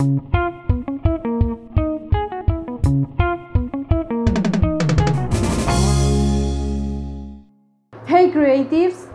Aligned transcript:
Hey 0.00 0.06
Creatives, 8.32 9.06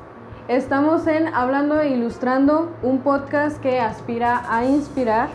estamos 0.48 1.08
en 1.08 1.34
Hablando 1.34 1.82
e 1.82 1.90
Ilustrando, 1.90 2.72
un 2.84 3.00
podcast 3.00 3.60
que 3.62 3.80
aspira 3.80 4.44
a 4.48 4.66
inspirar 4.66 5.30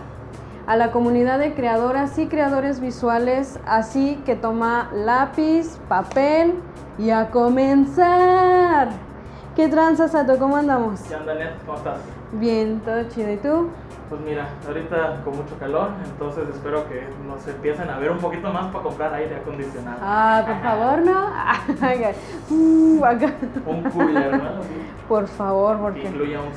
a 0.68 0.76
la 0.76 0.92
comunidad 0.92 1.40
de 1.40 1.52
creadoras 1.54 2.16
y 2.20 2.28
creadores 2.28 2.78
visuales, 2.78 3.58
así 3.66 4.22
que 4.24 4.36
toma 4.36 4.88
lápiz, 4.94 5.80
papel 5.88 6.54
y 6.96 7.10
a 7.10 7.32
comenzar. 7.32 9.09
¿Qué 9.60 9.68
tranza, 9.68 10.08
Sato? 10.08 10.38
¿Cómo 10.38 10.56
andamos? 10.56 11.00
¿Qué 11.02 11.14
onda, 11.14 11.34
Net? 11.34 11.50
¿Cómo 11.66 11.76
estás? 11.76 11.98
Bien, 12.32 12.80
todo 12.80 13.04
chido. 13.10 13.30
¿Y 13.30 13.36
tú? 13.36 13.68
Pues 14.08 14.20
mira, 14.22 14.48
ahorita 14.66 15.20
con 15.22 15.36
mucho 15.36 15.54
calor, 15.58 15.90
entonces 16.02 16.48
espero 16.48 16.88
que 16.88 17.06
nos 17.28 17.46
empiecen 17.46 17.90
a 17.90 17.98
ver 17.98 18.10
un 18.10 18.20
poquito 18.20 18.50
más 18.50 18.72
para 18.72 18.82
comprar 18.82 19.12
aire 19.12 19.36
acondicionado. 19.36 19.98
Ah, 20.00 20.42
por 20.46 20.62
favor, 20.62 21.04
¿no? 21.04 21.30
Uh, 22.50 23.04
acá. 23.04 23.34
Un 23.66 23.82
cooler, 23.90 24.32
¿no? 24.38 24.48
Así, 24.60 24.72
Por 25.06 25.28
favor, 25.28 25.76
que 25.76 25.82
porque... 25.82 26.08
incluya 26.08 26.40
un. 26.40 26.52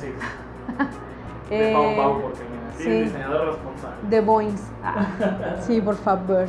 Eh, 1.50 1.58
De 1.66 1.72
Pau 1.74 1.96
Pau, 1.96 2.22
porque 2.22 2.38
mira, 2.38 2.72
sí, 2.78 2.84
sí. 2.84 2.90
diseñador 3.02 3.48
responsable. 3.48 3.96
The 4.08 4.20
Boings. 4.22 4.62
Ah, 4.82 5.06
sí, 5.60 5.82
por 5.82 5.96
favor. 5.96 6.46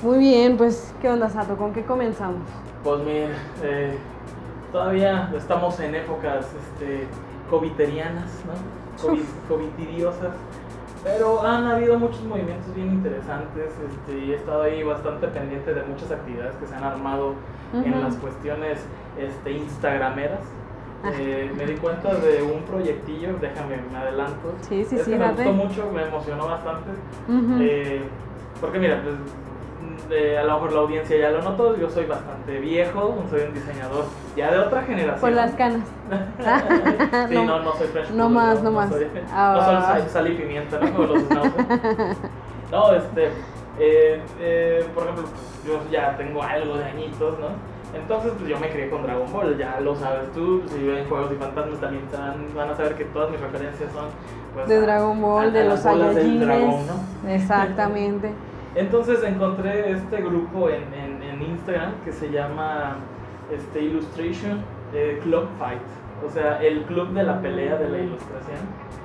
Muy 0.00 0.18
bien, 0.18 0.56
pues, 0.56 0.94
¿qué 1.02 1.10
onda, 1.10 1.28
Sato? 1.28 1.58
¿Con 1.58 1.74
qué 1.74 1.84
comenzamos? 1.84 2.40
Pues 2.82 3.00
mira, 3.00 3.36
eh, 3.62 3.98
todavía 4.72 5.30
estamos 5.36 5.78
en 5.80 5.94
épocas 5.94 6.46
este, 6.46 7.06
coviterianas, 7.50 8.30
¿no? 8.46 9.02
Covid, 9.02 9.22
covidiosas. 9.48 10.34
Pero 11.04 11.42
han 11.42 11.66
habido 11.66 11.98
muchos 11.98 12.22
movimientos 12.24 12.74
bien 12.74 12.88
interesantes 12.88 13.72
este, 13.88 14.18
y 14.18 14.32
he 14.32 14.34
estado 14.34 14.62
ahí 14.62 14.82
bastante 14.82 15.28
pendiente 15.28 15.72
de 15.72 15.82
muchas 15.84 16.10
actividades 16.10 16.56
que 16.56 16.66
se 16.66 16.74
han 16.74 16.82
armado 16.82 17.34
en 17.72 17.94
Ujú. 17.94 18.02
las 18.02 18.16
cuestiones 18.16 18.80
este, 19.16 19.52
instagrameras. 19.52 20.40
Ah. 21.04 21.12
Eh, 21.14 21.52
me 21.56 21.64
di 21.64 21.74
cuenta 21.74 22.12
de 22.14 22.42
un 22.42 22.62
proyectillo, 22.62 23.34
déjame, 23.40 23.76
me 23.92 23.98
adelanto. 23.98 24.54
Sí, 24.62 24.84
sí, 24.84 24.96
es 24.96 25.04
sí, 25.04 25.12
que 25.12 25.18
me 25.18 25.28
gustó 25.30 25.52
mucho, 25.52 25.90
me 25.94 26.02
emocionó 26.02 26.46
bastante. 26.46 26.90
Eh, 27.60 28.02
porque 28.60 28.80
mira, 28.80 29.00
pues 29.02 29.14
eh, 30.10 30.38
a 30.38 30.44
lo 30.44 30.54
mejor 30.54 30.72
la 30.72 30.80
audiencia 30.80 31.16
ya 31.18 31.30
lo 31.30 31.42
notó, 31.42 31.76
yo 31.76 31.88
soy 31.90 32.06
bastante 32.06 32.58
viejo, 32.60 33.16
soy 33.30 33.42
un 33.42 33.54
diseñador 33.54 34.04
ya 34.36 34.50
de 34.50 34.58
otra 34.58 34.82
generación. 34.82 35.20
Por 35.20 35.32
las 35.32 35.52
canas. 35.52 35.80
sí, 37.28 37.34
No. 37.34 37.44
no, 37.44 37.60
no 37.60 37.72
soy 37.74 37.86
French 37.88 38.10
No 38.10 38.28
más, 38.30 38.62
no 38.62 38.70
más. 38.70 38.88
soy, 38.90 39.06
Ah. 39.32 39.54
no 39.56 39.64
soy 39.64 39.82
sal, 40.00 40.10
sal 40.10 40.32
y 40.32 40.34
pimienta, 40.36 40.78
¿no? 40.78 40.92
Como 40.92 41.06
los. 41.06 41.22
No, 42.70 42.92
este, 42.92 43.28
eh, 43.78 44.20
eh, 44.40 44.86
por 44.94 45.04
ejemplo, 45.04 45.24
yo 45.66 45.80
ya 45.90 46.14
tengo 46.18 46.42
algo 46.42 46.76
de 46.76 46.84
añitos, 46.84 47.38
¿no? 47.38 47.46
Entonces, 47.98 48.32
pues 48.36 48.50
yo 48.50 48.58
me 48.58 48.68
crié 48.68 48.90
con 48.90 49.02
Dragon 49.02 49.32
Ball, 49.32 49.56
ya 49.56 49.80
lo 49.80 49.96
sabes 49.96 50.30
tú, 50.34 50.62
si 50.68 50.86
ven 50.86 51.08
Juegos 51.08 51.32
y 51.32 51.36
Fantasmas 51.36 51.80
también 51.80 52.04
van, 52.12 52.54
van 52.54 52.68
a 52.68 52.76
saber 52.76 52.94
que 52.96 53.06
todas 53.06 53.30
mis 53.30 53.40
referencias 53.40 53.90
son 53.92 54.04
pues, 54.52 54.68
De 54.68 54.76
a- 54.76 54.80
Dragon 54.82 55.18
Ball, 55.22 55.48
a- 55.48 55.50
de 55.50 55.64
los 55.64 55.80
Saiyajines. 55.80 56.86
¿no? 56.86 57.30
Exactamente. 57.30 58.32
Entonces 58.74 59.22
encontré 59.24 59.90
este 59.92 60.20
grupo 60.22 60.68
en, 60.68 60.82
en, 60.94 61.22
en 61.22 61.42
Instagram 61.42 61.92
que 62.04 62.12
se 62.12 62.30
llama 62.30 62.96
este, 63.52 63.82
Illustration 63.82 64.60
eh, 64.94 65.18
Club 65.22 65.48
Fight. 65.58 65.80
O 66.26 66.30
sea, 66.30 66.60
el 66.62 66.82
club 66.82 67.10
de 67.12 67.22
la 67.22 67.40
pelea 67.40 67.76
de 67.76 67.88
la 67.88 67.98
ilustración. 67.98 68.58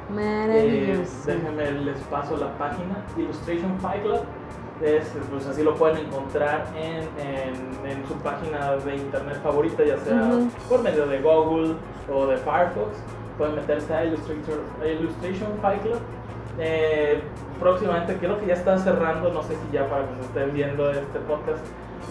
Eh, 0.10 0.14
Maravilloso. 0.14 1.12
déjenme 1.28 1.72
les 1.86 1.98
paso 2.04 2.38
la 2.38 2.50
página. 2.58 2.98
Illustration 3.18 3.78
Fight 3.80 4.02
Club. 4.04 4.22
Es, 4.82 5.14
pues 5.32 5.46
así 5.48 5.64
lo 5.64 5.76
pueden 5.76 6.06
encontrar 6.08 6.66
en, 6.76 7.04
en, 7.26 7.90
en 7.90 8.06
su 8.08 8.16
página 8.16 8.76
de 8.78 8.96
internet 8.98 9.40
favorita, 9.42 9.84
ya 9.84 9.98
sea 10.00 10.16
Ujú. 10.16 10.50
por 10.68 10.82
medio 10.82 11.06
de 11.06 11.22
Google 11.22 11.76
o 12.12 12.26
de 12.28 12.38
Firefox. 12.38 12.98
Pueden 13.38 13.56
meterse 13.56 13.94
a 13.94 14.04
Illustrator, 14.06 14.60
a 14.82 14.88
Illustration 14.88 15.50
Fight 15.62 15.82
Club. 15.84 16.00
Eh, 16.60 17.20
próximamente 17.60 18.16
creo 18.18 18.40
que 18.40 18.46
ya 18.48 18.54
está 18.54 18.78
cerrando, 18.78 19.32
no 19.32 19.42
sé 19.44 19.54
si 19.56 19.72
ya 19.74 19.88
para 19.90 20.04
que 20.08 20.16
se 20.16 20.22
estén 20.22 20.54
viendo 20.54 20.92
este 20.92 21.20
podcast 21.20 21.60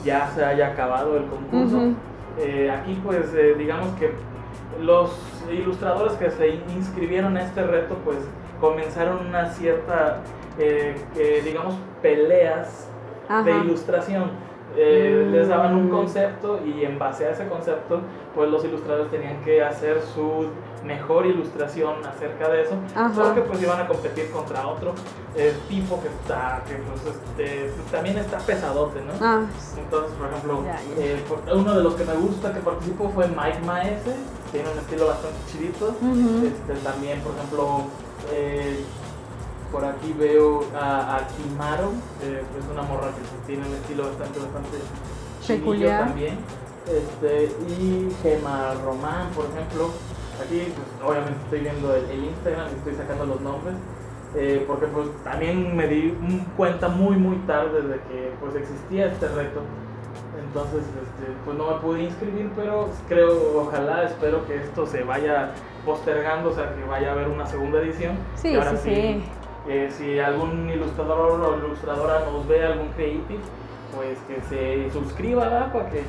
ya 0.05 0.29
se 0.35 0.45
haya 0.45 0.69
acabado 0.69 1.17
el 1.17 1.25
concurso. 1.27 1.77
Ujú. 1.77 1.95
Eh, 2.39 2.71
aquí 2.71 3.01
pues 3.05 3.33
eh, 3.35 3.55
digamos 3.59 3.89
que 3.99 4.13
los 4.81 5.17
ilustradores 5.53 6.15
que 6.15 6.31
se 6.31 6.49
inscribieron 6.75 7.37
a 7.37 7.43
este 7.43 7.63
reto 7.63 7.97
pues 8.05 8.17
comenzaron 8.61 9.27
una 9.27 9.47
cierta, 9.51 10.19
eh, 10.59 10.95
digamos, 11.45 11.75
peleas 12.01 12.89
de 13.29 13.53
Ajá. 13.53 13.65
ilustración. 13.65 14.31
Eh, 14.77 15.27
Mm. 15.29 15.33
Les 15.33 15.49
daban 15.49 15.75
un 15.75 15.89
concepto 15.91 16.61
y 16.65 16.85
en 16.85 16.99
base 16.99 17.27
a 17.27 17.31
ese 17.31 17.47
concepto, 17.47 18.01
pues 18.35 18.51
los 18.51 18.65
ilustradores 18.65 19.11
tenían 19.11 19.43
que 19.45 19.63
hacer 19.63 20.01
su 20.01 20.47
mejor 20.85 21.27
ilustración 21.27 22.05
acerca 22.05 22.49
de 22.49 22.63
eso, 22.63 22.75
Ajá. 22.95 23.13
porque 23.15 23.41
pues 23.43 23.63
iban 23.63 23.81
a 23.81 23.87
competir 23.87 24.31
contra 24.31 24.67
otro 24.67 24.95
eh, 25.37 25.57
tipo 25.69 26.01
que 26.03 26.09
está, 26.09 26.63
que 26.67 26.75
pues 26.75 27.15
este, 27.17 27.71
también 27.91 28.19
está 28.19 28.39
pesadote, 28.39 29.01
¿no? 29.01 29.13
Ah, 29.21 29.43
Entonces, 29.79 30.13
por 30.19 30.29
ejemplo, 30.29 30.63
eh, 30.99 31.23
por- 31.29 31.43
uno 31.57 31.75
de 31.75 31.83
los 31.83 31.95
que 31.95 32.05
me 32.05 32.15
gusta 32.15 32.53
que 32.53 32.61
participó 32.61 33.09
fue 33.11 33.29
Mike 33.29 33.61
Maese, 33.65 34.15
tiene 34.51 34.71
un 34.71 34.79
estilo 34.79 35.07
bastante 35.07 35.37
chidito. 35.51 35.89
Este, 36.45 36.75
también, 36.85 37.21
por 37.21 37.33
ejemplo, 37.35 37.83
eh, 38.33 38.85
por 39.71 39.85
aquí 39.85 40.13
veo 40.19 40.65
a, 40.75 41.17
a 41.17 41.27
Kimaro, 41.29 41.93
eh, 42.23 42.43
es 42.59 42.65
una 42.71 42.83
morra 42.83 43.07
que 43.09 43.21
pues, 43.23 43.47
tiene 43.47 43.67
un 43.67 43.73
estilo 43.75 44.05
bastante, 44.09 44.39
bastante 44.41 44.79
Peculiar. 45.47 46.07
también. 46.07 46.39
Este, 46.87 47.45
y 47.69 48.13
Gema 48.23 48.75
Román, 48.85 49.29
por 49.35 49.47
ejemplo. 49.47 49.91
Aquí, 50.45 50.73
pues, 50.75 51.09
obviamente, 51.11 51.39
estoy 51.45 51.61
viendo 51.61 51.95
el, 51.95 52.05
el 52.11 52.25
Instagram 52.25 52.67
y 52.73 52.79
estoy 52.79 52.95
sacando 52.95 53.27
los 53.27 53.41
nombres. 53.41 53.75
eh, 54.35 54.65
porque 54.67 54.87
pues 54.87 55.09
también 55.25 55.77
me 55.77 55.87
di 55.87 56.17
cuenta 56.57 56.89
muy 56.89 57.17
muy 57.17 57.37
tarde 57.47 57.83
de 57.83 57.97
que 58.09 58.33
pues 58.41 58.55
existía 58.57 59.07
este 59.13 59.29
reto 59.29 59.61
entonces 60.43 60.81
este, 60.81 61.33
pues 61.45 61.57
no 61.59 61.71
me 61.71 61.77
pude 61.83 62.03
inscribir 62.05 62.51
pero 62.57 62.89
creo 63.09 63.61
ojalá 63.61 64.05
espero 64.05 64.47
que 64.47 64.57
esto 64.57 64.87
se 64.87 65.03
vaya 65.03 65.51
postergando 65.85 66.49
o 66.49 66.55
sea 66.55 66.75
que 66.75 66.83
vaya 66.85 67.11
a 67.11 67.13
haber 67.13 67.29
una 67.29 67.45
segunda 67.47 67.79
edición 67.81 68.17
Sí, 68.37 68.55
ahora 68.55 68.71
sí, 68.77 68.79
sí. 68.85 69.25
eh, 69.69 69.89
si 69.91 70.19
algún 70.19 70.71
ilustrador 70.71 71.39
o 71.39 71.59
ilustradora 71.67 72.21
nos 72.25 72.49
ve 72.49 72.65
algún 72.65 72.89
creative 72.93 73.41
pues 73.95 74.19
que 74.29 74.41
se 74.49 74.91
suscriba 74.93 75.45
¿verdad? 75.45 75.73
para 75.75 75.91
que 75.91 76.05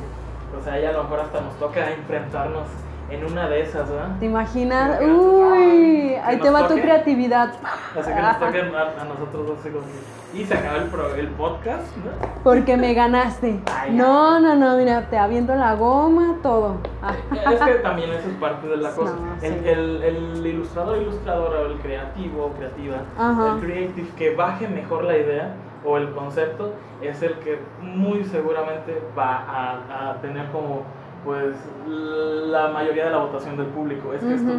o 0.58 0.64
sea 0.64 0.80
ya 0.80 0.92
a 0.92 0.94
lo 0.94 1.04
mejor 1.04 1.20
hasta 1.20 1.42
nos 1.42 1.56
toca 1.60 1.92
enfrentarnos 1.92 2.68
en 3.10 3.26
una 3.26 3.48
de 3.48 3.62
esas 3.62 3.90
¿verdad? 3.90 4.16
¿Te 4.20 4.26
imaginas? 4.26 5.00
Que- 5.00 5.06
Uy, 5.06 6.16
ahí 6.24 6.38
te 6.38 6.50
va 6.50 6.64
tu 6.64 6.70
toque. 6.70 6.82
creatividad. 6.82 7.54
Así 8.00 8.12
que 8.14 8.22
nos 8.22 8.40
toquen 8.40 8.76
a, 8.76 9.02
a 9.02 9.06
nosotros 9.06 9.48
dos 9.48 9.58
que- 9.62 10.40
Y 10.40 10.46
se 10.46 10.54
acaba 10.56 10.78
el, 10.78 10.86
pro- 10.86 11.14
el 11.16 11.28
podcast, 11.30 11.96
¿no? 11.98 12.12
Porque 12.44 12.76
me 12.78 12.94
ganaste. 12.94 13.60
Ay. 13.80 13.92
No, 13.94 14.40
no, 14.40 14.56
no, 14.56 14.78
mira, 14.78 15.08
te 15.10 15.18
aviento 15.18 15.54
la 15.56 15.76
goma, 15.76 16.38
todo. 16.42 16.78
Ah. 17.04 17.52
Es 17.52 17.60
que 17.62 17.74
también 17.76 18.10
eso 18.12 18.30
es 18.30 18.36
parte 18.36 18.66
de 18.68 18.78
la 18.78 18.92
cosa. 18.92 19.12
No, 19.14 19.40
sí. 19.42 19.48
el, 19.48 19.66
el, 19.66 20.04
el 20.04 20.46
ilustrador, 20.48 20.98
ilustradora, 21.02 21.60
o 21.60 21.66
el 21.66 21.78
creativo 21.80 22.46
o 22.46 22.52
creativa, 22.54 22.98
Ajá. 23.20 23.56
el 23.56 23.60
creative 23.60 24.08
que 24.18 24.34
baje 24.36 24.68
mejor 24.70 25.04
la 25.04 25.18
idea 25.18 25.54
o 25.84 25.98
el 25.98 26.14
concepto 26.14 26.72
es 27.02 27.22
el 27.22 27.34
que 27.40 27.60
muy 27.82 28.24
seguramente 28.24 29.02
va 29.18 29.36
a, 29.36 30.12
a 30.12 30.22
tener 30.22 30.48
como 30.52 30.84
pues 31.24 31.56
la 31.88 32.70
mayoría 32.70 33.06
de 33.06 33.12
la 33.12 33.20
votación 33.20 33.58
del 33.58 33.68
público. 33.68 34.14
Es 34.14 34.22
que 34.22 34.34
esto, 34.36 34.52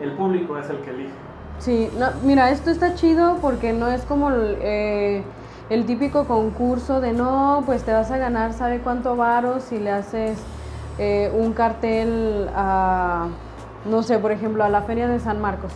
el 0.00 0.12
público 0.12 0.56
es 0.58 0.68
el 0.70 0.78
que 0.78 0.90
elige. 0.90 1.12
Sí, 1.58 1.90
no, 1.98 2.06
mira, 2.24 2.50
esto 2.50 2.70
está 2.70 2.94
chido 2.94 3.38
porque 3.40 3.72
no 3.72 3.88
es 3.88 4.02
como 4.02 4.30
el, 4.30 4.58
eh, 4.60 5.22
el 5.70 5.86
típico 5.86 6.24
concurso 6.24 7.00
de 7.00 7.12
no, 7.12 7.62
pues 7.66 7.84
te 7.84 7.92
vas 7.92 8.10
a 8.10 8.18
ganar, 8.18 8.52
¿sabe 8.52 8.80
cuánto 8.80 9.16
varo 9.16 9.60
si 9.60 9.78
le 9.78 9.90
haces 9.90 10.42
eh, 10.98 11.30
un 11.34 11.52
cartel 11.52 12.48
a, 12.54 13.28
no 13.88 14.02
sé, 14.02 14.18
por 14.18 14.32
ejemplo, 14.32 14.64
a 14.64 14.68
la 14.68 14.82
Feria 14.82 15.08
de 15.08 15.20
San 15.20 15.40
Marcos? 15.40 15.72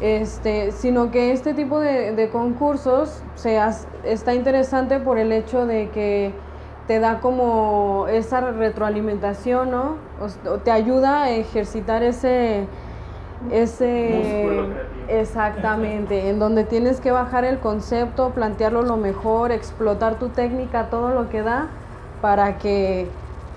Este, 0.00 0.70
sino 0.70 1.10
que 1.10 1.32
este 1.32 1.54
tipo 1.54 1.80
de, 1.80 2.12
de 2.12 2.28
concursos 2.28 3.22
se 3.34 3.58
está 4.04 4.34
interesante 4.34 5.00
por 5.00 5.18
el 5.18 5.32
hecho 5.32 5.66
de 5.66 5.90
que 5.90 6.32
te 6.88 6.98
da 7.00 7.20
como 7.20 8.06
esa 8.08 8.40
retroalimentación, 8.40 9.70
¿no? 9.70 9.96
O 10.20 10.56
te 10.58 10.70
ayuda 10.70 11.24
a 11.24 11.30
ejercitar 11.30 12.02
ese, 12.02 12.66
ese 13.50 14.58
exactamente, 15.08 16.30
en 16.30 16.38
donde 16.38 16.64
tienes 16.64 17.00
que 17.00 17.12
bajar 17.12 17.44
el 17.44 17.58
concepto, 17.58 18.30
plantearlo 18.30 18.82
lo 18.82 18.96
mejor, 18.96 19.52
explotar 19.52 20.18
tu 20.18 20.30
técnica, 20.30 20.88
todo 20.88 21.10
lo 21.10 21.28
que 21.28 21.42
da 21.42 21.68
para 22.22 22.56
que 22.56 23.06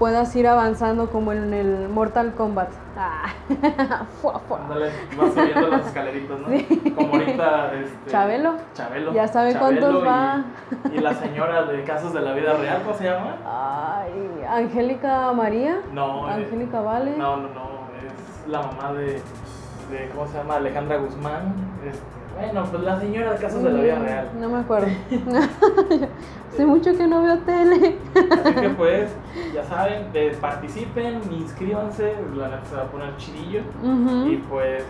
puedas 0.02 0.36
ir 0.36 0.48
avanzando 0.48 1.12
como 1.12 1.32
en 1.32 1.54
el 1.54 1.88
Mortal 1.88 2.34
Kombat. 2.34 2.70
Ah. 2.98 3.36
Fua, 4.20 4.40
fua. 4.48 4.62
Ándale, 4.64 4.90
vas 5.16 5.32
subiendo 5.32 5.68
las 5.68 5.86
escaleritas, 5.86 6.40
¿no? 6.40 6.48
Sí. 6.58 6.94
Como 6.96 7.14
ahorita, 7.14 7.74
este... 7.76 8.10
Chabelo. 8.10 8.56
Chabelo. 8.74 9.14
Ya 9.14 9.28
sabe 9.28 9.54
Chabelo 9.54 9.80
cuántos 9.80 10.02
y- 10.02 10.08
va. 10.08 10.44
Y, 10.92 10.98
la 11.02 11.14
señora 11.14 11.66
de 11.66 11.84
Casos 11.84 12.14
de 12.14 12.22
la 12.22 12.34
Vida 12.34 12.54
Real, 12.54 12.82
¿cómo 12.82 12.98
se 12.98 13.04
llama? 13.04 13.38
Ay, 13.46 14.44
Angélica 14.50 15.32
María. 15.34 15.82
No, 15.94 16.28
eh, 16.30 16.34
Angélica 16.34 16.82
Vale. 16.82 17.16
No, 17.16 17.38
no, 17.38 17.50
no, 17.50 17.70
es 18.04 18.48
la 18.50 18.64
mamá 18.64 18.94
de, 18.94 19.22
de 19.92 20.10
¿cómo 20.16 20.28
se 20.30 20.40
llama? 20.40 20.56
Alejandra 20.56 20.98
Guzmán. 20.98 21.54
Este, 21.86 22.21
bueno, 22.36 22.64
pues 22.72 22.84
la 22.84 23.00
señora 23.00 23.34
de 23.34 23.38
Casos 23.40 23.64
de 23.64 23.72
la 23.72 23.82
Vida 23.82 23.96
Mm, 24.00 24.04
Real. 24.04 24.30
No 24.40 24.50
me 24.50 24.60
acuerdo. 24.60 24.88
Hace 26.52 26.66
mucho 26.66 26.96
que 26.98 27.08
no 27.08 27.22
veo 27.24 27.38
tele. 27.40 27.98
Así 28.44 28.54
que 28.56 28.70
pues, 28.70 29.12
ya 29.54 29.64
saben, 29.66 30.08
eh, 30.14 30.36
participen, 30.40 31.20
inscríbanse, 31.32 32.14
la 32.36 32.48
neta 32.50 32.66
se 32.70 32.76
va 32.76 32.82
a 32.84 32.86
poner 32.86 33.16
chidillo. 33.18 33.62
Y 34.28 34.38
pues, 34.50 34.84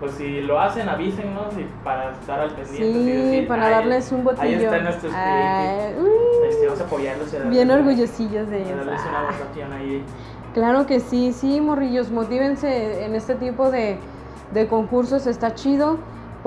pues 0.00 0.12
si 0.12 0.42
lo 0.42 0.60
hacen, 0.60 0.88
avísennos 0.88 1.54
y 1.58 1.66
para 1.82 2.12
estar 2.12 2.40
al 2.40 2.50
pendiente. 2.50 2.92
Sí, 2.92 3.04
decir, 3.12 3.48
para 3.48 3.66
"Ay, 3.66 3.72
darles 3.72 4.12
un 4.12 4.22
botillo. 4.24 4.42
Ahí 4.42 4.54
está 4.64 4.78
nuestro 4.80 5.10
Ay, 5.14 5.78
espíritu. 5.78 6.02
uy, 6.10 6.48
Este, 6.50 6.66
vamos 6.66 6.80
a 6.80 6.84
apoyarlos 6.84 7.34
y 7.34 7.48
bien 7.48 7.70
orgullosillos 7.70 8.50
de 8.50 8.62
ellos. 8.62 8.76
darles 8.76 9.00
una 9.08 9.18
Ah. 9.20 9.32
votación 9.38 9.72
ahí. 9.72 10.04
Claro 10.54 10.86
que 10.86 11.00
sí, 11.00 11.32
sí, 11.32 11.60
morrillos, 11.60 12.10
motívense 12.10 13.04
en 13.04 13.14
este 13.14 13.34
tipo 13.34 13.70
de, 13.70 13.98
de 14.52 14.66
concursos, 14.66 15.26
está 15.26 15.54
chido, 15.54 15.98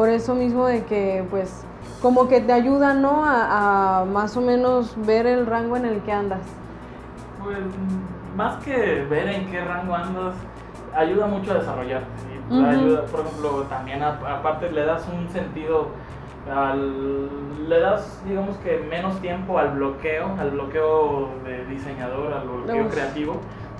por 0.01 0.09
eso 0.09 0.33
mismo 0.33 0.65
de 0.65 0.83
que 0.85 1.23
pues 1.29 1.63
como 2.01 2.27
que 2.27 2.41
te 2.41 2.51
ayuda, 2.51 2.95
¿no? 2.95 3.23
A, 3.23 3.99
a 3.99 4.05
más 4.05 4.35
o 4.35 4.41
menos 4.41 4.95
ver 5.05 5.27
el 5.27 5.45
rango 5.45 5.77
en 5.77 5.85
el 5.85 6.01
que 6.01 6.11
andas. 6.11 6.39
Pues 7.43 7.59
más 8.35 8.55
que 8.63 9.05
ver 9.07 9.27
en 9.27 9.45
qué 9.51 9.63
rango 9.63 9.93
andas, 9.93 10.33
ayuda 10.95 11.27
mucho 11.27 11.51
a 11.51 11.53
desarrollarte. 11.59 12.07
Te 12.49 12.55
Ujú. 12.55 12.65
ayuda, 12.65 13.05
por 13.05 13.19
ejemplo, 13.19 13.49
también 13.69 14.01
a- 14.01 14.17
aparte 14.39 14.71
le 14.71 14.85
das 14.85 15.05
un 15.07 15.29
sentido, 15.29 15.89
al- 16.51 17.69
le 17.69 17.79
das 17.79 18.23
digamos 18.25 18.57
que 18.57 18.79
menos 18.89 19.21
tiempo 19.21 19.59
al 19.59 19.69
bloqueo, 19.75 20.35
al 20.39 20.49
bloqueo 20.49 21.29
de 21.45 21.63
diseñador, 21.65 22.33
al 22.33 22.47
bloqueo 22.47 22.89
creativo, 22.89 23.35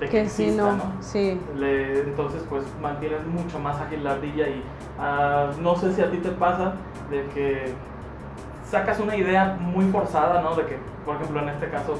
que, 0.10 0.22
exista, 0.22 0.62
no, 0.64 0.72
¿no? 0.78 0.84
sí. 1.02 1.40
Le- 1.56 2.00
entonces 2.02 2.44
pues 2.50 2.64
mantienes 2.82 3.26
mucho 3.28 3.60
más 3.60 3.80
ágil 3.80 4.04
la 4.04 4.12
ardilla 4.14 4.48
y 4.48 4.64
ah, 5.00 5.52
no 5.62 5.76
sé 5.76 5.94
si 5.94 6.02
a 6.02 6.10
ti 6.10 6.18
te 6.18 6.30
pasa 6.32 6.74
de 7.10 7.26
que 7.34 7.74
sacas 8.70 9.00
una 9.00 9.16
idea 9.16 9.58
muy 9.60 9.86
forzada, 9.92 10.42
¿no? 10.42 10.56
De 10.56 10.66
que, 10.66 10.78
por 11.06 11.16
ejemplo, 11.18 11.42
en 11.42 11.50
este 11.50 11.70
caso, 11.70 11.96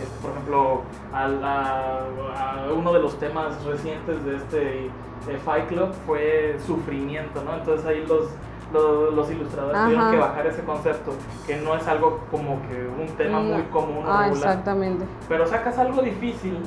este, 0.00 0.20
por 0.20 0.32
ejemplo, 0.32 0.82
al- 1.12 1.44
a, 1.44 1.98
a 2.36 2.72
uno 2.76 2.92
de 2.92 3.00
los 3.00 3.16
temas 3.18 3.62
recientes 3.64 4.24
de 4.24 4.36
este 4.36 4.86
eh, 4.86 5.38
Fight 5.44 5.66
Club 5.68 5.92
fue 6.06 6.56
sufrimiento, 6.66 7.42
¿no? 7.44 7.54
Entonces 7.54 7.86
ahí 7.86 8.04
los, 8.08 8.24
los, 8.72 9.14
los 9.14 9.30
ilustradores 9.30 9.76
Ajá. 9.76 9.84
tuvieron 9.86 10.10
que 10.10 10.18
bajar 10.18 10.46
ese 10.48 10.62
concepto, 10.62 11.12
que 11.46 11.56
no 11.58 11.76
es 11.76 11.86
algo 11.86 12.20
como 12.30 12.58
que 12.68 12.88
un 13.00 13.06
tema 13.16 13.38
muy 13.40 13.62
común 13.64 14.04
Ah, 14.06 14.24
regular, 14.24 14.48
exactamente. 14.50 15.04
pero 15.28 15.46
sacas 15.46 15.78
algo 15.78 16.02
difícil 16.02 16.58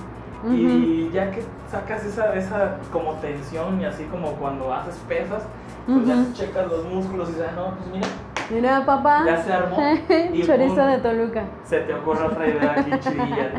y 0.47 1.09
ya 1.11 1.29
que 1.31 1.43
sacas 1.69 2.05
esa, 2.05 2.33
esa 2.35 2.77
como 2.93 3.13
tensión 3.15 3.81
y 3.81 3.85
así 3.85 4.03
como 4.05 4.31
cuando 4.33 4.73
haces 4.73 4.95
pesas, 5.07 5.43
pues 5.85 6.05
ya 6.07 6.15
Ujú. 6.15 6.33
checas 6.33 6.67
los 6.67 6.85
músculos 6.85 7.29
y 7.29 7.33
dices, 7.33 7.47
"Ah, 7.49 7.53
no, 7.55 7.75
pues 7.75 7.89
mira, 7.91 8.07
Mira, 8.51 8.85
papá. 8.85 9.23
ya 9.25 9.43
se 9.43 9.53
armó. 9.53 9.77
y 10.33 10.43
Chorizo 10.43 10.83
de 10.85 10.97
Toluca. 10.99 11.43
Se 11.65 11.79
te 11.81 11.93
ocurre 11.93 12.25
otra 12.25 12.47
idea 12.47 12.71
aquí 12.77 12.91
chidilla. 12.99 13.51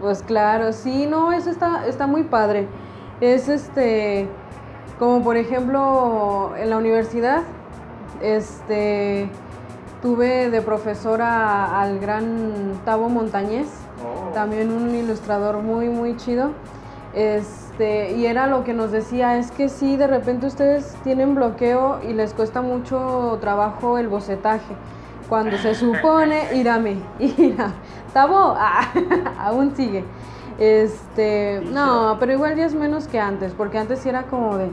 Pues 0.00 0.22
claro, 0.22 0.72
sí, 0.72 1.06
no, 1.06 1.32
eso 1.32 1.50
está, 1.50 1.86
está 1.86 2.06
muy 2.06 2.22
padre. 2.24 2.68
Es 3.20 3.48
este, 3.48 4.28
como 4.98 5.24
por 5.24 5.36
ejemplo 5.36 6.52
en 6.56 6.70
la 6.70 6.76
universidad, 6.76 7.42
este, 8.22 9.28
tuve 10.02 10.50
de 10.50 10.62
profesora 10.62 11.80
al 11.80 11.98
gran 11.98 12.72
Tavo 12.84 13.08
Montañez, 13.08 13.68
Oh. 14.04 14.32
también 14.32 14.72
un 14.72 14.94
ilustrador 14.94 15.62
muy, 15.62 15.88
muy 15.88 16.16
chido. 16.16 16.50
Este, 17.14 18.12
y 18.12 18.26
era 18.26 18.46
lo 18.46 18.62
que 18.62 18.74
nos 18.74 18.92
decía, 18.92 19.38
es 19.38 19.50
que 19.50 19.68
sí, 19.68 19.96
de 19.96 20.06
repente 20.06 20.46
ustedes 20.46 20.94
tienen 21.02 21.34
bloqueo 21.34 22.00
y 22.06 22.12
les 22.12 22.34
cuesta 22.34 22.60
mucho 22.60 23.38
trabajo 23.40 23.98
el 23.98 24.08
bocetaje. 24.08 24.74
Cuando 25.28 25.56
se 25.56 25.74
supone, 25.74 26.42
írame, 26.54 26.98
ira. 27.18 27.72
Tabo, 28.12 28.54
ah, 28.56 28.82
aún 29.38 29.74
sigue. 29.74 30.04
Este, 30.58 31.62
no, 31.72 32.16
pero 32.18 32.32
igual 32.32 32.56
ya 32.56 32.66
es 32.66 32.74
menos 32.74 33.08
que 33.08 33.18
antes, 33.20 33.52
porque 33.52 33.78
antes 33.78 34.04
era 34.06 34.24
como 34.24 34.56
de, 34.56 34.70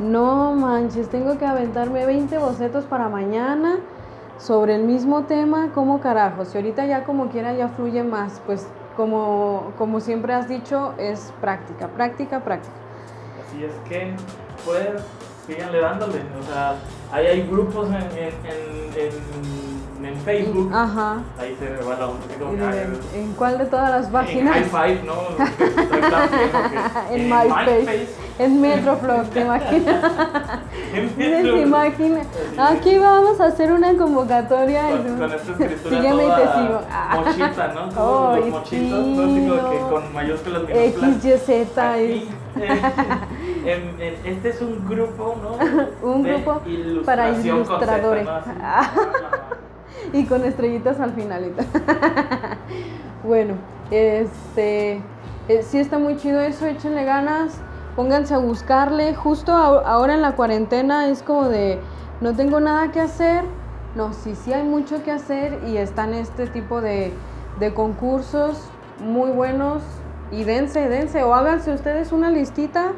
no 0.00 0.54
manches, 0.54 1.10
tengo 1.10 1.36
que 1.38 1.44
aventarme 1.44 2.06
20 2.06 2.38
bocetos 2.38 2.84
para 2.84 3.08
mañana 3.10 3.78
sobre 4.40 4.74
el 4.74 4.82
mismo 4.84 5.24
tema, 5.24 5.70
¿cómo 5.74 6.00
carajos? 6.00 6.54
Y 6.54 6.58
ahorita 6.58 6.86
ya 6.86 7.04
como 7.04 7.28
quiera 7.28 7.52
ya 7.54 7.68
fluye 7.68 8.02
más, 8.02 8.40
pues 8.46 8.66
como, 8.96 9.72
como 9.78 10.00
siempre 10.00 10.32
has 10.32 10.48
dicho, 10.48 10.94
es 10.98 11.32
práctica, 11.40 11.88
práctica, 11.88 12.40
práctica. 12.40 12.74
Así 13.46 13.62
es 13.64 13.72
que, 13.88 14.14
pues, 14.64 14.88
síganle 15.46 15.80
dándole. 15.80 16.20
O 16.38 16.42
sea, 16.42 16.76
ahí 17.12 17.26
hay 17.26 17.46
grupos 17.48 17.88
en, 17.88 17.94
en, 17.96 18.32
en, 18.44 20.04
en, 20.04 20.06
en 20.06 20.16
Facebook. 20.20 20.70
Ajá. 20.72 21.22
Ahí 21.38 21.54
se 21.58 21.68
me 21.70 21.82
va 21.82 21.98
la 21.98 22.08
onda. 22.08 22.26
que, 22.26 22.34
¿En, 22.82 22.98
en 23.22 23.32
cuál 23.34 23.58
de 23.58 23.66
todas 23.66 23.90
las 23.90 24.06
En 24.06 24.12
páginas? 24.12 24.54
High 24.54 24.64
Five, 24.64 25.02
¿no? 25.04 25.14
En 27.14 27.28
MySpace. 27.28 28.08
En 28.40 28.58
Metroflog, 28.60 29.24
¿te 29.30 29.40
imaginas? 29.42 30.02
¿Te 31.18 31.60
imaginas? 31.60 32.26
Aquí 32.58 32.96
vamos 32.98 33.38
a 33.38 33.46
hacer 33.46 33.70
una 33.70 33.94
convocatoria. 33.94 34.90
y 34.90 34.96
Con, 34.96 35.06
tú- 35.06 35.18
con 35.18 35.32
esta 35.32 35.52
escritura 35.52 35.96
Sígueme 35.96 36.24
y 36.24 36.26
te 36.26 36.32
toda 36.34 36.54
sigo. 36.66 36.80
Ah. 36.90 37.22
mochita, 37.22 37.68
¿no? 37.74 37.88
Como 37.94 38.28
Ay, 38.30 38.40
los 38.40 38.48
mochitos, 38.50 39.04
sí, 39.04 39.40
¿no? 39.46 39.70
Que 39.70 39.78
con 39.90 40.12
mayúsculas 40.14 40.62
minúsculas. 40.62 41.16
X, 41.16 41.24
Y, 41.24 41.38
Z. 41.38 41.92
Aquí, 41.92 42.28
es- 42.56 42.62
eh, 42.62 42.80
en- 43.66 44.00
en- 44.02 44.26
este 44.36 44.48
es 44.48 44.60
un 44.62 44.88
grupo, 44.88 45.36
¿no? 45.42 45.58
Un 46.10 46.22
De 46.22 46.32
grupo 46.32 46.62
para 47.04 47.28
ilustradores. 47.30 48.24
¿no? 48.24 48.30
Así. 48.64 48.90
Y 50.14 50.24
con 50.24 50.44
estrellitas 50.46 50.98
al 50.98 51.12
finalito. 51.12 51.62
bueno, 53.22 53.54
este. 53.90 55.02
eh, 55.48 55.62
sí 55.62 55.78
está 55.78 55.98
muy 55.98 56.16
chido 56.16 56.40
eso, 56.40 56.64
échenle 56.66 57.04
ganas, 57.04 57.52
pónganse 57.96 58.34
a 58.34 58.38
buscarle. 58.38 59.14
Justo 59.14 59.52
ahora 59.52 60.14
en 60.14 60.22
la 60.22 60.32
cuarentena 60.32 61.08
es 61.08 61.22
como 61.22 61.48
de 61.48 61.80
no 62.20 62.34
tengo 62.34 62.60
nada 62.60 62.90
que 62.92 63.00
hacer. 63.00 63.44
No, 63.94 64.12
sí, 64.12 64.34
sí 64.34 64.52
hay 64.52 64.62
mucho 64.62 65.02
que 65.02 65.10
hacer 65.10 65.58
y 65.66 65.76
están 65.76 66.14
este 66.14 66.46
tipo 66.46 66.80
de, 66.80 67.12
de 67.58 67.74
concursos 67.74 68.70
muy 69.00 69.30
buenos. 69.30 69.82
Y 70.30 70.44
dense, 70.44 70.88
dense, 70.88 71.24
o 71.24 71.34
háganse 71.34 71.74
ustedes 71.74 72.12
una 72.12 72.30
listita 72.30 72.92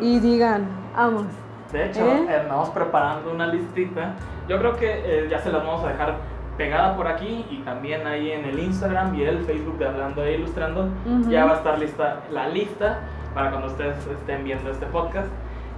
y 0.00 0.18
digan, 0.18 0.66
vamos. 0.96 1.26
De 1.72 1.86
hecho, 1.86 2.04
¿Eh? 2.04 2.40
andamos 2.40 2.70
preparando 2.70 3.30
una 3.30 3.46
listita. 3.46 4.14
Yo 4.48 4.58
creo 4.58 4.76
que 4.76 4.90
eh, 4.90 5.28
ya 5.30 5.38
se 5.38 5.50
las 5.50 5.64
vamos 5.64 5.84
a 5.84 5.88
dejar 5.88 6.16
pegada 6.56 6.96
por 6.96 7.06
aquí 7.06 7.46
y 7.50 7.58
también 7.58 8.06
ahí 8.06 8.32
en 8.32 8.44
el 8.44 8.58
Instagram 8.58 9.14
y 9.14 9.22
el 9.22 9.44
Facebook 9.44 9.78
de 9.78 9.86
Hablando 9.86 10.24
e 10.24 10.34
Ilustrando. 10.34 10.88
Ujú. 11.06 11.30
Ya 11.30 11.44
va 11.44 11.52
a 11.52 11.56
estar 11.56 11.78
lista 11.78 12.20
la 12.30 12.48
lista 12.48 12.98
para 13.34 13.50
cuando 13.50 13.68
ustedes 13.68 13.96
estén 14.06 14.44
viendo 14.44 14.70
este 14.70 14.86
podcast. 14.86 15.28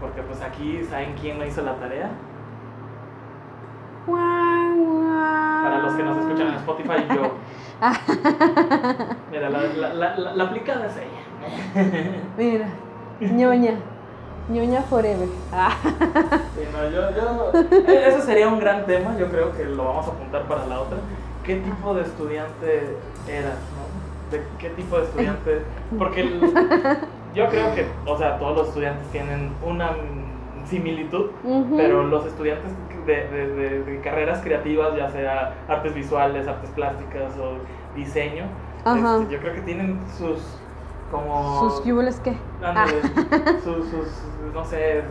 Porque 0.00 0.23
pues 0.23 0.40
aquí, 0.42 0.82
¿saben 0.90 1.14
quién 1.20 1.38
no 1.38 1.46
hizo 1.46 1.62
la 1.62 1.75
tarea? 1.76 2.11
Para 4.06 5.78
los 5.78 5.94
que 5.94 6.02
nos 6.02 6.16
escuchan 6.18 6.49
en 6.49 6.54
Spotify, 6.54 7.06
yo. 7.14 7.32
Mira, 9.30 9.50
la, 9.50 9.58
la, 9.62 9.94
la, 9.94 10.16
la- 10.18 10.34
la 10.34 10.44
aplicada 10.44 10.87
es 10.87 10.92
ella. 10.96 11.23
Mira, 12.37 12.66
ñoña. 13.20 13.75
ñoña 14.50 14.82
forever. 14.82 15.28
Sí, 15.28 16.68
no, 16.73 16.90
yo, 16.90 17.11
yo, 17.16 17.52
e- 17.88 18.08
ese 18.08 18.20
sería 18.23 18.49
un 18.49 18.58
gran 18.61 18.84
tema, 18.87 19.16
yo 19.18 19.28
creo 19.30 19.52
que 19.56 19.64
lo 19.64 19.84
vamos 19.84 20.06
a 20.06 20.11
apuntar 20.11 20.42
para 20.42 20.66
la 20.66 20.80
otra. 20.80 20.99
¿Qué 21.42 21.56
tipo 21.56 21.94
de 21.94 22.02
estudiante 22.02 22.96
eras, 23.28 23.58
no? 23.75 24.30
¿De 24.37 24.42
qué 24.58 24.70
tipo 24.70 24.99
de 24.99 25.04
estudiante? 25.04 25.62
Porque 25.99 26.20
el- 26.23 26.40
yo 27.35 27.49
creo 27.49 27.75
que, 27.75 27.87
o 28.07 28.17
sea, 28.17 28.38
todos 28.38 28.57
los 28.57 28.69
estudiantes 28.69 29.07
tienen 29.09 29.53
una 29.64 29.91
similitud, 30.64 31.31
pero 31.76 32.05
los 32.05 32.25
estudiantes 32.26 32.73
de, 33.07 33.29
de- 33.29 33.49
de- 33.55 33.83
de 33.85 34.00
carreras 34.00 34.41
creativas, 34.43 34.97
ya 34.97 35.11
sea 35.11 35.55
artes 35.69 35.95
visuales, 35.95 36.49
artes 36.49 36.71
plásticas 36.71 37.37
o 37.38 37.59
diseño, 37.95 38.45
este, 38.79 39.33
yo 39.35 39.41
creo 39.41 39.55
que 39.55 39.61
tienen 39.62 40.00
sus 40.17 40.41
como 41.11 41.61
¿Sus 41.71 41.81
cubules 41.83 42.19
qué? 42.21 42.37
Ándale, 42.62 43.00
sus, 43.62 43.88
sus, 43.88 44.09
no 44.53 44.64
sé, 44.64 44.99
eh, 44.99 45.03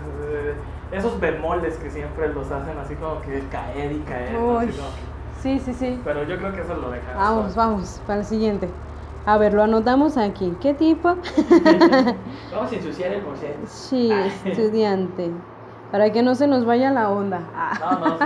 esos 0.92 1.20
bemoles 1.20 1.76
que 1.78 1.90
siempre 1.90 2.28
los 2.30 2.52
hacen 2.52 2.78
así 2.78 2.96
como 2.96 3.22
que 3.22 3.42
caer 3.52 3.92
y 3.92 4.00
caer. 4.00 4.34
¿no? 4.34 4.58
Así 4.60 4.70
Uy. 4.70 4.76
como 4.76 4.90
que- 4.90 5.14
Sí, 5.42 5.60
sí, 5.60 5.74
sí. 5.74 6.00
pero 6.04 6.24
yo 6.24 6.38
creo 6.38 6.54
que 6.54 6.62
eso 6.62 6.74
lo 6.76 6.90
dejamos. 6.90 7.16
Vamos, 7.18 7.56
vamos, 7.56 8.02
para 8.08 8.20
el 8.20 8.26
siguiente. 8.26 8.70
A 9.26 9.38
ver, 9.38 9.54
lo 9.54 9.64
anotamos 9.64 10.18
aquí. 10.18 10.54
¿Qué 10.62 10.74
tipo? 10.74 11.10
Vamos 12.52 12.72
a 12.72 12.76
ensuciar 12.76 13.14
el 13.14 13.22
boceto. 13.24 13.60
Sí, 13.68 14.12
estudiante. 14.44 15.32
Para 15.92 16.12
que 16.12 16.22
no 16.24 16.36
se 16.36 16.48
nos 16.48 16.66
vaya 16.66 16.92
la 16.92 17.10
onda. 17.10 17.40
No, 17.80 18.00
no, 18.00 18.18
sí. 18.18 18.26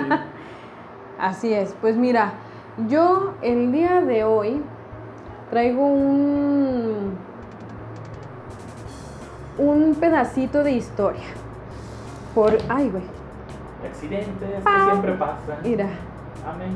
Así 1.19 1.53
es. 1.53 1.75
Pues 1.81 1.97
mira, 1.97 2.33
yo 2.87 3.33
el 3.41 3.71
día 3.71 4.01
de 4.01 4.23
hoy 4.23 4.63
traigo 5.51 5.85
un 5.85 7.17
un 9.59 9.95
pedacito 9.95 10.63
de 10.63 10.71
historia. 10.73 11.23
Por, 12.35 12.57
ay, 12.69 12.89
güey. 12.89 13.03
Accidentes 13.87 14.49
Ah. 14.65 14.75
que 14.85 14.91
siempre 14.91 15.13
pasan. 15.13 15.57
Mira, 15.63 15.89
Amén. 16.47 16.71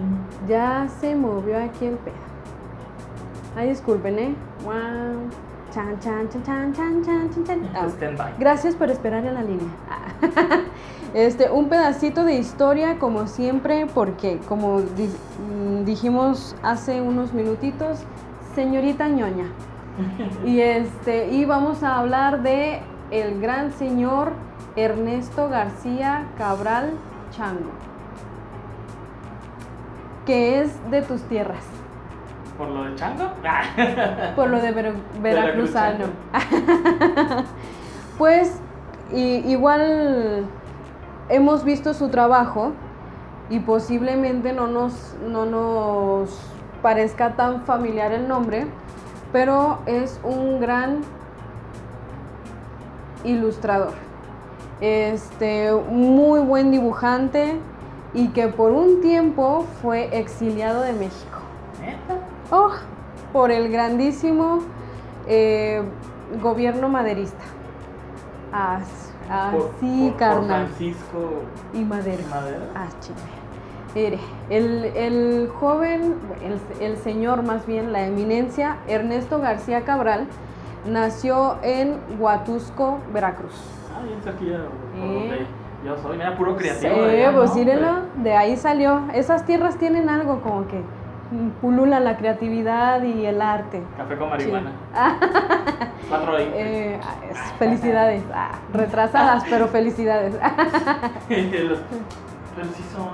ya 0.48 0.88
se 1.00 1.16
movió 1.16 1.58
aquí 1.64 1.86
el 1.86 1.96
pedo. 1.96 2.31
Ay, 3.56 3.70
disculpen, 3.70 4.18
¿eh? 4.20 4.36
Wow. 4.64 5.30
Chan, 5.74 6.00
chan, 6.00 6.30
chan, 6.30 6.44
chan, 6.44 6.74
chan, 6.74 7.04
chan, 7.04 7.46
chan. 7.46 7.70
Ah, 7.76 7.88
by. 8.18 8.34
Gracias 8.40 8.76
por 8.76 8.90
esperar 8.90 9.26
en 9.26 9.34
la 9.34 9.42
línea. 9.44 9.70
Este, 11.14 11.50
un 11.52 11.68
pedacito 11.68 12.24
de 12.24 12.36
historia, 12.36 12.98
como 12.98 13.28
siempre, 13.28 13.86
porque, 13.94 14.40
como 14.48 14.80
di- 14.82 15.10
mm, 15.10 15.84
dijimos 15.84 16.56
hace 16.64 17.02
unos 17.02 17.34
minutitos, 17.34 18.00
señorita 18.56 19.10
ñoña. 19.10 19.48
Y 20.46 20.62
este, 20.62 21.28
y 21.32 21.44
vamos 21.44 21.84
a 21.84 21.98
hablar 21.98 22.44
de 22.44 22.80
el 23.12 23.42
gran 23.42 23.74
señor 23.74 24.32
Ernesto 24.78 25.50
García 25.50 26.28
Cabral 26.38 26.92
Chango, 27.32 27.72
que 30.26 30.62
es 30.62 30.72
de 30.92 31.02
tus 31.02 31.22
tierras, 31.24 31.64
¿Por 32.62 32.70
lo 32.70 32.84
de 32.84 32.96
Chango? 32.96 33.24
por 34.36 34.50
lo 34.52 34.62
de 34.62 34.72
Ver- 34.72 34.94
veracruzano. 35.20 36.06
Pues 38.20 38.54
igual 39.12 40.46
hemos 41.30 41.64
visto 41.64 41.96
su 41.96 42.10
trabajo 42.10 42.74
y 43.50 43.58
posiblemente 43.62 44.54
no 44.54 44.68
nos, 44.68 45.16
no 45.28 45.48
nos 45.48 46.40
parezca 46.84 47.32
tan 47.32 47.64
familiar 47.64 48.12
el 48.12 48.28
nombre, 48.28 48.68
pero 49.32 49.80
es 49.88 50.20
un 50.24 50.60
gran 50.60 51.00
ilustrador. 53.24 53.94
Este, 54.82 55.72
muy 55.90 56.42
buen 56.42 56.70
dibujante 56.70 57.56
y 58.14 58.28
que 58.28 58.50
por 58.50 58.72
un 58.72 59.02
tiempo 59.02 59.66
fue 59.82 60.16
exiliado 60.16 60.82
de 60.82 60.94
México. 60.94 61.40
¿Neta? 61.80 62.21
Oh, 62.52 62.72
por 63.34 63.50
el 63.52 63.72
grandísimo 63.72 64.60
eh, 65.28 65.82
gobierno 66.42 66.90
maderista. 66.90 67.44
Así, 68.52 69.12
por- 69.52 69.72
por 69.72 70.18
carnal. 70.18 70.68
Francisco 70.68 71.44
Y 71.74 71.84
madera. 71.84 72.24
Madera. 72.30 72.60
Ah. 72.76 72.88
Mire, 73.96 74.20
el, 74.50 74.86
el 74.96 75.50
joven, 75.60 76.16
el, 76.44 76.86
el 76.86 76.98
señor 76.98 77.44
más 77.44 77.66
bien, 77.66 77.92
la 77.92 78.06
eminencia, 78.06 78.78
Ernesto 78.88 79.40
García 79.40 79.82
Cabral, 79.84 80.28
nació 80.88 81.58
en 81.62 81.98
Huatusco, 82.20 83.00
Veracruz. 83.14 83.54
Ah, 83.94 84.02
bien 84.06 84.22
cerquilla 84.22 84.60
Eh. 84.96 85.46
yo 85.86 85.98
soy. 85.98 86.18
Mira, 86.18 86.38
puro 86.38 86.52
Sí, 86.54 86.58
creativo. 86.60 86.96
de 87.06 87.26
allá, 87.26 87.36
pues 87.38 87.52
de 88.24 88.34
ahí 88.36 88.56
salió. 88.56 89.02
Esas 89.14 89.46
tierras 89.46 89.76
tienen 89.78 90.08
algo 90.10 90.40
como 90.42 90.68
que 90.68 90.82
pulula 91.62 92.00
la 92.00 92.18
creatividad 92.18 93.02
y 93.04 93.26
el 93.26 93.42
arte. 93.42 93.82
Café 93.98 94.18
con 94.18 94.30
marihuana. 94.30 94.72
420. 96.10 96.52
eh, 96.56 97.00
ah, 97.02 97.16
es- 97.32 97.54
felicidades. 97.58 98.24
Ah, 98.34 98.52
retrasadas, 98.74 99.44
pero 99.50 99.68
felicidades. 99.68 100.36
Pero 102.54 102.68
sí 102.76 102.84
son, 102.94 103.06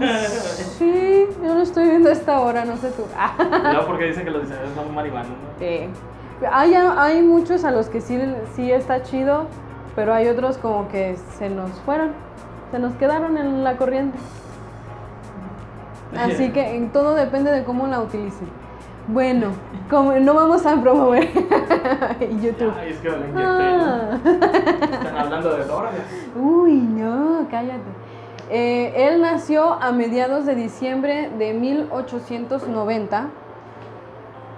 ¿no? 0.00 0.06
sí, 0.78 1.26
yo 1.44 1.54
lo 1.54 1.62
estoy 1.62 1.88
viendo 1.88 2.08
a 2.08 2.12
esta 2.12 2.40
hora, 2.40 2.64
no 2.64 2.76
sé 2.76 2.90
tú. 2.92 3.02
Luego 3.72 3.86
porque 3.88 4.04
dicen 4.04 4.24
que 4.24 4.30
los 4.30 4.42
diseñadores 4.42 4.74
son 4.76 4.94
marihuanos, 4.94 5.28
¿no? 5.30 5.34
Eh, 5.60 5.88
hay, 6.52 6.74
hay 6.74 7.20
muchos 7.22 7.64
a 7.64 7.72
los 7.72 7.88
que 7.88 8.00
sí, 8.00 8.16
sí 8.54 8.70
está 8.70 9.02
chido, 9.02 9.48
pero 9.96 10.14
hay 10.14 10.28
otros 10.28 10.56
como 10.58 10.86
que 10.88 11.16
se 11.36 11.50
nos 11.50 11.72
fueron, 11.80 12.12
se 12.70 12.78
nos 12.78 12.94
quedaron 12.94 13.36
en 13.36 13.64
la 13.64 13.76
corriente. 13.76 14.18
Así 16.18 16.50
que 16.50 16.74
en 16.76 16.90
todo 16.90 17.14
depende 17.14 17.50
de 17.52 17.64
cómo 17.64 17.86
la 17.86 18.00
utilicen. 18.00 18.48
Bueno, 19.08 19.52
como 19.88 20.12
no 20.14 20.34
vamos 20.34 20.66
a 20.66 20.80
promover 20.80 21.28
YouTube. 22.42 22.72
Ay, 22.76 22.90
es 22.90 22.98
que 22.98 23.08
Ah. 23.36 24.18
Están 24.24 25.16
hablando 25.16 25.56
de. 25.56 25.64
Uy, 26.40 26.72
no, 26.72 27.46
cállate. 27.50 27.82
Eh, 28.50 28.92
él 29.08 29.20
nació 29.20 29.72
a 29.74 29.92
mediados 29.92 30.46
de 30.46 30.54
diciembre 30.54 31.30
de 31.38 31.52
1890, 31.54 33.26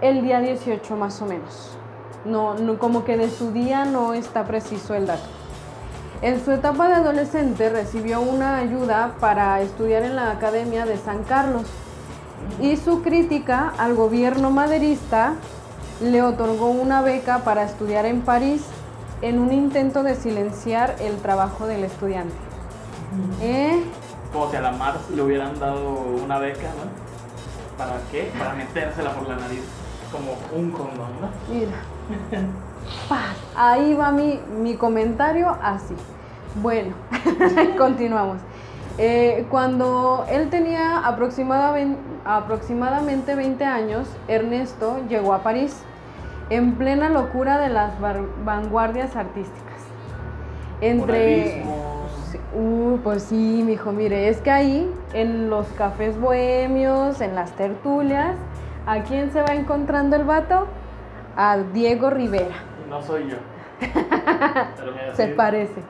el 0.01 0.23
día 0.23 0.41
18 0.41 0.97
más 0.97 1.21
o 1.23 1.27
menos. 1.27 1.77
No, 2.25 2.55
no, 2.55 2.79
como 2.79 3.05
que 3.05 3.17
de 3.17 3.31
su 3.31 3.53
día 3.53 3.85
no 3.85 4.13
está 4.15 4.45
preciso 4.45 4.95
el 4.95 5.07
dato. 5.07 5.29
En 6.21 6.45
su 6.45 6.51
etapa 6.51 6.89
de 6.89 6.95
adolescente 6.95 7.71
recibió 7.71 8.21
una 8.21 8.57
ayuda 8.57 9.15
para 9.21 9.61
estudiar 9.61 10.03
en 10.03 10.17
la 10.17 10.33
Academia 10.33 10.85
de 10.85 10.97
San 10.97 11.23
Carlos 11.23 11.67
y 12.61 12.77
su 12.77 13.03
crítica 13.03 13.73
al 13.79 13.95
gobierno 13.95 14.51
maderista 14.51 15.35
le 16.01 16.23
otorgó 16.23 16.71
una 16.71 17.03
beca 17.03 17.39
para 17.45 17.63
estudiar 17.63 18.05
en 18.05 18.23
París 18.23 18.63
en 19.23 19.39
un 19.39 19.53
intento 19.53 20.03
de 20.03 20.17
silenciar 20.17 20.97
el 20.99 21.17
trabajo 21.19 21.69
del 21.69 21.85
estudiante. 21.85 22.35
¿Eh? 23.41 23.81
Como 24.33 24.51
si 24.51 24.57
a 24.57 24.61
la 24.61 24.73
Mars 24.73 25.11
le 25.15 25.23
hubieran 25.23 25.59
dado 25.61 26.01
una 26.25 26.39
beca, 26.39 26.63
¿no? 26.63 27.79
¿Para 27.79 28.01
qué? 28.11 28.33
Para 28.37 28.55
metérsela 28.55 29.15
por 29.15 29.29
la 29.29 29.37
nariz. 29.37 29.63
Como 30.11 30.37
un 30.53 30.71
condón, 30.73 31.11
¿no? 31.21 31.31
Mira. 31.49 31.77
Paz. 33.09 33.37
Ahí 33.57 33.95
va 33.95 34.11
mi, 34.13 34.41
mi 34.61 34.75
comentario 34.75 35.57
así. 35.63 35.95
Bueno, 36.63 36.95
continuamos. 37.79 38.39
Eh, 38.99 39.47
cuando 39.51 40.25
él 40.31 40.51
tenía 40.51 41.03
aproximadamen- 41.05 41.97
aproximadamente 42.25 43.35
20 43.35 43.65
años, 43.65 44.09
Ernesto 44.27 44.99
llegó 45.09 45.35
a 45.35 45.43
París 45.43 45.83
en 46.51 46.75
plena 46.75 47.09
locura 47.09 47.59
de 47.59 47.69
las 47.69 47.93
vanguardias 48.45 49.15
artísticas. 49.17 49.83
Entre... 50.81 51.63
Uh, 52.55 52.99
pues 53.05 53.25
sí, 53.25 53.63
mijo, 53.65 53.93
mire, 53.93 54.29
es 54.29 54.41
que 54.41 54.51
ahí, 54.51 54.91
en 55.13 55.51
los 55.51 55.67
cafés 55.69 56.19
bohemios, 56.19 57.21
en 57.21 57.35
las 57.35 57.53
tertulias, 57.53 58.37
¿a 58.87 59.01
quién 59.03 59.31
se 59.33 59.43
va 59.43 59.55
encontrando 59.55 60.17
el 60.17 60.25
vato? 60.25 60.67
A 61.37 61.59
Diego 61.59 62.11
Rivera. 62.11 62.57
No 62.89 63.03
soy 63.03 63.29
yo. 63.29 63.37
Pero 63.81 65.15
Se 65.15 65.29
parece. 65.29 65.83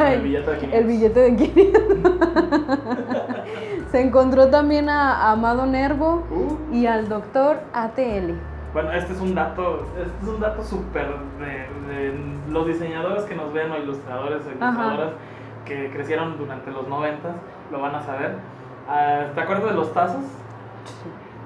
El 0.00 0.22
billete 0.22 0.50
de 0.50 0.58
500. 0.58 0.78
El 0.80 0.86
billete 0.86 1.20
de 1.20 1.36
500. 1.36 1.82
se 3.90 4.00
encontró 4.00 4.48
también 4.48 4.88
a 4.88 5.30
Amado 5.30 5.66
Nervo 5.66 6.24
Uh, 6.30 6.74
y 6.74 6.86
al 6.86 7.08
doctor 7.08 7.60
ATL. 7.72 8.32
Bueno, 8.72 8.92
este 8.92 9.12
es 9.12 9.20
un 9.20 9.34
dato, 9.34 9.86
este 9.98 10.22
es 10.22 10.28
un 10.28 10.40
dato 10.40 10.62
súper 10.62 11.06
de, 11.38 11.92
de 11.94 12.14
los 12.48 12.66
diseñadores 12.66 13.24
que 13.24 13.34
nos 13.34 13.52
ven 13.52 13.70
o 13.70 13.76
ilustradores 13.76 14.46
o 14.46 14.50
ilustradoras 14.50 15.10
que 15.66 15.90
crecieron 15.90 16.38
durante 16.38 16.70
los 16.70 16.88
noventas, 16.88 17.32
lo 17.70 17.80
van 17.80 17.94
a 17.94 18.02
saber. 18.02 18.36
Ah, 18.88 19.26
¿Te 19.34 19.40
acuerdas 19.40 19.66
de 19.66 19.74
los 19.74 19.92
tazos? 19.92 20.24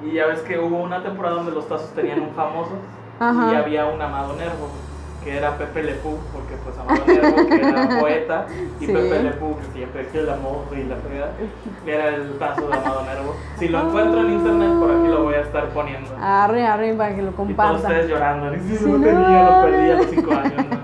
Y 0.05 0.13
ya 0.13 0.27
ves 0.27 0.41
que 0.43 0.59
hubo 0.59 0.77
una 0.81 1.03
temporada 1.03 1.37
donde 1.37 1.51
los 1.53 1.67
tazos 1.69 1.91
tenían 1.95 2.21
un 2.21 2.31
famoso 2.31 2.73
Ajá. 3.19 3.53
y 3.53 3.57
había 3.57 3.87
un 3.87 4.01
Amado 4.01 4.35
Nervo, 4.37 4.69
que 5.25 5.37
era 5.37 5.57
Pepe 5.59 5.83
Lepú, 5.83 6.17
porque 6.33 6.55
pues 6.63 6.77
Amado 6.79 7.05
Nervo, 7.07 7.49
que 7.49 7.69
era 7.69 7.89
poeta, 8.01 8.47
y 8.81 8.87
Sí. 8.87 8.93
Pepe 8.93 9.23
Lepú, 9.25 9.57
que 9.59 9.65
siempre 9.73 10.07
que 10.09 10.19
el 10.21 10.31
amor 10.31 10.65
y 10.73 10.85
la 10.85 10.97
fregada, 10.97 11.33
era 11.87 12.09
el 12.09 12.39
tazo 12.39 12.69
de 12.69 12.75
Amado 12.75 13.03
Nervo. 13.05 13.35
Si 13.59 13.69
lo 13.69 13.81
encuentro 13.89 14.21
en 14.21 14.33
internet, 14.35 14.71
por 14.79 14.91
aquí 14.91 15.09
lo 15.09 15.25
voy 15.25 15.35
a 15.35 15.41
estar 15.41 15.69
poniendo. 15.71 16.11
Arre, 16.21 16.65
arre, 16.67 16.95
para 16.95 17.15
que 17.17 17.23
lo 17.23 17.31
Y 17.31 17.33
todos 17.33 17.47
compartan. 17.49 17.77
ustedes 17.77 18.09
llorando. 18.09 18.51
"Ni 18.51 18.61
si 18.61 18.77
Sí, 18.77 18.85
no. 18.91 19.01
tenía, 19.05 19.43
lo 19.43 19.63
perdí 19.67 19.91
a 19.91 19.95
los 19.97 20.07
5 20.07 20.31
años. 20.33 20.67
¿no?". 20.71 20.77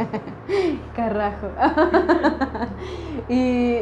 Carajo. 0.97 1.49
y 3.29 3.79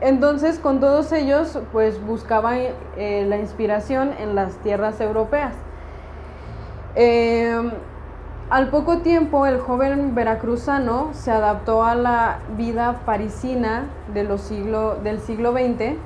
entonces 0.00 0.58
con 0.58 0.80
todos 0.80 1.12
ellos 1.12 1.58
pues 1.72 2.04
buscaban 2.04 2.58
eh, 2.96 3.24
la 3.28 3.36
inspiración 3.36 4.10
en 4.18 4.34
las 4.34 4.56
tierras 4.58 5.00
europeas. 5.00 5.54
Eh, 6.96 7.70
al 8.50 8.68
poco 8.68 8.98
tiempo 8.98 9.46
el 9.46 9.58
joven 9.58 10.14
veracruzano 10.14 11.10
se 11.12 11.30
adaptó 11.30 11.82
a 11.82 11.94
la 11.94 12.38
vida 12.56 13.00
parisina 13.04 13.86
de 14.12 14.24
los 14.24 14.42
siglo, 14.42 14.96
del 15.02 15.18
siglo 15.20 15.52
XX 15.52 15.96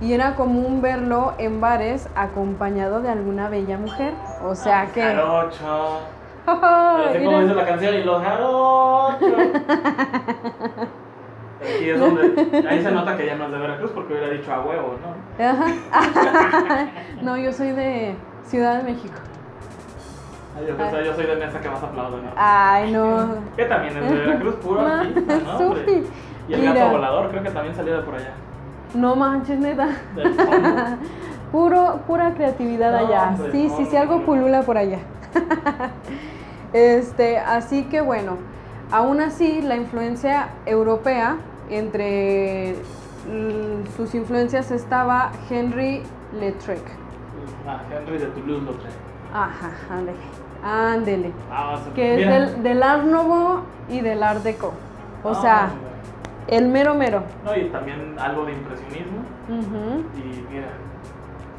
y 0.00 0.12
era 0.14 0.34
común 0.34 0.82
verlo 0.82 1.34
en 1.38 1.60
bares 1.60 2.08
acompañado 2.16 3.00
de 3.02 3.10
alguna 3.10 3.48
bella 3.48 3.78
mujer. 3.78 4.14
O 4.44 4.54
sea 4.54 4.90
que... 4.92 5.02
Jarocho. 5.02 6.00
¡Ay, 6.46 7.04
Así 7.08 7.18
como 7.18 7.38
mira! 7.38 7.40
dice 7.42 7.54
la 7.54 7.66
canción, 7.66 7.94
y 7.94 8.02
los 8.02 8.20
jarochos. 8.20 9.22
Aquí 11.62 11.90
es 11.90 12.00
donde, 12.00 12.68
ahí 12.68 12.82
se 12.82 12.90
nota 12.90 13.16
que 13.16 13.26
ya 13.26 13.36
no 13.36 13.46
es 13.46 13.52
de 13.52 13.58
Veracruz 13.58 13.92
porque 13.92 14.14
hubiera 14.14 14.30
dicho 14.30 14.52
a 14.52 14.62
huevo, 14.62 14.96
¿no? 15.00 15.44
Ajá. 15.44 16.86
no, 17.22 17.36
yo 17.36 17.52
soy 17.52 17.70
de 17.70 18.16
Ciudad 18.42 18.78
de 18.78 18.82
México. 18.92 19.14
Ay, 20.56 20.66
Yo, 21.04 21.14
soy 21.14 21.26
de 21.26 21.36
mesa 21.36 21.60
que 21.60 21.68
más 21.70 21.82
aplaudo, 21.82 22.18
¿no? 22.18 22.30
Ay, 22.36 22.92
no. 22.92 23.34
Que 23.56 23.64
también 23.64 23.96
es 23.96 24.10
de 24.10 24.16
Veracruz, 24.16 24.54
puro 24.56 24.80
artista, 24.86 25.38
¿no? 25.44 25.56
hombre? 25.58 26.02
Y 26.48 26.52
el 26.54 26.60
Mira. 26.60 26.74
gato 26.74 26.90
volador 26.92 27.30
creo 27.30 27.42
que 27.42 27.50
también 27.50 27.74
salió 27.74 27.96
de 27.96 28.02
por 28.02 28.14
allá. 28.14 28.32
No 28.94 29.16
manches, 29.16 29.58
neta. 29.58 29.88
Del 30.14 30.34
fondo. 30.34 30.80
Puro, 31.52 32.00
pura 32.06 32.32
creatividad 32.32 32.92
No, 32.92 33.06
allá. 33.06 33.36
sí, 33.52 33.70
sí, 33.76 33.84
sí, 33.84 33.96
algo 33.96 34.22
pulula 34.22 34.62
por 34.62 34.78
allá. 34.78 35.00
este, 36.72 37.38
así 37.38 37.84
que 37.84 38.00
bueno, 38.00 38.38
aún 38.90 39.20
así 39.20 39.60
la 39.60 39.76
influencia 39.76 40.48
europea, 40.64 41.36
entre 41.68 42.76
sus 43.96 44.14
influencias 44.14 44.70
estaba 44.70 45.32
Henry 45.50 46.02
Letrec. 46.38 46.80
Ah, 47.68 47.80
Henry 47.94 48.16
de 48.18 48.26
Toulouse-Lautrec. 48.26 48.90
Ajá, 49.34 49.70
ándele, 49.90 50.16
ándele. 50.62 51.32
Ah, 51.50 51.76
o 51.78 51.84
sea, 51.84 51.92
Que 51.94 52.22
es 52.22 52.28
del, 52.28 52.62
del 52.62 52.82
Art 52.82 53.04
Nouveau 53.04 53.60
y 53.88 54.00
del 54.00 54.22
Art 54.22 54.42
Deco. 54.42 54.72
O 55.22 55.30
No, 55.32 55.40
sea, 55.40 55.70
el 56.48 56.68
mero 56.68 56.94
mero. 56.94 57.22
No, 57.44 57.56
y 57.56 57.64
también 57.70 58.16
algo 58.18 58.44
de 58.44 58.52
impresionismo. 58.52 59.18
Y 59.48 60.52
mira, 60.52 60.68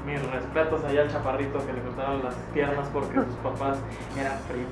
mis 0.05 0.31
respetos 0.31 0.83
allá 0.83 1.01
al 1.03 1.11
chaparrito 1.11 1.65
que 1.65 1.73
le 1.73 1.81
cortaron 1.81 2.23
las 2.23 2.35
piernas 2.53 2.87
porque 2.91 3.15
sus 3.15 3.35
papás 3.43 3.77
eran 4.19 4.37
primos. 4.49 4.71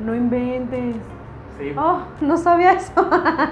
No 0.00 0.14
inventes. 0.14 0.96
Sí, 1.62 1.74
Oh, 1.76 2.00
no 2.20 2.36
sabía 2.36 2.72
eso. 2.72 2.92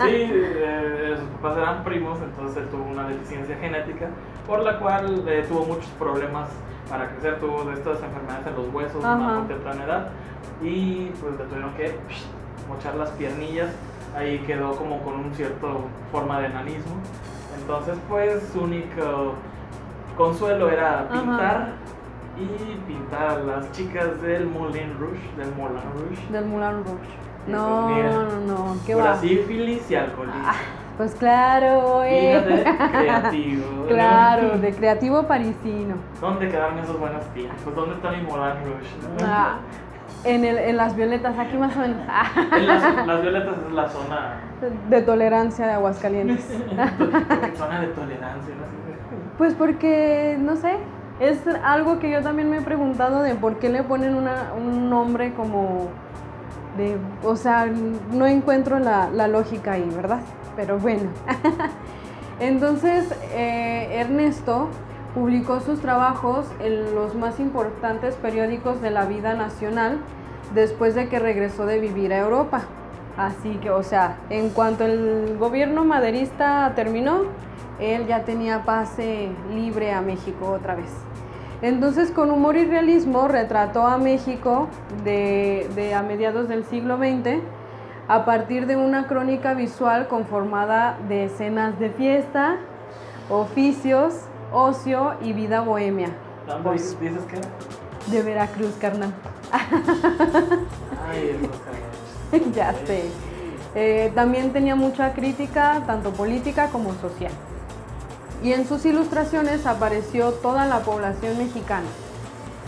sí 0.03 0.09
eh, 0.33 1.15
sus 1.19 1.29
papás 1.41 1.59
eran 1.59 1.85
primos, 1.85 2.19
entonces 2.23 2.57
él 2.59 2.69
tuvo 2.69 2.85
una 2.85 3.07
deficiencia 3.09 3.57
genética 3.57 4.07
por 4.47 4.61
la 4.65 4.79
cual 4.79 5.25
eh, 5.29 5.45
tuvo 5.49 5.65
muchos 5.67 5.87
problemas 5.99 6.49
para 6.89 7.09
crecer, 7.11 7.39
tuvo 7.39 7.65
de 7.65 7.75
estas 7.75 8.03
enfermedades 8.03 8.47
en 8.49 8.57
los 8.57 8.75
huesos 8.75 9.05
a 9.05 9.15
una 9.15 9.47
temprana 9.47 9.85
edad 9.85 10.09
y 10.61 11.07
pues 11.21 11.39
le 11.39 11.45
tuvieron 11.45 11.73
que 11.75 11.89
psh, 12.09 12.27
mochar 12.69 12.97
las 12.97 13.11
piernillas, 13.11 13.69
ahí 14.17 14.39
quedó 14.41 14.73
como 14.77 15.01
con 15.03 15.15
un 15.15 15.33
cierto 15.35 15.85
forma 16.11 16.41
de 16.41 16.47
enanismo, 16.47 16.97
entonces 17.61 17.97
pues 18.09 18.43
su 18.53 18.63
único 18.63 19.35
consuelo 20.17 20.69
era 20.69 21.03
Ajá. 21.03 21.13
pintar 21.13 21.69
y 22.37 22.75
pintar 22.89 23.29
a 23.31 23.39
las 23.39 23.71
chicas 23.73 24.21
del 24.23 24.47
Moulin 24.47 24.99
Rouge, 24.99 25.21
del 25.37 25.55
Moulin 25.55 25.83
Rouge. 25.95 26.33
Del 26.33 26.45
Moulin 26.47 26.85
Rouge. 26.85 27.30
No, 27.47 27.87
pues 27.89 27.97
mira, 27.97 28.11
no, 28.11 28.41
no, 28.75 28.77
qué 28.87 28.95
va. 28.95 29.17
sífilis 29.17 29.91
y 29.91 29.95
alcoholismo. 29.95 30.43
Ah, 30.45 30.55
pues 30.97 31.15
claro, 31.15 32.03
eh. 32.05 32.43
Fíjate, 32.47 32.89
creativo. 32.99 33.87
Claro, 33.89 34.59
de 34.59 34.73
creativo 34.75 35.23
parisino. 35.25 35.95
¿Dónde 36.21 36.49
quedaron 36.49 36.79
esos 36.79 36.99
buenos 36.99 37.25
tiempos? 37.35 37.75
¿Dónde 37.75 37.95
está 37.95 38.11
mi 38.11 38.23
Moulin 38.23 38.55
Rouge? 38.65 39.25
Ah, 39.25 39.57
en, 40.25 40.45
el, 40.45 40.59
en 40.59 40.77
las 40.77 40.95
violetas, 40.95 41.39
aquí 41.39 41.57
más 41.57 41.75
o 41.77 41.81
menos. 41.81 41.97
Ah, 42.09 42.27
En 42.57 42.67
las, 42.67 42.83
las 43.07 43.23
violetas 43.23 43.55
es 43.67 43.73
la 43.73 43.89
zona, 43.89 44.35
de 44.91 45.03
tolerancia 45.03 45.67
de 45.67 45.73
Aguascalientes. 45.73 46.45
zona 47.57 47.81
de 47.81 47.87
tolerancia. 47.89 48.55
¿no? 48.55 48.81
Pues 49.39 49.55
porque, 49.55 50.37
no 50.39 50.57
sé, 50.57 50.77
es 51.21 51.41
algo 51.65 51.99
que 51.99 52.11
yo 52.11 52.21
también 52.23 52.51
me 52.51 52.59
he 52.59 52.61
preguntado 52.63 53.23
de 53.23 53.35
por 53.35 53.59
qué 53.59 53.71
le 53.71 53.83
ponen 53.83 54.15
una, 54.15 54.53
un 54.55 54.91
nombre 54.91 55.33
como 55.33 55.89
o 57.25 57.37
sea, 57.37 57.67
no 57.67 58.27
encuentro 58.27 58.79
la, 58.79 59.11
la 59.11 59.29
lógica 59.29 59.73
ahí, 59.73 59.89
¿verdad? 59.95 60.21
Pero 60.57 60.79
bueno. 60.79 61.11
Entonces, 62.41 63.13
eh, 63.33 63.89
Ernesto 63.93 64.69
publicó 65.15 65.61
sus 65.61 65.81
trabajos 65.81 66.47
en 66.61 66.95
los 66.95 67.15
más 67.15 67.41
importantes 67.41 68.15
periódicos 68.15 68.81
de 68.81 68.91
la 68.91 69.05
vida 69.05 69.35
nacional 69.35 69.99
después 70.55 70.95
de 70.95 71.09
que 71.09 71.19
regresó 71.19 71.67
de 71.67 71.81
vivir 71.81 72.13
a 72.13 72.19
Europa. 72.19 72.63
Así 73.17 73.57
que, 73.57 73.71
o 73.71 73.83
sea, 73.83 74.17
en 74.31 74.51
cuanto 74.51 74.85
el 74.85 75.37
gobierno 75.39 75.85
maderista 75.85 76.73
terminó, 76.75 77.25
él 77.79 78.07
ya 78.07 78.25
tenía 78.25 78.65
pase 78.65 79.31
libre 79.53 79.93
a 79.93 80.01
México 80.01 80.51
otra 80.51 80.75
vez. 80.75 80.91
Entonces, 81.63 82.11
con 82.11 82.31
humor 82.31 82.57
y 82.57 82.65
realismo, 82.65 83.29
retrató 83.29 83.87
a 83.87 83.99
México 83.99 84.69
de, 85.05 85.69
de 85.75 85.95
a 85.95 86.03
mediados 86.03 86.49
del 86.49 86.65
siglo 86.65 86.97
XX 86.97 87.41
a 88.09 88.25
partir 88.25 88.67
de 88.67 88.77
una 88.77 89.07
crónica 89.07 89.55
visual 89.55 90.09
conformada 90.09 90.97
de 91.09 91.25
escenas 91.27 91.79
de 91.79 91.91
fiesta, 91.91 92.57
oficios, 93.29 94.15
ocio 94.53 95.15
y 95.23 95.33
vida 95.33 95.61
bohemia. 95.61 96.09
¿Dónde 96.47 96.63
Pues- 96.71 96.99
dices? 96.99 97.19
De 98.11 98.23
Veracruz, 98.23 98.75
carnal. 98.81 99.13
Ay, 101.09 101.39
ya 102.55 102.73
sé. 102.87 103.05
Eh, 103.75 104.11
también 104.15 104.53
tenía 104.53 104.75
mucha 104.75 105.13
crítica, 105.13 105.83
tanto 105.87 106.11
política 106.13 106.69
como 106.73 106.93
social. 106.95 107.31
Y 108.43 108.53
en 108.53 108.67
sus 108.67 108.85
ilustraciones 108.87 109.67
apareció 109.67 110.33
toda 110.33 110.67
la 110.67 110.81
población 110.81 111.37
mexicana. 111.39 111.87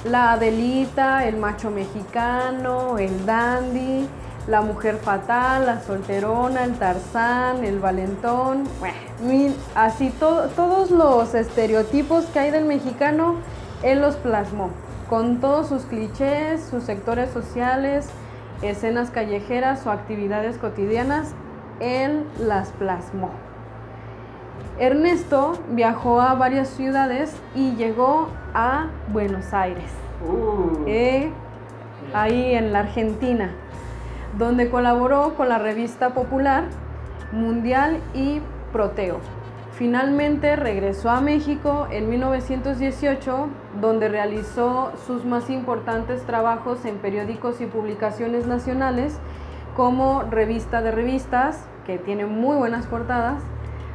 La 0.04 0.32
Adelita, 0.32 1.24
el 1.26 1.36
macho 1.36 1.70
mexicano, 1.70 2.98
el 2.98 3.24
dandy, 3.24 4.06
la 4.48 4.60
mujer 4.60 4.96
fatal, 4.96 5.66
la 5.66 5.80
solterona, 5.80 6.64
el 6.64 6.74
tarzán, 6.74 7.64
el 7.64 7.78
valentón. 7.78 8.64
Así 9.74 10.10
to- 10.10 10.48
todos 10.56 10.90
los 10.90 11.34
estereotipos 11.34 12.24
que 12.26 12.40
hay 12.40 12.50
del 12.50 12.64
mexicano, 12.64 13.36
él 13.82 14.00
los 14.00 14.16
plasmó. 14.16 14.70
Con 15.08 15.40
todos 15.40 15.68
sus 15.68 15.82
clichés, 15.84 16.62
sus 16.68 16.84
sectores 16.84 17.30
sociales, 17.30 18.06
escenas 18.62 19.10
callejeras 19.10 19.86
o 19.86 19.90
actividades 19.90 20.58
cotidianas, 20.58 21.28
él 21.80 22.24
las 22.38 22.70
plasmó. 22.70 23.30
Ernesto 24.78 25.52
viajó 25.70 26.20
a 26.20 26.34
varias 26.34 26.68
ciudades 26.68 27.36
y 27.54 27.74
llegó 27.76 28.28
a 28.54 28.88
Buenos 29.08 29.52
Aires, 29.52 29.90
Uh, 30.24 30.84
eh, 30.86 31.32
ahí 32.14 32.54
en 32.54 32.72
la 32.72 32.80
Argentina, 32.80 33.50
donde 34.38 34.70
colaboró 34.70 35.34
con 35.34 35.48
la 35.48 35.58
revista 35.58 36.10
popular 36.10 36.64
Mundial 37.32 37.98
y 38.14 38.40
Proteo. 38.72 39.18
Finalmente 39.72 40.54
regresó 40.54 41.10
a 41.10 41.20
México 41.20 41.88
en 41.90 42.10
1918, 42.10 43.48
donde 43.80 44.08
realizó 44.08 44.92
sus 45.06 45.24
más 45.24 45.48
importantes 45.50 46.22
trabajos 46.24 46.84
en 46.84 46.98
periódicos 46.98 47.60
y 47.60 47.66
publicaciones 47.66 48.46
nacionales, 48.46 49.18
como 49.74 50.22
Revista 50.30 50.82
de 50.82 50.90
Revistas, 50.90 51.64
que 51.86 51.98
tiene 51.98 52.26
muy 52.26 52.56
buenas 52.56 52.86
portadas, 52.86 53.42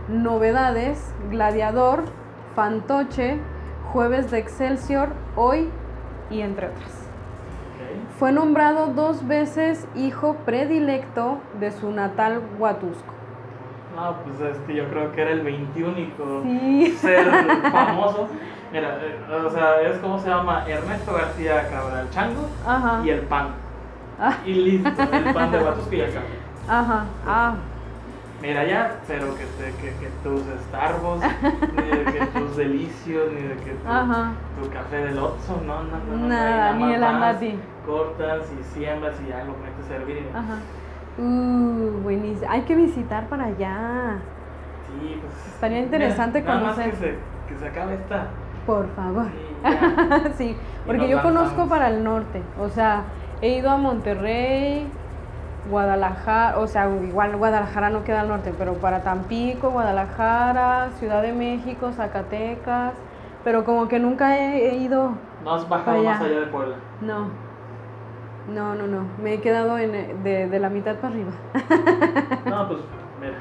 Novedades, 0.07 1.13
Gladiador, 1.29 2.03
Fantoche, 2.55 3.39
Jueves 3.91 4.31
de 4.31 4.39
Excelsior, 4.39 5.09
Hoy 5.35 5.69
y 6.29 6.41
entre 6.41 6.67
otras. 6.67 7.03
Fue 8.19 8.31
nombrado 8.31 8.87
dos 8.87 9.27
veces 9.27 9.87
hijo 9.95 10.35
predilecto 10.45 11.37
de 11.59 11.71
su 11.71 11.91
natal 11.91 12.41
Huatusco. 12.57 13.13
No, 13.95 14.15
pues 14.23 14.55
este, 14.55 14.75
yo 14.75 14.87
creo 14.89 15.11
que 15.11 15.21
era 15.21 15.31
el 15.31 15.41
21 15.41 15.95
Sí. 16.43 16.97
ser 16.99 17.25
famoso. 17.71 18.27
Mira, 18.71 18.97
eh, 19.01 19.19
o 19.45 19.49
sea, 19.49 19.81
es 19.81 19.97
como 19.99 20.19
se 20.19 20.29
llama 20.29 20.65
Ernesto 20.67 21.13
García 21.13 21.67
Cabral 21.69 22.09
Chango 22.11 22.47
Ajá. 22.65 23.01
y 23.03 23.09
el 23.09 23.21
pan. 23.21 23.49
Ah. 24.19 24.33
Y 24.45 24.53
listo, 24.53 24.89
el 24.89 25.33
pan 25.33 25.51
de 25.51 25.59
Huatusco 25.59 25.95
y 25.95 26.01
el 26.01 26.13
café. 26.13 26.25
Ajá. 26.67 27.05
Ah. 27.25 27.55
Mira 28.41 28.63
ya, 28.65 28.99
pero 29.07 29.33
que, 29.35 29.45
te, 29.45 29.71
que, 29.81 29.95
que 29.97 30.09
tus 30.23 30.41
Starbucks, 30.67 31.25
ni 31.75 31.83
de 31.89 32.03
que 32.05 32.25
tus 32.39 32.55
delicios, 32.55 33.31
ni 33.33 33.41
de 33.41 33.55
que 33.55 33.71
tu, 33.71 34.61
tu 34.63 34.69
café 34.71 34.97
del 34.97 35.17
Oxxo, 35.17 35.59
no, 35.65 35.83
no, 35.83 35.97
no, 36.07 36.17
no, 36.17 36.27
Nada, 36.27 36.73
no, 36.73 36.85
ni 36.85 36.93
el 36.93 37.03
andati. 37.03 37.59
Cortas 37.85 38.43
y 38.59 38.63
siembras 38.75 39.15
y 39.25 39.29
ya 39.29 39.43
lo 39.43 39.53
metes 39.53 39.89
a 39.91 39.95
hervir. 39.95 40.27
Ajá. 40.35 40.57
Uh, 41.17 41.99
buenísimo. 42.03 42.47
Hay 42.51 42.61
que 42.61 42.75
visitar 42.75 43.27
para 43.27 43.45
allá. 43.45 44.17
Sí, 44.87 45.19
pues. 45.19 45.47
Estaría 45.55 45.79
interesante 45.79 46.41
mira, 46.41 46.53
nada 46.53 46.65
más 46.67 46.75
conocer. 46.75 46.91
que 46.91 46.97
se, 46.97 47.15
que 47.53 47.59
se 47.59 47.67
acabe 47.67 47.95
esta. 47.95 48.27
Por 48.67 48.87
favor. 48.95 49.25
y 50.29 50.33
sí, 50.37 50.43
Y 50.51 50.57
porque 50.85 51.09
yo 51.09 51.15
lanzamos. 51.17 51.39
conozco 51.49 51.67
para 51.69 51.89
el 51.89 52.03
norte. 52.03 52.43
O 52.59 52.69
sea, 52.69 53.03
he 53.41 53.57
ido 53.57 53.71
a 53.71 53.77
Monterrey, 53.77 54.87
Guadalajara, 55.69 56.59
o 56.59 56.67
sea, 56.67 56.89
igual 56.89 57.35
Guadalajara 57.37 57.89
no 57.89 58.03
queda 58.03 58.21
al 58.21 58.27
norte, 58.29 58.53
pero 58.57 58.73
para 58.75 59.03
Tampico, 59.03 59.69
Guadalajara, 59.71 60.89
Ciudad 60.99 61.21
de 61.21 61.33
México, 61.33 61.91
Zacatecas, 61.91 62.93
pero 63.43 63.63
como 63.63 63.87
que 63.87 63.99
nunca 63.99 64.37
he, 64.37 64.69
he 64.71 64.75
ido. 64.77 65.11
¿No 65.43 65.53
has 65.53 65.67
bajado 65.69 65.99
Allá. 65.99 66.11
más 66.11 66.21
allá 66.21 66.39
de 66.41 66.45
Puebla? 66.47 66.75
No. 67.01 67.29
No, 68.53 68.75
no, 68.75 68.87
no. 68.87 69.05
Me 69.21 69.33
he 69.35 69.41
quedado 69.41 69.77
en, 69.77 70.23
de, 70.23 70.47
de 70.47 70.59
la 70.59 70.69
mitad 70.69 70.95
para 70.95 71.13
arriba. 71.13 71.31
No, 72.45 72.67
pues 72.67 72.79
mira. 73.19 73.33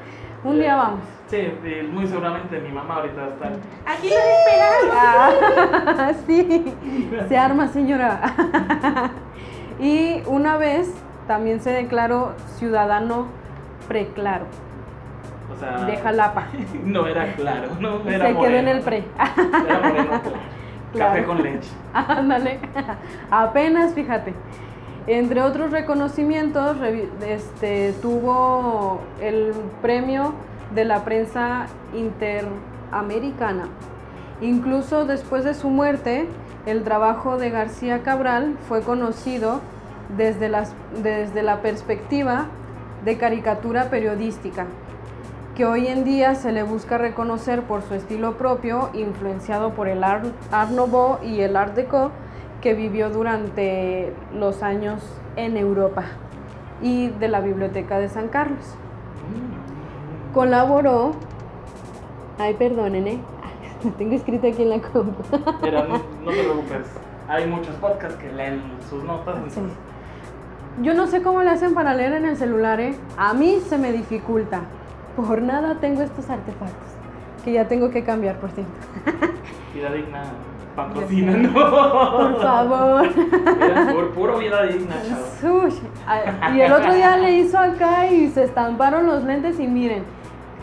Un 0.43 0.55
Eh, 0.57 0.59
día 0.59 0.75
vamos. 0.75 0.99
Sí, 1.27 1.47
muy 1.91 2.05
seguramente 2.07 2.59
mi 2.59 2.69
mamá 2.71 2.95
ahorita 2.97 3.21
va 3.21 3.27
a 3.27 3.29
estar. 3.29 3.51
Aquí 3.85 4.09
lo 4.09 4.15
esperamos. 4.15 5.97
Ah, 5.99 6.11
sí, 6.27 6.75
se 7.27 7.37
arma, 7.37 7.67
señora. 7.67 8.19
y 9.79 10.21
una 10.27 10.57
vez 10.57 10.93
también 11.27 11.59
se 11.61 11.71
declaró 11.71 12.33
ciudadano 12.57 13.27
preclaro 13.87 14.45
O 15.53 15.59
sea, 15.59 15.85
de 15.85 15.97
Jalapa. 15.97 16.45
no 16.83 17.07
era 17.07 17.33
claro, 17.33 17.69
no 17.79 18.03
Se 18.03 18.15
era 18.15 18.27
quedó 18.27 18.45
en 18.45 18.67
el 18.67 18.81
pre. 18.81 19.03
Era 19.67 19.79
moreno, 19.79 20.21
claro. 20.93 21.11
Café 21.11 21.23
con 21.25 21.43
leche. 21.43 21.69
Ándale, 21.93 22.59
apenas 23.29 23.93
fíjate. 23.93 24.33
Entre 25.07 25.41
otros 25.41 25.71
reconocimientos, 25.71 26.75
este, 27.25 27.93
tuvo 28.01 28.99
el 29.21 29.53
premio 29.81 30.33
de 30.75 30.83
la 30.83 31.05
prensa 31.05 31.67
interamericana. 31.93 33.69
Incluso 34.41 35.05
después 35.05 35.45
de 35.45 35.53
su 35.53 35.69
muerte, 35.69 36.27
el 36.65 36.83
trabajo 36.83 37.37
de 37.37 37.49
García 37.49 38.03
Cabral 38.03 38.57
fue 38.67 38.81
conocido 38.81 39.61
desde, 40.15 40.49
las, 40.49 40.73
desde 41.01 41.43
la 41.43 41.61
perspectiva 41.61 42.47
de 43.03 43.17
caricatura 43.17 43.89
periodística, 43.89 44.65
que 45.55 45.65
hoy 45.65 45.87
en 45.87 46.03
día 46.03 46.35
se 46.35 46.51
le 46.51 46.63
busca 46.63 46.97
reconocer 46.97 47.63
por 47.63 47.81
su 47.81 47.95
estilo 47.95 48.37
propio, 48.37 48.89
influenciado 48.93 49.71
por 49.71 49.87
el 49.87 50.03
Art, 50.03 50.25
Art 50.51 50.71
Nouveau 50.71 51.17
y 51.23 51.41
el 51.41 51.55
Art 51.57 51.75
Deco, 51.75 52.11
que 52.61 52.73
vivió 52.73 53.09
durante 53.09 54.13
los 54.33 54.63
años 54.63 55.01
en 55.35 55.57
Europa 55.57 56.03
y 56.81 57.09
de 57.09 57.27
la 57.27 57.39
Biblioteca 57.39 57.99
de 57.99 58.09
San 58.09 58.27
Carlos. 58.27 58.75
Colaboró, 60.33 61.13
ay 62.37 62.53
perdónenme, 62.53 63.13
¿eh? 63.13 63.19
tengo 63.97 64.15
escrito 64.15 64.47
aquí 64.47 64.63
en 64.63 64.69
la 64.69 64.79
compu. 64.79 65.23
Mira, 65.61 65.83
no, 65.83 65.97
no 66.23 66.31
te 66.31 66.43
preocupes. 66.43 66.87
Hay 67.27 67.47
muchos 67.47 67.75
podcasts 67.75 68.17
que 68.17 68.31
leen 68.31 68.61
sus 68.89 69.03
notas. 69.03 69.35
Sí. 69.49 69.61
Yo 70.81 70.93
no 70.93 71.07
sé 71.07 71.21
cómo 71.23 71.41
le 71.41 71.49
hacen 71.49 71.73
para 71.73 71.93
leer 71.95 72.13
en 72.13 72.25
el 72.25 72.37
celular, 72.37 72.79
¿eh? 72.79 72.95
A 73.17 73.33
mí 73.33 73.59
se 73.67 73.77
me 73.77 73.91
dificulta. 73.91 74.61
Por 75.15 75.41
nada 75.41 75.75
tengo 75.75 76.03
estos 76.03 76.29
artefactos. 76.29 76.87
Que 77.43 77.53
ya 77.53 77.67
tengo 77.67 77.89
que 77.89 78.03
cambiar, 78.03 78.35
por 78.37 78.51
cierto. 78.51 78.71
Vida 79.73 79.91
digna, 79.91 80.23
patrocina. 80.75 81.31
¿no? 81.37 81.53
Por 81.53 82.41
favor. 82.41 83.07
Por 83.93 84.11
puro 84.11 84.37
vida 84.37 84.63
digna, 84.63 84.95
chavo. 85.41 85.69
Sush. 85.69 85.79
Ah, 86.07 86.51
Y 86.55 86.61
el 86.61 86.71
otro 86.71 86.93
día 86.93 87.17
le 87.17 87.31
hizo 87.33 87.57
acá 87.57 88.07
y 88.07 88.29
se 88.29 88.43
estamparon 88.43 89.05
los 89.07 89.23
lentes 89.23 89.59
y 89.59 89.67
miren, 89.67 90.03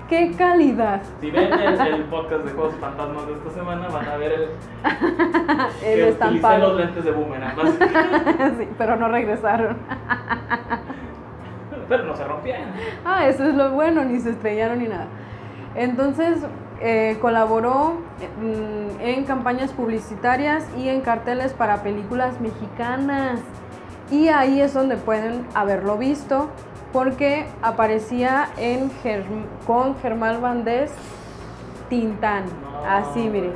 qué 0.09 0.33
calidad. 0.37 1.03
Si 1.21 1.31
ven 1.31 1.53
el, 1.53 1.81
el 1.81 2.03
podcast 2.05 2.45
de 2.45 2.53
Juegos 2.53 2.75
Fantasmas 2.81 3.27
de 3.27 3.33
esta 3.35 3.51
semana, 3.51 3.89
van 3.89 4.09
a 4.09 4.17
ver 4.17 4.33
el, 4.33 4.41
El 4.45 4.51
que 4.87 5.85
utilicé 5.85 5.97
los 6.01 6.09
estampado. 6.13 6.75
lentes 6.75 7.05
de 7.05 7.11
boomerang. 7.11 7.57
Sí, 8.59 8.69
pero 8.79 8.97
no 8.97 9.09
regresaron. 9.09 9.77
Pero 11.89 12.05
no 12.05 12.17
se 12.17 12.25
rompían. 12.25 12.63
Ah, 13.05 13.27
eso 13.27 13.45
es 13.45 13.55
lo 13.55 13.71
bueno, 13.73 14.05
ni 14.05 14.21
se 14.21 14.31
estrellaron 14.31 14.79
ni 14.79 14.89
nada. 14.89 15.07
Entonces, 15.75 16.39
eh, 16.81 17.19
colaboró 17.21 17.99
mm, 18.41 19.01
en 19.01 19.25
campañas 19.25 19.73
publicitarias 19.73 20.67
y 20.79 20.89
en 20.89 21.01
carteles 21.03 21.53
para 21.53 21.83
películas 21.83 22.41
mexicanas. 22.41 23.41
Y 24.11 24.29
ahí 24.29 24.61
es 24.61 24.73
donde 24.75 24.97
pueden 24.97 25.47
haberlo 25.55 25.97
visto, 25.99 26.51
porque 26.95 27.45
aparecía 27.61 28.49
en 28.57 28.91
Germ- 29.03 29.45
con 29.67 29.97
Germán 30.01 30.41
Valdés 30.41 30.93
Tintán. 31.91 32.45
No. 32.63 32.89
Así, 32.89 33.29
mire. 33.29 33.51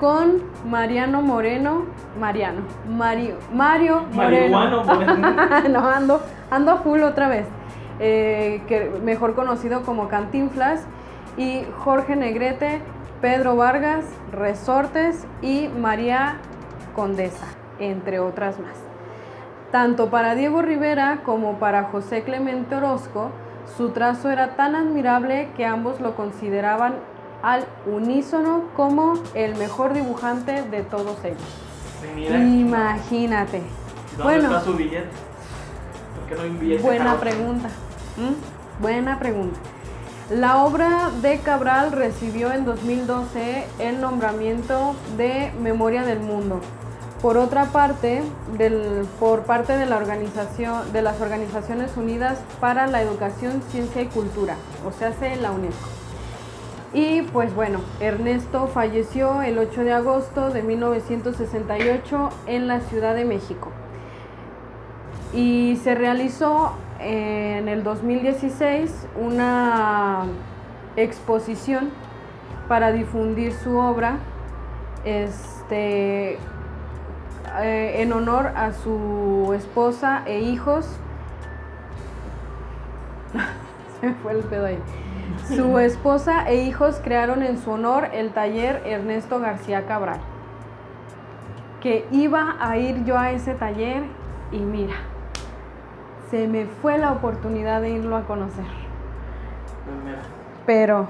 Con 0.00 0.42
Mariano 0.68 1.20
Moreno. 1.22 1.84
Mariano. 2.18 2.62
Mario, 2.88 3.34
Mario 3.52 4.04
Moreno. 4.12 4.72
No, 5.70 5.86
ando, 5.86 6.22
ando 6.50 6.72
a 6.72 6.76
full 6.78 7.02
otra 7.02 7.28
vez. 7.28 7.46
Eh, 8.00 8.62
que 8.68 8.90
mejor 9.04 9.34
conocido 9.34 9.82
como 9.82 10.08
Cantinflas. 10.08 10.80
Y 11.36 11.64
Jorge 11.84 12.16
Negrete, 12.16 12.80
Pedro 13.20 13.54
Vargas, 13.54 14.04
Resortes 14.32 15.26
y 15.42 15.68
María 15.68 16.36
Condesa, 16.96 17.46
entre 17.78 18.18
otras 18.18 18.58
más. 18.58 18.87
Tanto 19.70 20.08
para 20.08 20.34
Diego 20.34 20.62
Rivera 20.62 21.20
como 21.24 21.58
para 21.58 21.84
José 21.84 22.22
Clemente 22.22 22.74
Orozco, 22.74 23.30
su 23.76 23.90
trazo 23.90 24.30
era 24.30 24.56
tan 24.56 24.74
admirable 24.74 25.50
que 25.56 25.66
ambos 25.66 26.00
lo 26.00 26.16
consideraban 26.16 26.94
al 27.42 27.66
unísono 27.86 28.64
como 28.74 29.14
el 29.34 29.56
mejor 29.56 29.92
dibujante 29.92 30.62
de 30.62 30.82
todos 30.82 31.22
ellos. 31.24 31.42
Mira, 32.14 32.38
Imagínate. 32.38 33.62
¿dónde 34.16 34.22
Bueno, 34.22 34.48
está 34.48 34.60
su 34.62 34.74
billete? 34.74 35.08
¿Por 36.18 36.28
qué 36.28 36.34
no 36.34 36.42
hay 36.42 36.50
un 36.50 36.60
billete 36.60 36.82
buena 36.82 37.16
pregunta. 37.20 37.68
¿Mm? 38.16 38.82
Buena 38.82 39.18
pregunta. 39.18 39.58
La 40.30 40.58
obra 40.64 41.10
de 41.22 41.38
Cabral 41.38 41.92
recibió 41.92 42.52
en 42.52 42.64
2012 42.64 43.66
el 43.78 44.00
nombramiento 44.00 44.94
de 45.16 45.52
Memoria 45.60 46.02
del 46.02 46.20
Mundo. 46.20 46.60
Por 47.22 47.36
otra 47.36 47.64
parte, 47.66 48.22
del- 48.56 49.04
por 49.18 49.42
parte 49.42 49.76
de, 49.76 49.86
la 49.86 49.96
organización, 49.96 50.92
de 50.92 51.02
las 51.02 51.20
Organizaciones 51.20 51.96
Unidas 51.96 52.38
para 52.60 52.86
la 52.86 53.02
Educación, 53.02 53.60
Ciencia 53.70 54.02
y 54.02 54.06
Cultura, 54.06 54.54
o 54.86 54.92
sea, 54.92 55.12
se 55.12 55.34
la 55.36 55.50
UNESCO. 55.50 55.88
Y 56.94 57.22
pues 57.22 57.54
bueno, 57.54 57.80
Ernesto 58.00 58.68
falleció 58.68 59.42
el 59.42 59.58
8 59.58 59.82
de 59.82 59.92
agosto 59.92 60.50
de 60.50 60.62
1968 60.62 62.30
en 62.46 62.68
la 62.68 62.80
Ciudad 62.80 63.14
de 63.14 63.24
México. 63.24 63.70
Y 65.34 65.78
se 65.82 65.94
realizó 65.94 66.72
en 67.00 67.68
el 67.68 67.82
2016 67.82 68.90
una 69.20 70.22
exposición 70.96 71.90
para 72.68 72.92
difundir 72.92 73.52
su 73.52 73.76
obra 73.76 74.16
este, 75.04 76.38
eh, 77.62 78.02
en 78.02 78.12
honor 78.12 78.52
a 78.56 78.72
su 78.72 79.52
esposa 79.54 80.22
e 80.26 80.40
hijos. 80.40 80.86
Se 84.00 84.06
me 84.06 84.14
fue 84.14 84.32
el 84.32 84.40
pedo 84.40 84.66
ahí. 84.66 84.78
Su 85.48 85.78
esposa 85.80 86.48
e 86.48 86.62
hijos 86.62 87.00
crearon 87.02 87.42
en 87.42 87.58
su 87.58 87.70
honor 87.70 88.08
el 88.12 88.30
taller 88.30 88.82
Ernesto 88.86 89.40
García 89.40 89.86
Cabral. 89.86 90.20
Que 91.80 92.06
iba 92.10 92.56
a 92.60 92.76
ir 92.76 93.04
yo 93.04 93.18
a 93.18 93.30
ese 93.30 93.54
taller 93.54 94.02
y 94.50 94.58
mira, 94.58 94.94
se 96.30 96.48
me 96.48 96.66
fue 96.66 96.98
la 96.98 97.12
oportunidad 97.12 97.80
de 97.80 97.90
irlo 97.90 98.16
a 98.16 98.22
conocer. 98.24 98.64
Pero 100.66 101.08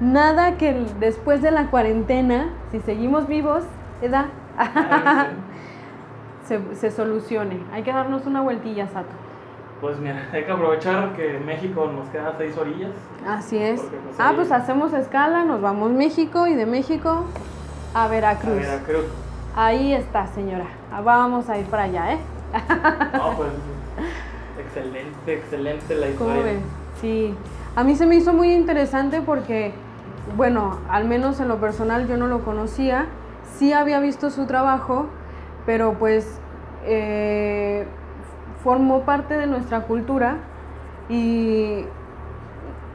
nada 0.00 0.56
que 0.56 0.72
después 0.98 1.42
de 1.42 1.50
la 1.50 1.66
cuarentena, 1.66 2.50
si 2.70 2.80
seguimos 2.80 3.26
vivos, 3.26 3.64
¿edad? 4.02 4.26
se, 6.50 6.74
se 6.74 6.90
solucione. 6.90 7.60
Hay 7.72 7.84
que 7.84 7.92
darnos 7.92 8.26
una 8.26 8.40
vueltilla, 8.40 8.88
Sato. 8.88 9.06
Pues 9.80 9.98
mira, 10.00 10.28
hay 10.32 10.44
que 10.44 10.50
aprovechar 10.50 11.12
que 11.14 11.38
México 11.38 11.88
nos 11.94 12.08
queda 12.08 12.34
seis 12.36 12.56
orillas. 12.58 12.90
Así 13.26 13.56
es. 13.56 13.80
Porque, 13.80 13.96
pues, 13.98 14.16
ah, 14.18 14.30
ahí- 14.30 14.34
pues 14.34 14.50
hacemos 14.50 14.92
escala, 14.92 15.44
nos 15.44 15.60
vamos 15.62 15.90
a 15.90 15.94
México 15.94 16.48
y 16.48 16.54
de 16.54 16.66
México 16.66 17.24
a 17.94 18.04
A 18.04 18.08
Veracruz. 18.08 18.66
Ahí 19.54 19.92
está, 19.94 20.26
señora. 20.26 20.64
Ah, 20.92 21.00
Vamos 21.02 21.48
a 21.48 21.56
ir 21.58 21.66
para 21.66 21.84
allá, 21.84 22.14
¿eh? 22.14 22.18
No, 23.16 23.30
pues 23.36 23.50
excelente, 24.58 25.32
excelente 25.34 25.94
la 25.94 26.06
¿Cómo 26.18 26.30
historia. 26.30 26.58
Sí. 27.00 27.34
A 27.76 27.84
mí 27.84 27.94
se 27.94 28.06
me 28.06 28.16
hizo 28.16 28.32
muy 28.32 28.52
interesante 28.52 29.20
porque, 29.22 29.72
bueno, 30.36 30.78
al 30.88 31.04
menos 31.06 31.38
en 31.40 31.46
lo 31.48 31.58
personal 31.58 32.08
yo 32.08 32.16
no 32.16 32.26
lo 32.26 32.40
conocía. 32.44 33.06
Sí 33.56 33.72
había 33.72 34.00
visto 34.00 34.30
su 34.30 34.46
trabajo, 34.46 35.06
pero 35.70 35.92
pues 35.92 36.40
eh, 36.84 37.86
formó 38.64 39.02
parte 39.02 39.36
de 39.36 39.46
nuestra 39.46 39.82
cultura 39.82 40.38
y 41.08 41.84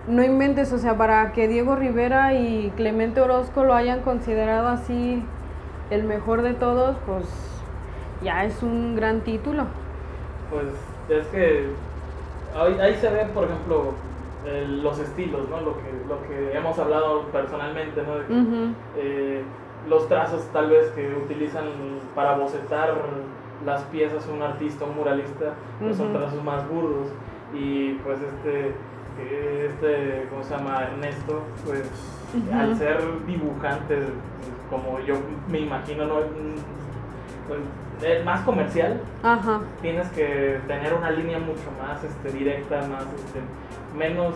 no 0.10 0.22
inventes, 0.22 0.74
o 0.74 0.78
sea, 0.78 0.98
para 0.98 1.32
que 1.32 1.48
Diego 1.48 1.78
Rivera 1.78 2.34
y 2.34 2.74
Clemente 2.76 3.22
Orozco 3.22 3.64
lo 3.64 3.76
hayan 3.76 4.02
considerado 4.02 4.68
así 4.68 5.24
el 5.90 6.04
mejor 6.04 6.42
de 6.42 6.54
todos, 6.54 6.98
pues 7.06 7.26
ya 8.22 8.44
es 8.44 8.62
un 8.62 8.98
gran 8.98 9.22
título. 9.22 9.68
Pues 10.52 10.68
es 11.18 11.26
que 11.28 11.70
ahí, 12.60 12.78
ahí 12.82 12.96
se 12.96 13.10
ve, 13.10 13.24
por 13.34 13.46
ejemplo, 13.46 13.94
los 14.84 15.00
estilos, 15.00 15.48
¿no? 15.48 15.62
Lo 15.62 15.78
que, 15.78 15.94
lo 16.10 16.22
que 16.28 16.58
hemos 16.58 16.78
hablado 16.78 17.22
personalmente, 17.28 18.04
¿no? 18.04 18.18
De 18.18 18.26
que, 18.26 18.34
Ujú. 18.34 18.74
eh, 18.98 19.44
los 19.88 20.08
trazos 20.08 20.42
tal 20.52 20.70
vez 20.70 20.90
que 20.92 21.16
utilizan 21.16 21.66
para 22.16 22.36
bocetar 22.36 22.94
las 23.66 23.82
piezas 23.84 24.28
un 24.28 24.42
artista, 24.42 24.86
un 24.86 24.96
muralista, 24.96 25.54
pues 25.80 25.98
son 25.98 26.14
trazos 26.14 26.44
más 26.44 26.68
burdos. 26.68 27.08
Y 27.54 27.94
pues 28.04 28.20
este, 28.22 28.74
este, 29.66 30.28
¿cómo 30.30 30.44
se 30.44 30.56
llama? 30.56 30.84
Ernesto, 30.84 31.44
pues 31.66 31.90
al 32.54 32.76
ser 32.76 32.98
dibujante, 33.26 34.00
como 34.70 35.00
yo 35.00 35.16
me 35.50 35.60
imagino, 35.60 36.06
¿no? 36.06 36.16
Pues, 37.48 37.60
es 38.04 38.26
más 38.26 38.42
comercial, 38.42 39.00
Ajá. 39.24 39.62
tienes 39.82 40.10
que 40.10 40.60
tener 40.68 40.94
una 40.94 41.12
línea 41.12 41.40
mucho 41.40 41.70
más 41.82 42.04
este, 42.04 42.38
directa, 42.38 42.80
más 42.88 43.04
este, 43.04 43.40
menos, 43.98 44.34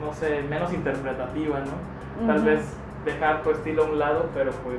no 0.00 0.12
sé, 0.14 0.42
menos 0.48 0.72
interpretativa, 0.72 1.58
¿no? 1.60 2.26
Tal 2.26 2.42
vez 2.42 2.60
dejar 3.04 3.42
tu 3.42 3.50
estilo 3.50 3.84
a 3.84 3.86
un 3.86 3.98
lado, 3.98 4.26
pero 4.34 4.50
pues 4.64 4.78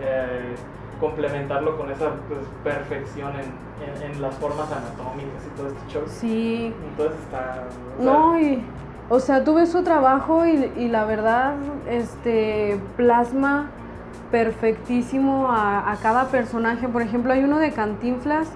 eh, 0.00 0.54
complementarlo 1.00 1.76
con 1.76 1.90
esa 1.90 2.10
pues, 2.28 2.40
perfección 2.64 3.32
en, 3.34 4.02
en- 4.04 4.12
en 4.12 4.22
las 4.22 4.34
formas 4.36 4.66
anatómicas 4.72 5.42
y 5.46 5.56
todo 5.56 5.68
este 5.68 5.92
show. 5.92 6.02
Sí. 6.06 6.74
Entonces 6.90 7.18
está... 7.20 7.64
o 7.98 8.02
sea, 8.02 8.12
No, 8.12 8.40
y, 8.40 8.62
o 9.08 9.20
sea, 9.20 9.44
tú 9.44 9.54
ves 9.54 9.70
su 9.70 9.82
trabajo 9.82 10.46
y, 10.46 10.72
y 10.76 10.88
la 10.88 11.04
verdad, 11.04 11.54
este, 11.88 12.78
plasma 12.96 13.66
perfectísimo 14.30 15.50
a, 15.50 15.92
a 15.92 15.96
cada 15.96 16.24
personaje. 16.26 16.88
Por 16.88 17.02
ejemplo, 17.02 17.32
hay 17.32 17.44
uno 17.44 17.58
de 17.58 17.72
Cantinflas 17.72 18.48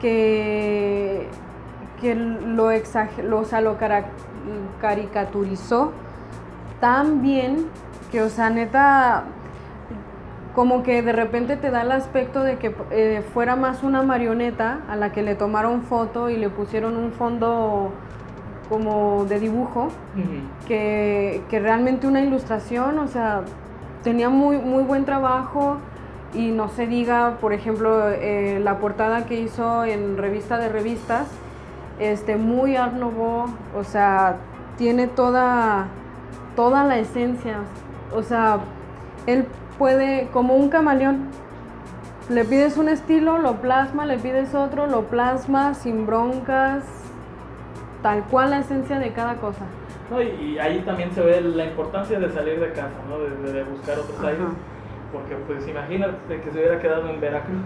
que, 0.00 1.26
que 2.00 2.14
lo, 2.14 2.70
exager- 2.70 3.24
lo, 3.24 3.40
o 3.40 3.44
sea, 3.44 3.60
lo 3.60 3.76
caricaturizó 4.80 5.92
tan 6.80 7.22
bien 7.22 7.66
que, 8.12 8.22
o 8.22 8.28
sea, 8.28 8.50
neta, 8.50 9.24
como 10.54 10.82
que 10.82 11.02
de 11.02 11.12
repente 11.12 11.56
te 11.56 11.70
da 11.70 11.82
el 11.82 11.92
aspecto 11.92 12.42
de 12.42 12.58
que 12.58 12.74
eh, 12.90 13.24
fuera 13.32 13.56
más 13.56 13.82
una 13.82 14.02
marioneta 14.02 14.80
a 14.88 14.96
la 14.96 15.10
que 15.10 15.22
le 15.22 15.34
tomaron 15.34 15.82
foto 15.82 16.28
y 16.28 16.36
le 16.36 16.50
pusieron 16.50 16.96
un 16.96 17.12
fondo 17.12 17.90
como 18.68 19.24
de 19.24 19.40
dibujo 19.40 19.88
que, 20.66 21.42
que 21.50 21.60
realmente 21.60 22.06
una 22.06 22.20
ilustración, 22.20 22.98
o 22.98 23.08
sea, 23.08 23.42
tenía 24.02 24.28
muy, 24.28 24.58
muy 24.58 24.82
buen 24.82 25.04
trabajo 25.04 25.78
y 26.34 26.50
no 26.50 26.68
se 26.68 26.86
diga, 26.86 27.36
por 27.40 27.52
ejemplo, 27.52 28.08
eh, 28.08 28.60
la 28.62 28.78
portada 28.78 29.26
que 29.26 29.40
hizo 29.40 29.84
en 29.84 30.16
revista 30.16 30.58
de 30.58 30.68
revistas, 30.68 31.26
este, 31.98 32.36
muy 32.36 32.76
Art 32.76 32.94
Nouveau, 32.94 33.46
o 33.76 33.84
sea, 33.84 34.36
tiene 34.78 35.06
toda, 35.06 35.88
toda 36.56 36.84
la 36.84 36.98
esencia, 36.98 37.58
o 38.14 38.22
sea, 38.22 38.58
él 39.26 39.46
puede, 39.78 40.28
como 40.32 40.54
un 40.54 40.68
camaleón, 40.68 41.28
le 42.28 42.44
pides 42.44 42.76
un 42.76 42.88
estilo, 42.88 43.38
lo 43.38 43.56
plasma, 43.56 44.06
le 44.06 44.18
pides 44.18 44.54
otro, 44.54 44.86
lo 44.86 45.02
plasma 45.02 45.74
sin 45.74 46.06
broncas, 46.06 46.84
tal 48.02 48.22
cual 48.24 48.50
la 48.50 48.60
esencia 48.60 48.98
de 48.98 49.12
cada 49.12 49.34
cosa. 49.36 49.64
No, 50.10 50.20
y, 50.22 50.26
y 50.28 50.58
ahí 50.58 50.80
también 50.80 51.12
se 51.12 51.20
ve 51.20 51.40
la 51.40 51.64
importancia 51.64 52.18
de 52.18 52.30
salir 52.30 52.60
de 52.60 52.70
casa, 52.72 52.90
¿no? 53.08 53.18
De, 53.18 53.52
de 53.52 53.64
buscar 53.64 53.98
otros 53.98 54.18
Ajá. 54.18 54.28
aires. 54.28 54.44
Porque 55.12 55.34
pues 55.46 55.66
imagínate 55.68 56.40
que 56.40 56.50
se 56.50 56.58
hubiera 56.58 56.80
quedado 56.80 57.08
en 57.08 57.20
Veracruz. 57.20 57.60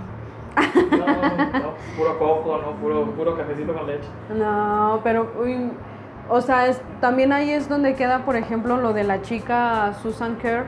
No, 0.91 1.07
no, 1.07 1.75
puro 1.97 2.19
coco, 2.19 2.59
¿no? 2.63 2.73
Puro, 2.81 3.05
puro 3.11 3.37
cafecito 3.37 3.75
con 3.75 3.87
leche. 3.87 4.09
No, 4.35 5.01
pero, 5.05 5.31
uy, 5.39 5.71
o 6.29 6.41
sea, 6.41 6.67
es- 6.67 6.81
también 7.01 7.33
ahí 7.33 7.51
es 7.51 7.69
donde 7.69 7.95
queda, 7.95 8.25
por 8.25 8.37
ejemplo, 8.37 8.77
lo 8.77 8.93
de 8.93 9.05
la 9.05 9.23
chica 9.23 9.93
Susan 10.03 10.37
Kerr, 10.37 10.67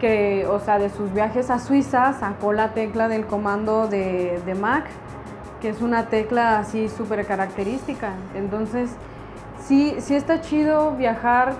que, 0.00 0.46
o 0.50 0.58
sea, 0.58 0.78
de 0.78 0.90
sus 0.90 1.12
viajes 1.12 1.50
a 1.50 1.58
Suiza 1.58 2.12
sacó 2.14 2.52
la 2.52 2.68
tecla 2.70 3.06
del 3.08 3.26
comando 3.26 3.86
de, 3.86 4.40
de 4.44 4.54
Mac, 4.54 4.84
que 5.60 5.68
es 5.68 5.80
una 5.80 6.06
tecla 6.06 6.58
así 6.58 6.88
súper 6.88 7.24
característica. 7.26 8.10
Entonces, 8.34 8.90
sí, 9.60 9.94
sí 10.00 10.16
está 10.16 10.40
chido 10.40 10.92
viajar, 10.92 11.52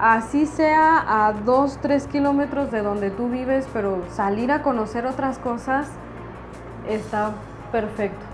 así 0.00 0.46
sea 0.46 1.26
a 1.26 1.32
2, 1.32 1.78
3 1.82 2.06
kilómetros 2.06 2.70
de 2.70 2.82
donde 2.82 3.10
tú 3.10 3.28
vives, 3.28 3.66
pero 3.72 4.04
salir 4.12 4.52
a 4.52 4.62
conocer 4.62 5.04
otras 5.06 5.38
cosas 5.38 5.88
está 6.88 7.32
perfecto. 7.72 8.24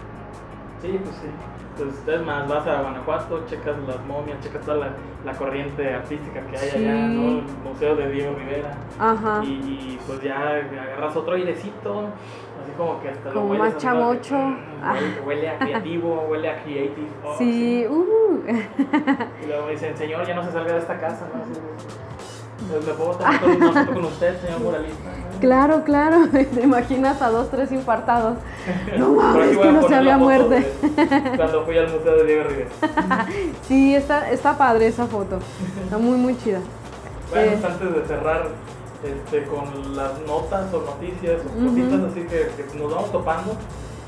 Sí, 0.83 1.01
pues 1.03 1.17
sí. 1.17 1.29
Entonces, 1.79 2.09
es 2.09 2.23
más, 2.23 2.49
vas 2.49 2.67
a 2.67 2.81
Guanajuato, 2.81 3.45
checas 3.47 3.77
las 3.87 4.03
momias, 4.07 4.41
checas 4.41 4.63
toda 4.65 4.79
la, 4.79 4.89
la 5.27 5.33
corriente 5.37 5.93
artística 5.93 6.41
que 6.41 6.57
hay 6.57 6.69
allá. 6.71 7.07
¿no? 7.09 7.29
El 7.41 7.43
Museo 7.65 7.97
de 7.97 8.11
Diego 8.11 8.35
Rivera. 8.35 8.71
Ajá. 8.99 9.43
Y, 9.45 9.49
y, 9.49 9.99
pues 10.07 10.23
ya 10.23 10.57
agarras 10.57 11.15
otro 11.17 11.35
airecito, 11.35 12.05
así 12.63 12.73
como 12.79 12.99
que 13.03 13.11
hasta 13.11 13.29
lo 13.29 13.35
Como 13.35 13.51
hueles, 13.51 13.75
más 13.75 13.77
chabocho. 13.83 14.37
mm, 14.39 14.91
Huele, 14.91 15.21
huele 15.27 15.51
a 15.51 15.59
creativo, 15.59 16.27
huele 16.31 16.49
a 16.51 16.63
creative. 16.63 17.09
oh, 17.25 17.35
Sí, 17.37 17.87
uh. 17.87 18.43
Y 19.43 19.47
luego 19.47 19.67
me 19.67 19.73
dicen, 19.73 19.95
señor, 19.99 20.27
ya 20.27 20.35
no 20.35 20.43
se 20.45 20.53
salga 20.53 20.73
de 20.73 20.79
esta 20.79 20.99
casa, 20.99 21.27
¿no? 21.35 21.43
Así, 21.43 21.53
pues, 22.71 22.87
¿Me 22.87 22.93
puedo 22.95 23.11
tomar 23.11 23.39
con- 23.41 23.87
con 23.95 24.05
usted, 24.07 24.41
señor 24.41 24.61
muralista? 24.61 25.11
Claro, 25.41 25.83
claro, 25.85 26.29
te 26.33 26.61
imaginas 26.63 27.21
a 27.23 27.31
dos, 27.31 27.51
tres 27.51 27.73
infartados. 27.73 28.39
No 28.99 29.11
mames, 29.13 29.57
que 29.59 29.73
no 29.73 29.87
se 29.89 29.95
había 29.95 30.17
muerte. 30.17 30.55
de 30.83 31.37
Cuando 31.37 31.65
fui 31.65 31.77
al 31.79 31.89
Museo 31.93 32.17
de 32.17 32.25
Diego 32.25 32.45
Rivera. 32.45 32.69
Sí, 33.69 33.95
está, 33.95 34.31
está 34.31 34.57
padre 34.57 34.87
esa 34.89 35.07
foto. 35.07 35.39
Está 35.85 35.99
muy, 35.99 36.17
muy 36.17 36.37
chida. 36.39 36.61
Bueno, 37.31 37.53
Eh. 37.53 37.59
antes 37.65 37.95
de 37.95 38.05
cerrar 38.07 38.47
este, 39.05 39.45
con 39.45 39.97
las 39.97 40.19
notas 40.27 40.73
o 40.73 40.81
noticias 40.83 41.41
o 41.45 41.65
cositas 41.69 42.01
así 42.11 42.21
que, 42.23 42.51
que 42.57 42.79
nos 42.79 42.93
vamos 42.93 43.13
topando, 43.13 43.53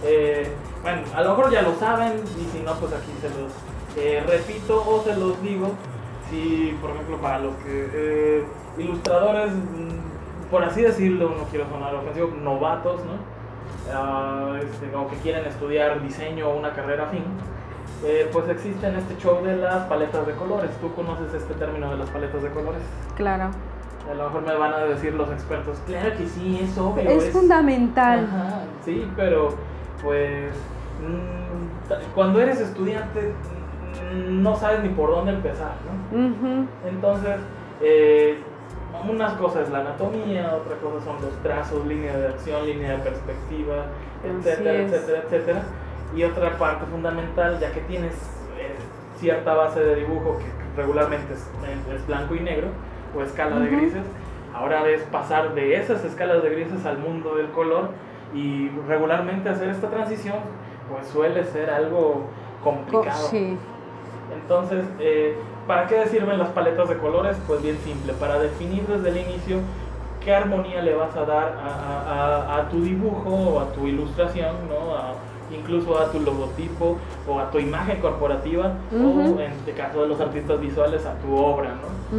eh, 0.04 0.50
bueno, 0.82 1.02
a 1.14 1.22
lo 1.22 1.30
mejor 1.30 1.52
ya 1.52 1.62
lo 1.62 1.74
saben 1.78 2.12
y 2.40 2.56
si 2.56 2.62
no, 2.64 2.72
pues 2.74 2.92
aquí 2.92 3.12
se 3.20 3.28
los 3.28 3.52
eh, 3.96 4.22
repito 4.26 4.82
o 4.86 5.02
se 5.04 5.14
los 5.16 5.40
digo. 5.42 5.70
Si, 6.30 6.76
por 6.80 6.90
ejemplo, 6.90 7.16
para 7.18 7.38
los 7.40 7.54
que 7.64 8.44
ilustradores, 8.78 9.50
por 10.50 10.64
así 10.64 10.82
decirlo, 10.82 11.30
no 11.36 11.44
quiero 11.44 11.68
sonar 11.68 11.94
ofensivo, 11.94 12.30
novatos, 12.42 13.00
¿no? 13.04 13.12
Ah, 13.92 14.58
este, 14.62 14.94
o 14.94 15.08
que 15.08 15.16
quieren 15.16 15.44
estudiar 15.46 16.02
diseño 16.02 16.48
o 16.48 16.56
una 16.58 16.72
carrera 16.72 17.04
afín, 17.04 17.24
eh, 18.04 18.28
pues 18.32 18.48
existe 18.48 18.86
en 18.86 18.96
este 18.96 19.16
show 19.18 19.42
de 19.44 19.56
las 19.56 19.84
paletas 19.86 20.26
de 20.26 20.32
colores. 20.34 20.70
¿Tú 20.80 20.92
conoces 20.94 21.32
este 21.34 21.54
término 21.54 21.90
de 21.90 21.96
las 21.96 22.08
paletas 22.10 22.42
de 22.42 22.50
colores? 22.50 22.82
Claro. 23.16 23.50
A 24.10 24.14
lo 24.14 24.24
mejor 24.24 24.42
me 24.46 24.54
van 24.54 24.72
a 24.72 24.78
decir 24.84 25.12
los 25.14 25.30
expertos, 25.30 25.78
claro 25.86 26.16
que 26.16 26.26
sí, 26.26 26.60
es 26.62 26.78
obvio. 26.78 27.10
Es 27.10 27.30
fundamental. 27.30 28.24
Ajá, 28.24 28.60
sí, 28.84 29.06
pero 29.16 29.50
pues 30.02 30.54
mm, 31.02 31.88
ta- 31.88 31.98
cuando 32.14 32.40
eres 32.40 32.58
estudiante 32.60 33.32
mm, 34.14 34.42
no 34.42 34.56
sabes 34.56 34.82
ni 34.82 34.88
por 34.90 35.10
dónde 35.10 35.32
empezar, 35.32 35.72
¿no? 36.12 36.18
Ujú. 36.26 36.66
Entonces, 36.88 37.36
eh, 37.82 38.38
unas 39.08 39.32
cosas 39.34 39.62
es 39.64 39.70
la 39.70 39.80
anatomía, 39.80 40.54
otra 40.54 40.76
cosa 40.76 41.04
son 41.04 41.16
los 41.22 41.34
trazos, 41.42 41.86
línea 41.86 42.16
de 42.16 42.28
acción, 42.28 42.66
línea 42.66 42.92
de 42.92 42.98
perspectiva, 42.98 43.86
etcétera, 44.24 44.74
etcétera, 44.82 45.22
etcétera. 45.24 45.62
Y 46.16 46.24
otra 46.24 46.56
parte 46.58 46.84
fundamental, 46.86 47.58
ya 47.60 47.70
que 47.72 47.80
tienes 47.82 48.14
eh, 48.58 48.74
cierta 49.16 49.54
base 49.54 49.80
de 49.80 49.96
dibujo 49.96 50.38
que 50.38 50.80
regularmente 50.80 51.34
es, 51.34 51.48
es 51.94 52.06
blanco 52.06 52.34
y 52.34 52.40
negro, 52.40 52.68
o 53.16 53.22
escala 53.22 53.58
de 53.58 53.68
grises, 53.68 54.02
ahora 54.54 54.88
es 54.88 55.02
pasar 55.02 55.54
de 55.54 55.76
esas 55.76 56.04
escalas 56.04 56.42
de 56.42 56.50
grises 56.50 56.84
al 56.86 56.98
mundo 56.98 57.36
del 57.36 57.50
color 57.50 57.90
y 58.34 58.68
regularmente 58.86 59.48
hacer 59.48 59.68
esta 59.70 59.88
transición 59.88 60.36
pues 60.90 61.06
suele 61.08 61.44
ser 61.44 61.70
algo 61.70 62.26
Co- 62.62 62.70
complicado. 62.70 63.28
Sí. 63.28 63.56
Entonces, 64.34 64.84
eh, 64.98 65.36
¿para 65.68 65.86
qué 65.86 66.04
sirven 66.06 66.38
las 66.38 66.48
paletas 66.48 66.88
de 66.88 66.96
colores? 66.98 67.36
Pues 67.46 67.62
bien 67.62 67.78
simple, 67.84 68.12
para 68.14 68.38
definir 68.40 68.84
desde 68.88 69.10
el 69.10 69.18
inicio 69.18 69.58
qué 70.24 70.34
armonía 70.34 70.82
le 70.82 70.94
vas 70.96 71.14
a 71.14 71.24
dar 71.24 71.56
a, 71.62 71.68
a- 71.68 72.56
a- 72.56 72.60
a 72.62 72.68
tu 72.68 72.82
dibujo 72.82 73.30
o 73.30 73.60
a 73.60 73.66
tu 73.72 73.86
ilustración, 73.86 74.56
¿no? 74.68 75.28
Incluso 75.56 75.98
a 75.98 76.10
tu 76.10 76.20
logotipo 76.20 76.98
o 77.26 77.38
a 77.38 77.50
tu 77.50 77.58
imagen 77.58 78.00
corporativa 78.00 78.72
o 78.92 79.40
en 79.40 79.52
el 79.66 79.74
caso 79.74 80.02
de 80.02 80.08
los 80.08 80.20
artistas 80.20 80.60
visuales 80.60 81.06
a 81.06 81.14
tu 81.20 81.34
obra, 81.36 81.70
¿no? 81.70 82.16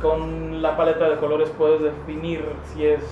Con 0.00 0.62
la 0.62 0.76
paleta 0.76 1.08
de 1.08 1.16
colores 1.16 1.50
puedes 1.58 1.82
definir 1.82 2.44
si 2.72 2.86
es 2.86 3.02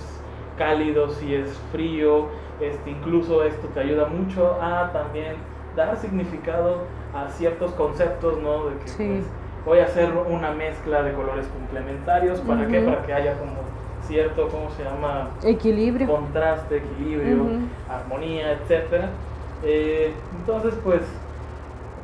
cálido, 0.57 1.09
si 1.09 1.35
es 1.35 1.57
frío, 1.71 2.27
este, 2.59 2.89
incluso 2.91 3.43
esto 3.43 3.67
te 3.73 3.79
ayuda 3.81 4.05
mucho 4.07 4.57
a 4.61 4.91
también 4.91 5.35
dar 5.75 5.95
significado 5.97 6.79
a 7.15 7.29
ciertos 7.29 7.71
conceptos, 7.73 8.37
¿no? 8.41 8.65
De 8.65 8.77
que 8.79 8.87
Sí. 8.87 8.95
pues, 9.07 9.25
voy 9.65 9.79
a 9.79 9.85
hacer 9.85 10.11
una 10.29 10.51
mezcla 10.51 11.03
de 11.03 11.13
colores 11.13 11.47
complementarios, 11.47 12.39
¿para 12.41 12.67
qué? 12.67 12.79
Ujú. 12.79 12.89
Para 12.89 13.05
que 13.05 13.13
haya 13.13 13.37
como 13.37 13.53
cierto, 14.07 14.49
¿cómo 14.49 14.69
se 14.71 14.83
llama? 14.83 15.29
Equilibrio. 15.43 16.07
Contraste, 16.07 16.77
equilibrio, 16.77 17.45
armonía, 17.89 18.51
etcétera. 18.53 19.09
Eh, 19.63 20.13
entonces, 20.39 20.73
pues, 20.83 21.01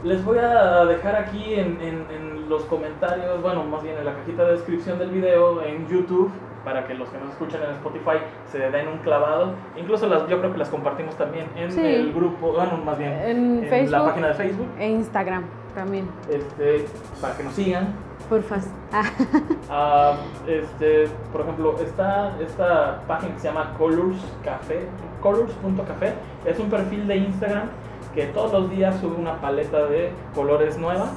Les 0.01 0.23
voy 0.23 0.37
a 0.37 0.85
dejar 0.85 1.17
aquí 1.17 1.55
en, 1.55 1.77
en, 1.81 2.05
en, 2.09 2.49
los 2.49 2.63
comentarios, 2.63 3.41
bueno, 3.41 3.65
más 3.65 3.83
bien 3.83 3.97
en 3.97 4.05
la 4.05 4.13
cajita 4.13 4.45
de 4.45 4.53
descripción 4.53 4.97
del 4.97 5.09
video 5.09 5.61
en 5.61 5.87
YouTube, 5.89 6.31
para 6.69 6.85
que 6.85 6.93
los 6.93 7.09
que 7.09 7.17
nos 7.17 7.31
escuchan 7.31 7.63
en 7.63 7.71
Spotify 7.71 8.19
se 8.51 8.59
den 8.59 8.87
un 8.87 8.99
clavado. 8.99 9.53
Incluso 9.75 10.05
las, 10.05 10.27
yo 10.27 10.37
creo 10.39 10.51
que 10.51 10.59
las 10.59 10.69
compartimos 10.69 11.15
también 11.15 11.47
en 11.55 11.79
el 11.79 12.13
grupo, 12.13 12.51
bueno, 12.51 12.77
más 12.77 12.95
bien 12.95 13.11
en, 13.11 13.73
en 13.73 13.91
la 13.91 14.05
página 14.05 14.27
de 14.27 14.33
Facebook. 14.35 14.67
E 14.77 14.87
Instagram 14.87 15.45
también. 15.73 16.07
Este, 16.29 16.85
para 17.19 17.35
que 17.35 17.43
nos 17.43 17.53
sigan. 17.53 17.87
Porfas. 18.29 18.69
Ah, 19.71 20.15
este, 20.47 21.07
por 21.31 21.41
ejemplo, 21.41 21.75
está 21.79 22.35
esta 22.39 23.01
página 23.07 23.35
que 23.35 23.39
se 23.39 23.47
llama 23.47 23.73
Colors 23.77 24.17
Café, 24.43 24.87
colors.café, 25.21 26.13
es 26.43 26.59
un 26.59 26.71
perfil 26.71 27.07
de 27.07 27.17
Instagram 27.17 27.69
que 28.15 28.25
todos 28.27 28.51
los 28.51 28.71
días 28.71 28.99
sube 28.99 29.15
una 29.15 29.39
paleta 29.39 29.85
de 29.85 30.11
colores 30.33 30.77
nueva. 30.79 31.11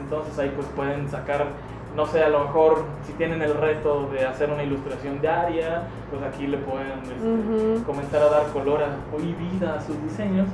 Entonces 0.00 0.38
ahí 0.38 0.52
pues 0.54 0.68
pueden 0.76 1.08
sacar, 1.08 1.46
no 1.96 2.06
sé, 2.06 2.22
a 2.22 2.28
lo 2.28 2.44
mejor 2.44 2.84
si 3.06 3.12
tienen 3.12 3.42
el 3.42 3.54
reto 3.54 4.08
de 4.12 4.24
hacer 4.24 4.50
una 4.50 4.62
ilustración 4.62 5.20
diaria, 5.20 5.82
pues 6.10 6.22
aquí 6.22 6.46
le 6.46 6.58
pueden 6.58 7.02
este, 7.02 7.84
comenzar 7.84 8.22
a 8.22 8.28
dar 8.30 8.46
color 8.52 8.80
a, 8.82 9.22
y 9.22 9.32
vida 9.34 9.74
a 9.76 9.80
sus 9.80 10.02
diseños. 10.02 10.48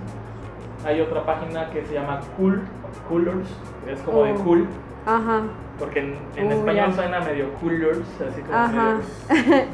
Hay 0.84 1.00
otra 1.00 1.24
página 1.24 1.70
que 1.70 1.84
se 1.86 1.94
llama 1.94 2.20
Cool 2.36 2.62
Colors, 3.08 3.48
es 3.86 4.00
como 4.00 4.24
de 4.24 4.32
oh. 4.32 4.44
cool. 4.44 4.66
Ajá. 5.06 5.42
Porque 5.78 6.00
en, 6.36 6.52
español 6.52 6.92
suena 6.92 7.20
medio 7.20 7.54
coolers, 7.54 8.06
así 8.20 8.42
como 8.42 8.56
Ajá. 8.56 8.98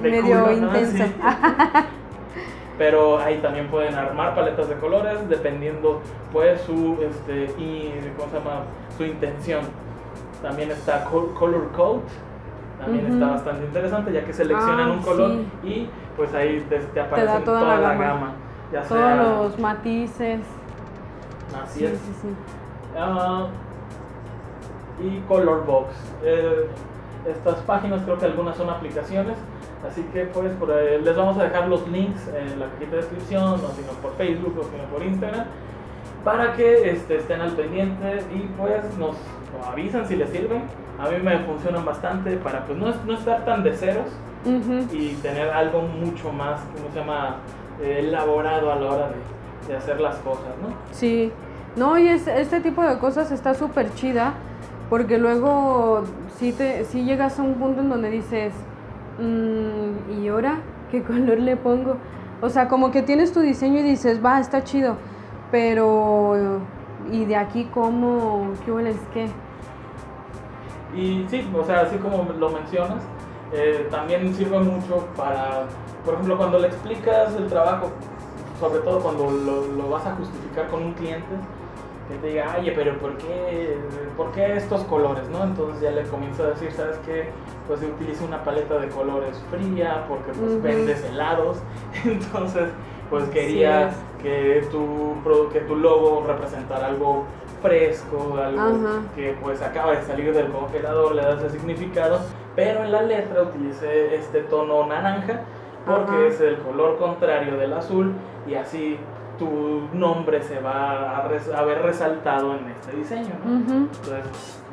medio, 0.03 0.53
intenso. 0.53 1.05
pero 2.79 3.19
ahí 3.19 3.39
también 3.39 3.69
pueden 3.69 3.95
armar 3.95 4.35
paletas 4.35 4.69
de 4.69 4.75
colores 4.77 5.29
dependiendo 5.29 6.03
pues 6.33 6.61
su 6.63 6.99
este 7.01 7.45
y 7.59 7.95
¿cómo 8.17 8.31
se 8.31 8.39
llama? 8.39 8.63
su 8.97 9.05
intención 9.05 9.63
también 10.45 10.71
está 10.71 11.05
color 11.05 11.73
code 11.73 12.03
también 12.79 13.07
está 13.07 13.31
bastante 13.31 13.65
interesante 13.65 14.13
ya 14.13 14.25
que 14.25 14.33
seleccionan 14.33 14.91
un 14.91 14.99
ah, 14.99 15.05
color 15.05 15.31
y 15.63 15.89
pues 16.17 16.35
ahí 16.35 16.65
te, 16.69 17.01
aparece 17.01 17.41
toda, 17.41 17.79
la, 17.79 17.95
gama, 17.95 18.33
ya 18.73 18.83
todos 18.83 19.17
los 19.17 19.59
matices. 19.59 20.41
Así 21.63 21.87
es. 21.87 21.99
uh, 22.95 23.47
y 25.03 25.19
color 25.21 25.65
box 25.65 25.89
eh, 26.23 26.69
estas 27.27 27.57
páginas 27.63 28.03
creo 28.05 28.19
que 28.19 28.27
algunas 28.27 28.57
son 28.57 28.69
aplicaciones 28.69 29.37
Así 29.89 30.03
que 30.15 30.25
pues 30.25 30.51
por 30.55 30.71
les 30.71 31.17
vamos 31.17 31.37
a 31.37 31.45
dejar 31.45 31.69
los 31.69 31.87
links 31.89 32.27
en 32.29 32.59
la 32.59 32.67
cajita 32.67 32.93
de 32.93 32.97
descripción, 32.97 33.61
no 33.61 33.69
sino 33.69 33.93
por 34.01 34.15
Facebook 34.17 34.59
o 34.59 34.65
sino 34.65 34.85
por 34.85 35.03
Instagram, 35.03 35.45
para 36.25 36.55
que 36.55 36.91
este, 36.91 37.17
estén 37.17 37.43
al 37.43 37.53
pendiente 37.53 38.23
y 38.35 38.49
pues 38.57 38.83
nos, 38.99 39.17
avisan 39.67 40.07
si 40.07 40.17
les 40.17 40.31
sirven. 40.31 40.63
A 40.99 41.09
mí 41.09 41.17
me 41.23 41.39
funcionan 41.41 41.85
bastante 41.85 42.37
para 42.37 42.65
pues 42.65 42.79
no, 42.79 42.93
no 43.07 43.15
estar 43.15 43.45
tan 43.45 43.63
de 43.63 43.77
ceros 43.77 44.07
y 44.93 45.15
tener 45.23 45.49
algo 45.51 45.83
mucho 45.83 46.33
más, 46.33 46.61
¿cómo 46.77 46.93
se 46.93 47.01
llama? 47.01 47.37
Eh, 47.81 48.05
elaborado 48.07 48.71
a 48.73 48.77
la 48.77 48.87
hora 48.87 49.09
de, 49.09 49.73
de, 49.73 49.77
hacer 49.77 50.01
las 50.01 50.17
cosas, 50.17 50.55
¿no? 50.63 50.75
Sí, 50.93 51.33
no, 51.75 51.99
y 51.99 52.07
es, 52.07 52.29
este 52.29 52.61
tipo 52.61 52.83
de 52.83 52.99
cosas 52.99 53.33
está 53.33 53.55
súper 53.55 53.93
chida 53.95 54.35
porque 54.89 55.19
luego 55.19 56.05
si, 56.39 56.53
te, 56.53 56.85
si 56.85 57.05
llegas 57.05 57.41
a 57.41 57.43
un 57.43 57.55
punto 57.55 57.81
en 57.81 57.89
donde 57.89 58.11
dices, 58.11 58.53
Mm, 59.19 60.23
¿y 60.23 60.29
ahora 60.29 60.59
qué 60.91 61.03
color 61.03 61.39
le 61.39 61.57
pongo? 61.57 61.97
O 62.41 62.49
sea, 62.49 62.69
como 62.69 62.91
que 62.91 63.03
tienes 63.03 63.33
tu 63.33 63.41
diseño 63.41 63.81
y 63.81 63.83
dices, 63.83 64.25
va, 64.25 64.41
está 64.41 64.65
chido, 64.65 64.97
pero 65.51 66.61
¿y 67.11 67.25
de 67.25 67.37
aquí 67.37 67.69
cómo? 67.73 68.53
¿Qué 68.65 68.73
huele 68.73 68.95
qué? 69.13 69.29
Y 70.95 71.27
sí, 71.29 71.49
o 71.55 71.65
sea, 71.65 71.81
así 71.81 71.97
como 71.97 72.31
lo 72.39 72.51
mencionas, 72.51 73.03
eh, 73.53 73.87
también 73.91 74.35
sirve 74.35 74.59
mucho 74.59 75.07
para, 75.17 75.65
por 76.05 76.15
ejemplo, 76.15 76.37
cuando 76.37 76.59
le 76.59 76.69
explicas 76.69 77.35
el 77.37 77.47
trabajo, 77.49 77.91
sobre 78.61 78.81
todo 78.81 79.01
cuando 79.01 79.31
lo, 79.31 79.67
lo 79.67 79.91
vas 79.91 80.07
a 80.07 80.15
justificar 80.15 80.69
con 80.69 80.83
un 80.83 80.93
cliente, 80.93 81.35
que 82.09 82.17
te 82.17 82.27
diga, 82.29 82.57
oye, 82.59 82.73
pero 82.73 82.99
¿por 82.99 83.17
qué, 83.17 83.79
¿por 84.17 84.31
qué 84.33 84.57
estos 84.57 84.83
colores? 84.85 85.29
¿no? 85.31 85.43
Entonces 85.43 85.81
ya 85.81 85.91
le 85.91 86.03
comienzo 86.05 86.45
a 86.45 86.49
decir, 86.49 86.71
¿sabes 86.73 86.99
qué? 87.07 87.31
Pues 87.67 87.81
utilizo 87.83 88.25
una 88.25 88.45
paleta 88.45 88.79
de 88.79 88.89
colores 88.89 89.43
fría 89.51 90.05
porque 90.09 90.33
pues 90.33 90.63
vendes 90.63 91.03
helados, 91.05 91.59
entonces 92.05 92.69
pues 93.09 93.29
quería 93.31 93.91
que, 94.23 94.67
tu, 94.71 95.15
que 95.53 95.61
tu 95.61 95.77
logo 95.77 96.25
representara 96.27 96.89
algo 96.89 97.25
fresco, 97.65 98.37
algo 98.37 99.01
que 99.17 99.35
pues 99.43 99.63
acaba 99.63 99.93
de 99.93 100.03
salir 100.03 100.35
del 100.35 100.49
congelador, 100.49 101.15
le 101.15 101.23
das 101.23 101.43
el 101.43 101.51
significado, 101.51 102.21
pero 102.55 102.85
en 102.85 102.93
la 102.93 103.01
letra 103.01 103.43
utilicé 103.43 104.15
este 104.17 104.41
tono 104.43 104.85
naranja 104.87 105.41
porque 105.87 106.27
es 106.27 106.41
el 106.43 106.59
color 106.59 106.99
contrario 106.99 107.57
del 107.57 107.73
azul 107.73 108.13
y 108.47 108.55
así 108.55 108.99
tu 109.39 109.89
nombre 109.93 110.43
se 110.43 110.61
va 110.61 111.19
a, 111.19 111.29
ver 111.29 111.83
resaltado 111.83 112.55
en 112.57 112.69
este 112.69 112.97
diseño. 112.97 113.35
Entonces 113.45 114.25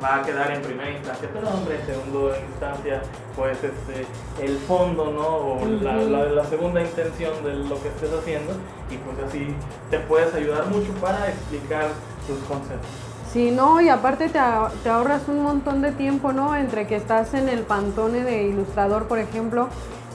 va 0.02 0.16
a 0.16 0.22
quedar 0.22 0.50
en 0.50 0.62
primera 0.62 0.90
instancia 0.90 1.28
tu 1.28 1.40
nombre, 1.40 1.78
en 1.80 1.86
segunda 1.86 2.38
instancia 2.38 3.02
pues 3.36 3.58
este, 3.62 4.06
el 4.44 4.56
fondo, 4.58 5.12
¿no? 5.12 5.26
O 5.26 5.66
la, 5.66 5.94
la, 5.96 6.44
segunda 6.44 6.82
intención 6.82 7.32
de 7.44 7.54
lo 7.54 7.80
que 7.82 7.88
estés 7.88 8.12
haciendo 8.12 8.52
y 8.90 8.96
pues 8.98 9.28
así 9.28 9.54
te 9.90 9.98
puedes 10.00 10.34
ayudar 10.34 10.66
mucho 10.66 10.92
para 11.00 11.28
explicar 11.28 11.88
tus 12.26 12.38
conceptos. 12.40 12.90
Sí, 13.32 13.50
no, 13.50 13.80
y 13.80 13.88
aparte 13.88 14.28
te, 14.28 14.38
te 14.82 14.88
ahorras 14.90 15.26
un 15.28 15.42
montón 15.42 15.80
de 15.80 15.92
tiempo, 15.92 16.32
¿no? 16.32 16.54
Entre 16.54 16.86
que 16.86 16.96
estás 16.96 17.32
en 17.32 17.48
el 17.48 17.60
pantone 17.60 18.24
de 18.24 18.42
ilustrador, 18.42 19.04
por 19.04 19.18
ejemplo, 19.18 19.68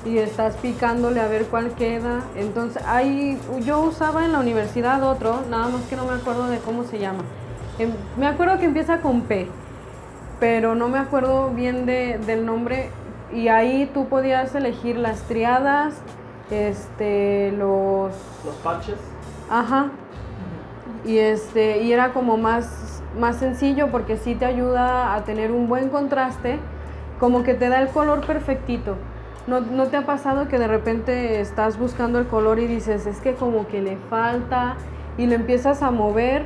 y 0.06 0.18
estás 0.18 0.56
picándole 0.58 1.20
a 1.20 1.28
ver 1.28 1.46
cuál 1.46 1.72
queda. 1.72 2.22
Entonces, 2.36 2.82
hay, 2.86 3.40
yo 3.66 3.80
usaba 3.82 4.26
en 4.26 4.32
la 4.32 4.40
universidad 4.40 5.04
otro, 5.04 5.42
nada 5.50 5.68
más 5.70 5.84
que 5.84 5.96
no 5.96 6.06
me 6.06 6.14
acuerdo 6.14 6.48
de 6.48 6.60
cómo 6.60 6.84
se 6.84 7.00
llama. 7.00 7.24
Em, 7.80 7.92
me 8.18 8.28
acuerdo 8.28 8.58
que 8.60 8.66
empieza 8.66 9.02
con 9.02 9.22
P, 9.22 9.48
pero 10.40 10.76
no 10.76 10.88
me 10.88 11.00
acuerdo 11.00 11.50
bien 11.50 11.86
de, 11.86 12.20
del 12.26 12.46
nombre. 12.46 12.90
Y 13.34 13.50
ahí 13.50 13.90
tú 13.94 14.08
podías 14.08 14.56
elegir 14.56 14.98
las 14.98 15.22
triadas, 15.24 15.96
este, 16.50 17.52
los... 17.52 18.12
Los 18.46 18.56
patches. 18.64 19.00
Ajá. 19.50 19.92
Y, 21.06 21.18
este, 21.18 21.84
y 21.84 21.92
era 21.92 22.14
como 22.14 22.38
más, 22.38 23.02
más 23.20 23.38
sencillo 23.38 23.90
porque 23.92 24.18
sí 24.18 24.36
te 24.36 24.46
ayuda 24.46 25.14
a 25.14 25.24
tener 25.24 25.52
un 25.52 25.68
buen 25.68 25.90
contraste, 25.90 26.60
como 27.20 27.44
que 27.44 27.54
te 27.54 27.70
da 27.70 27.82
el 27.82 27.90
color 27.90 28.26
perfectito. 28.26 28.96
¿No, 29.48 29.62
¿No, 29.62 29.88
te 29.88 29.96
ha 29.96 30.06
pasado 30.06 30.50
que 30.50 30.60
de 30.60 30.68
repente 30.68 31.40
estás 31.40 31.80
buscando 31.80 32.20
el 32.20 32.28
color 32.28 32.60
y 32.60 32.68
dices, 32.68 33.08
es 33.08 33.22
que 33.22 33.34
como 33.34 33.66
que 33.68 33.82
le 33.82 33.96
falta 34.10 34.76
y 35.18 35.26
le 35.26 35.36
empiezas 35.36 35.82
a 35.82 35.90
mover 35.90 36.44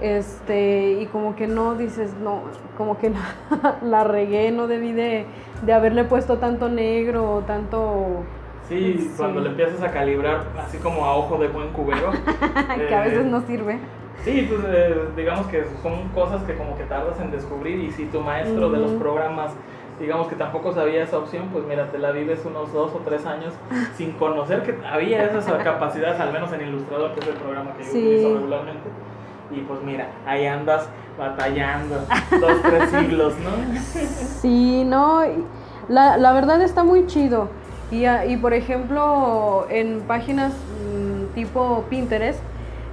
este, 0.00 1.00
y 1.00 1.06
como 1.06 1.34
que 1.34 1.46
no 1.46 1.74
dices, 1.74 2.14
no, 2.22 2.42
como 2.76 2.98
que 2.98 3.12
la, 3.82 4.04
regué, 4.04 4.52
no 4.52 4.66
debí 4.68 4.92
de, 4.92 5.26
de, 5.62 5.72
haberle 5.72 6.04
puesto 6.04 6.38
tanto 6.38 6.68
negro 6.68 7.32
o 7.32 7.40
tanto... 7.40 8.22
Sí, 8.68 9.12
cuando 9.16 9.40
le 9.40 9.50
empiezas 9.50 9.82
a 9.82 9.90
calibrar 9.90 10.44
así 10.58 10.78
como 10.78 11.04
a 11.04 11.16
ojo 11.16 11.38
de 11.38 11.48
buen 11.48 11.68
cubero. 11.68 12.10
que 12.88 12.94
a 12.94 13.02
veces 13.02 13.24
eh, 13.24 13.28
no 13.28 13.40
sirve. 13.42 13.78
Sí, 14.24 14.48
pues 14.50 14.60
eh, 14.66 15.08
digamos 15.16 15.46
que 15.46 15.64
son 15.82 16.08
cosas 16.08 16.42
que 16.42 16.56
como 16.56 16.76
que 16.76 16.82
tardas 16.84 17.20
en 17.20 17.30
descubrir 17.30 17.78
y 17.78 17.92
si 17.92 18.06
tu 18.06 18.20
maestro 18.20 18.70
de 18.70 18.80
los 18.80 18.90
programas 18.92 19.52
digamos 19.98 20.28
que 20.28 20.36
tampoco 20.36 20.72
sabía 20.72 21.02
esa 21.02 21.18
opción, 21.18 21.48
pues 21.52 21.64
mira, 21.66 21.90
te 21.90 21.98
la 21.98 22.10
vives 22.10 22.44
unos 22.44 22.72
dos 22.72 22.92
o 22.94 22.98
tres 22.98 23.24
años 23.26 23.54
sin 23.96 24.12
conocer 24.12 24.62
que 24.62 24.76
había 24.86 25.24
esas 25.24 25.44
capacidades, 25.62 26.20
al 26.20 26.32
menos 26.32 26.52
en 26.52 26.62
Ilustrador, 26.62 27.12
que 27.14 27.20
es 27.20 27.28
el 27.28 27.34
programa 27.34 27.72
que 27.76 27.84
yo 27.84 27.90
utilizo 27.90 28.34
regularmente. 28.34 28.88
Y 29.50 29.60
pues 29.60 29.80
mira, 29.82 30.08
ahí 30.26 30.46
andas 30.46 30.88
batallando 31.16 32.04
dos, 32.40 32.62
tres 32.62 32.90
siglos, 32.90 33.34
¿no? 33.38 33.50
Sí, 34.40 34.84
no, 34.84 35.22
la, 35.88 36.16
la 36.16 36.32
verdad 36.32 36.60
está 36.62 36.84
muy 36.84 37.06
chido. 37.06 37.48
Y, 37.90 38.04
ah, 38.04 38.26
y 38.26 38.36
por 38.36 38.52
ejemplo, 38.52 39.66
en 39.70 40.00
páginas 40.00 40.52
mm, 40.52 41.34
tipo 41.34 41.84
Pinterest, 41.88 42.40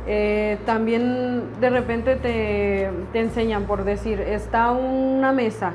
eh, 0.05 0.57
también 0.65 1.43
de 1.59 1.69
repente 1.69 2.15
te, 2.15 2.91
te 3.11 3.19
enseñan 3.19 3.63
por 3.63 3.83
decir, 3.83 4.19
está 4.19 4.71
una 4.71 5.31
mesa 5.31 5.73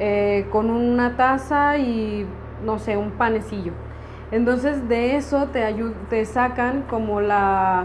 eh, 0.00 0.46
con 0.50 0.70
una 0.70 1.16
taza 1.16 1.78
y 1.78 2.26
no 2.64 2.78
sé, 2.78 2.96
un 2.96 3.12
panecillo. 3.12 3.72
Entonces 4.32 4.88
de 4.88 5.16
eso 5.16 5.46
te, 5.48 5.74
te 6.08 6.24
sacan 6.24 6.82
como 6.88 7.20
la... 7.20 7.84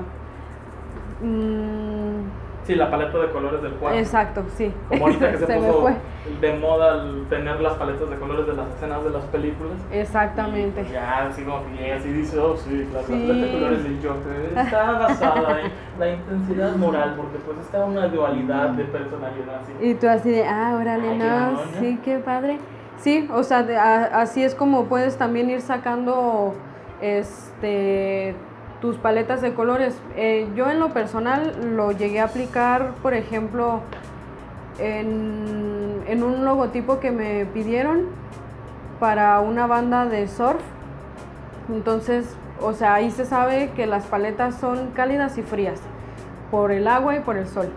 Mm, 1.21 2.23
Sí, 2.65 2.73
la 2.73 2.89
paleta 2.89 3.19
de 3.19 3.29
colores 3.31 3.61
del 3.61 3.73
cuadro. 3.73 3.99
Exacto, 3.99 4.43
sí. 4.55 4.73
Como 4.89 5.05
ahorita 5.05 5.31
que 5.31 5.37
se, 5.37 5.45
Se 5.45 5.59
me 5.59 5.67
puso 5.67 5.81
fue. 5.81 5.93
De 6.45 6.59
moda 6.59 7.01
el 7.03 7.25
tener 7.29 7.59
las 7.61 7.73
paletas 7.73 8.09
de 8.09 8.15
colores 8.17 8.47
de 8.47 8.53
las 8.53 8.67
escenas 8.75 9.03
de 9.03 9.09
las 9.11 9.23
películas. 9.25 9.73
Exactamente. 9.91 10.81
Y, 10.81 10.83
pues, 10.83 10.93
ya, 10.93 11.27
así 11.27 11.43
como 11.43 11.61
que 11.77 11.93
así 11.93 12.09
dice, 12.09 12.39
oh 12.39 12.55
sí, 12.57 12.69
Sí. 12.69 12.87
la 12.93 13.01
paleta 13.01 13.33
de 13.33 13.51
colores 13.51 13.83
del 13.83 13.99
Joker 14.01 14.53
está 14.57 14.91
basada 14.91 15.61
en 15.61 15.71
la 15.99 16.09
intensidad 16.09 16.75
moral, 16.75 17.13
porque 17.17 17.37
pues 17.45 17.57
está 17.59 17.85
una 17.85 18.07
dualidad 18.07 18.69
de 18.69 18.83
personalidad. 18.85 19.61
¿sí? 19.65 19.87
Y 19.89 19.93
tú 19.95 20.07
así 20.07 20.29
de, 20.31 20.45
ah, 20.45 20.77
órale, 20.79 21.09
Ay, 21.09 21.17
no, 21.17 21.59
sí, 21.79 21.99
qué 22.03 22.17
padre. 22.19 22.59
Sí, 22.97 23.27
o 23.33 23.43
sea, 23.43 23.63
de- 23.63 23.77
a- 23.77 24.21
así 24.21 24.41
es 24.43 24.55
como 24.55 24.85
puedes 24.85 25.17
también 25.17 25.49
ir 25.49 25.61
sacando 25.61 26.53
este 27.01 28.35
tus 28.81 28.97
paletas 28.97 29.41
de 29.41 29.53
colores. 29.53 29.99
Eh, 30.15 30.47
yo 30.55 30.69
en 30.69 30.79
lo 30.79 30.89
personal 30.89 31.75
lo 31.75 31.91
llegué 31.91 32.19
a 32.19 32.25
aplicar, 32.25 32.91
por 33.01 33.13
ejemplo, 33.13 33.81
en, 34.79 35.74
en 36.07 36.23
un 36.23 36.45
logotipo 36.45 36.99
que 36.99 37.11
me 37.11 37.45
pidieron 37.45 38.03
para 38.99 39.39
una 39.41 39.67
banda 39.67 40.05
de 40.05 40.27
surf. 40.27 40.61
Entonces, 41.73 42.35
o 42.61 42.73
sea, 42.73 42.93
ahí 42.95 43.11
se 43.11 43.25
sabe 43.25 43.71
que 43.75 43.85
las 43.87 44.05
paletas 44.05 44.55
son 44.55 44.91
cálidas 44.93 45.37
y 45.37 45.41
frías 45.41 45.79
por 46.51 46.71
el 46.71 46.87
agua 46.87 47.15
y 47.15 47.19
por 47.19 47.37
el 47.37 47.47
sol. 47.47 47.69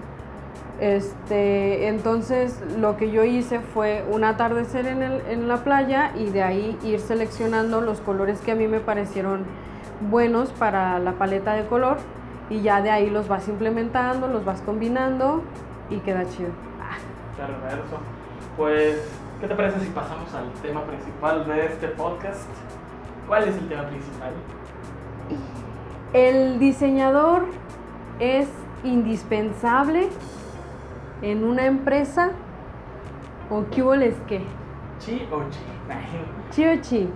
Este, 0.80 1.88
entonces 1.88 2.60
lo 2.78 2.96
que 2.96 3.10
yo 3.10 3.24
hice 3.24 3.58
fue 3.58 4.04
un 4.12 4.22
atardecer 4.22 4.86
en, 4.86 5.02
el- 5.02 5.22
en 5.28 5.48
la 5.48 5.64
playa 5.64 6.12
y 6.16 6.26
de 6.30 6.42
ahí 6.44 6.78
ir 6.84 7.00
seleccionando 7.00 7.80
los 7.80 8.00
colores 8.00 8.40
que 8.40 8.52
a 8.52 8.54
mí 8.54 8.68
me 8.68 8.78
parecieron 8.78 9.44
buenos 10.08 10.50
para 10.52 11.00
la 11.00 11.12
paleta 11.12 11.54
de 11.54 11.64
color 11.66 11.96
y 12.48 12.60
ya 12.62 12.80
de 12.80 12.90
ahí 12.90 13.10
los 13.10 13.26
vas 13.26 13.48
implementando, 13.48 14.28
los 14.28 14.44
vas 14.44 14.60
combinando 14.62 15.42
y 15.90 15.96
queda 15.98 16.24
chido. 16.28 16.50
Perverso. 17.36 17.98
Pues, 18.59 19.09
¿qué 19.40 19.46
te 19.46 19.54
parece 19.54 19.78
si 19.78 19.86
pasamos 19.90 20.34
al 20.34 20.50
tema 20.61 20.82
principal 20.82 21.46
de 21.46 21.66
este 21.66 21.86
podcast? 21.86 22.50
¿Cuál 23.28 23.44
es 23.44 23.56
el 23.56 23.68
tema 23.68 23.86
principal? 23.86 24.32
El 26.12 26.59
diseñador 26.59 27.44
es 28.18 28.48
indispensable 28.82 30.09
en 31.22 31.44
una 31.44 31.66
empresa 31.66 32.32
o 33.48 33.64
qué 33.70 33.96
les 33.96 34.16
qué, 34.26 34.42
¿Chi 34.98 35.28
o 35.30 35.40
chi? 35.48 35.61
chi 36.50 36.66
o 36.66 36.82
chi. 36.82 37.09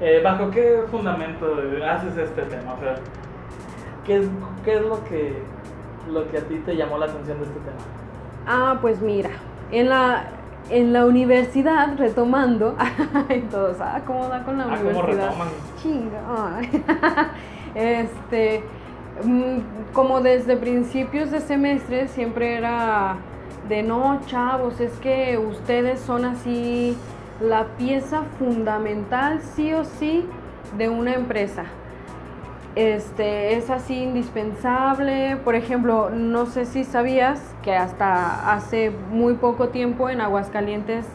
Eh, 0.00 0.20
¿Bajo 0.24 0.50
qué 0.50 0.82
fundamento 0.90 1.46
haces 1.88 2.16
este 2.16 2.42
tema? 2.42 2.74
O 2.74 2.80
sea, 2.80 2.96
¿qué 4.04 4.16
es, 4.16 4.26
qué 4.64 4.74
es 4.78 4.82
lo, 4.82 5.04
que, 5.04 5.44
lo 6.10 6.28
que 6.28 6.38
a 6.38 6.40
ti 6.40 6.56
te 6.56 6.74
llamó 6.74 6.98
la 6.98 7.06
atención 7.06 7.38
de 7.38 7.44
este 7.44 7.60
tema? 7.60 7.78
Ah, 8.48 8.78
pues 8.80 9.00
mira, 9.00 9.30
en 9.70 9.88
la, 9.88 10.24
en 10.70 10.92
la 10.92 11.06
universidad, 11.06 11.96
retomando, 11.98 12.76
y 13.34 13.40
todos, 13.42 13.76
ah, 13.80 14.00
¿cómo 14.06 14.28
da 14.28 14.42
con 14.44 14.58
la 14.58 14.64
Ah, 14.64 14.76
¿cómo 14.78 14.90
universidad? 15.00 15.26
retoman? 15.28 15.48
Chinga, 15.82 16.60
este, 17.74 18.62
mm, 19.24 19.92
como 19.92 20.20
desde 20.20 20.56
principios 20.56 21.30
de 21.30 21.40
semestre 21.40 22.08
siempre 22.08 22.56
era 22.56 23.16
de 23.68 23.82
no, 23.82 24.20
chavos, 24.26 24.80
es 24.80 24.92
que 24.94 25.38
ustedes 25.38 26.00
son 26.00 26.24
así 26.24 26.96
la 27.40 27.64
pieza 27.76 28.22
fundamental, 28.38 29.40
sí 29.40 29.72
o 29.72 29.84
sí, 29.84 30.26
de 30.78 30.88
una 30.88 31.14
empresa. 31.14 31.64
Este, 32.74 33.56
es 33.56 33.68
así 33.68 34.02
indispensable. 34.02 35.36
Por 35.44 35.54
ejemplo, 35.54 36.10
no 36.10 36.46
sé 36.46 36.64
si 36.64 36.84
sabías 36.84 37.40
que 37.62 37.74
hasta 37.74 38.52
hace 38.52 38.90
muy 39.10 39.34
poco 39.34 39.68
tiempo 39.68 40.08
en 40.08 40.20
Aguascalientes 40.20 41.06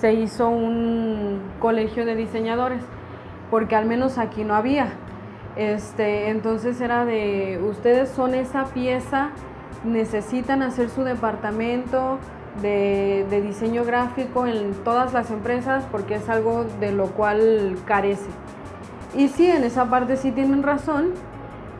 se 0.00 0.12
hizo 0.12 0.48
un 0.48 1.40
colegio 1.60 2.04
de 2.04 2.14
diseñadores, 2.14 2.82
porque 3.50 3.74
al 3.74 3.86
menos 3.86 4.18
aquí 4.18 4.44
no 4.44 4.54
había. 4.54 4.88
Este, 5.56 6.28
entonces 6.28 6.80
era 6.80 7.04
de, 7.04 7.58
ustedes 7.68 8.10
son 8.10 8.34
esa 8.34 8.66
pieza, 8.66 9.30
necesitan 9.84 10.62
hacer 10.62 10.90
su 10.90 11.02
departamento 11.04 12.18
de, 12.62 13.26
de 13.30 13.40
diseño 13.40 13.84
gráfico 13.84 14.46
en 14.46 14.72
todas 14.84 15.12
las 15.12 15.30
empresas 15.30 15.84
porque 15.90 16.16
es 16.16 16.28
algo 16.28 16.64
de 16.80 16.92
lo 16.92 17.06
cual 17.06 17.76
carece. 17.86 18.28
Y 19.18 19.26
sí, 19.26 19.50
en 19.50 19.64
esa 19.64 19.90
parte 19.90 20.16
sí 20.16 20.30
tienen 20.30 20.62
razón, 20.62 21.10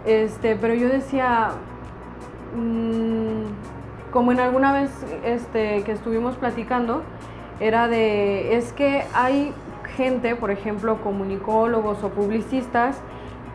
este, 0.05 0.57
pero 0.57 0.75
yo 0.75 0.89
decía, 0.89 1.51
mm, 2.57 4.11
como 4.13 4.33
en 4.33 4.41
alguna 4.41 4.73
vez 4.73 4.91
este, 5.25 5.85
que 5.85 5.93
estuvimos 5.93 6.35
platicando, 6.35 7.05
era 7.61 7.87
de, 7.87 8.57
es 8.57 8.73
que 8.73 9.05
hay 9.15 9.53
gente, 9.97 10.35
por 10.35 10.51
ejemplo, 10.51 10.97
comunicólogos 11.01 12.03
o 12.03 12.09
publicistas, 12.09 12.97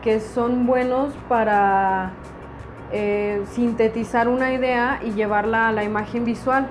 que 0.02 0.18
son 0.18 0.64
buenos 0.64 1.12
para 1.28 2.12
eh, 2.90 3.42
sintetizar 3.50 4.28
una 4.28 4.54
idea 4.54 4.98
y 5.04 5.10
llevarla 5.10 5.68
a 5.68 5.72
la 5.72 5.84
imagen 5.84 6.24
visual. 6.24 6.68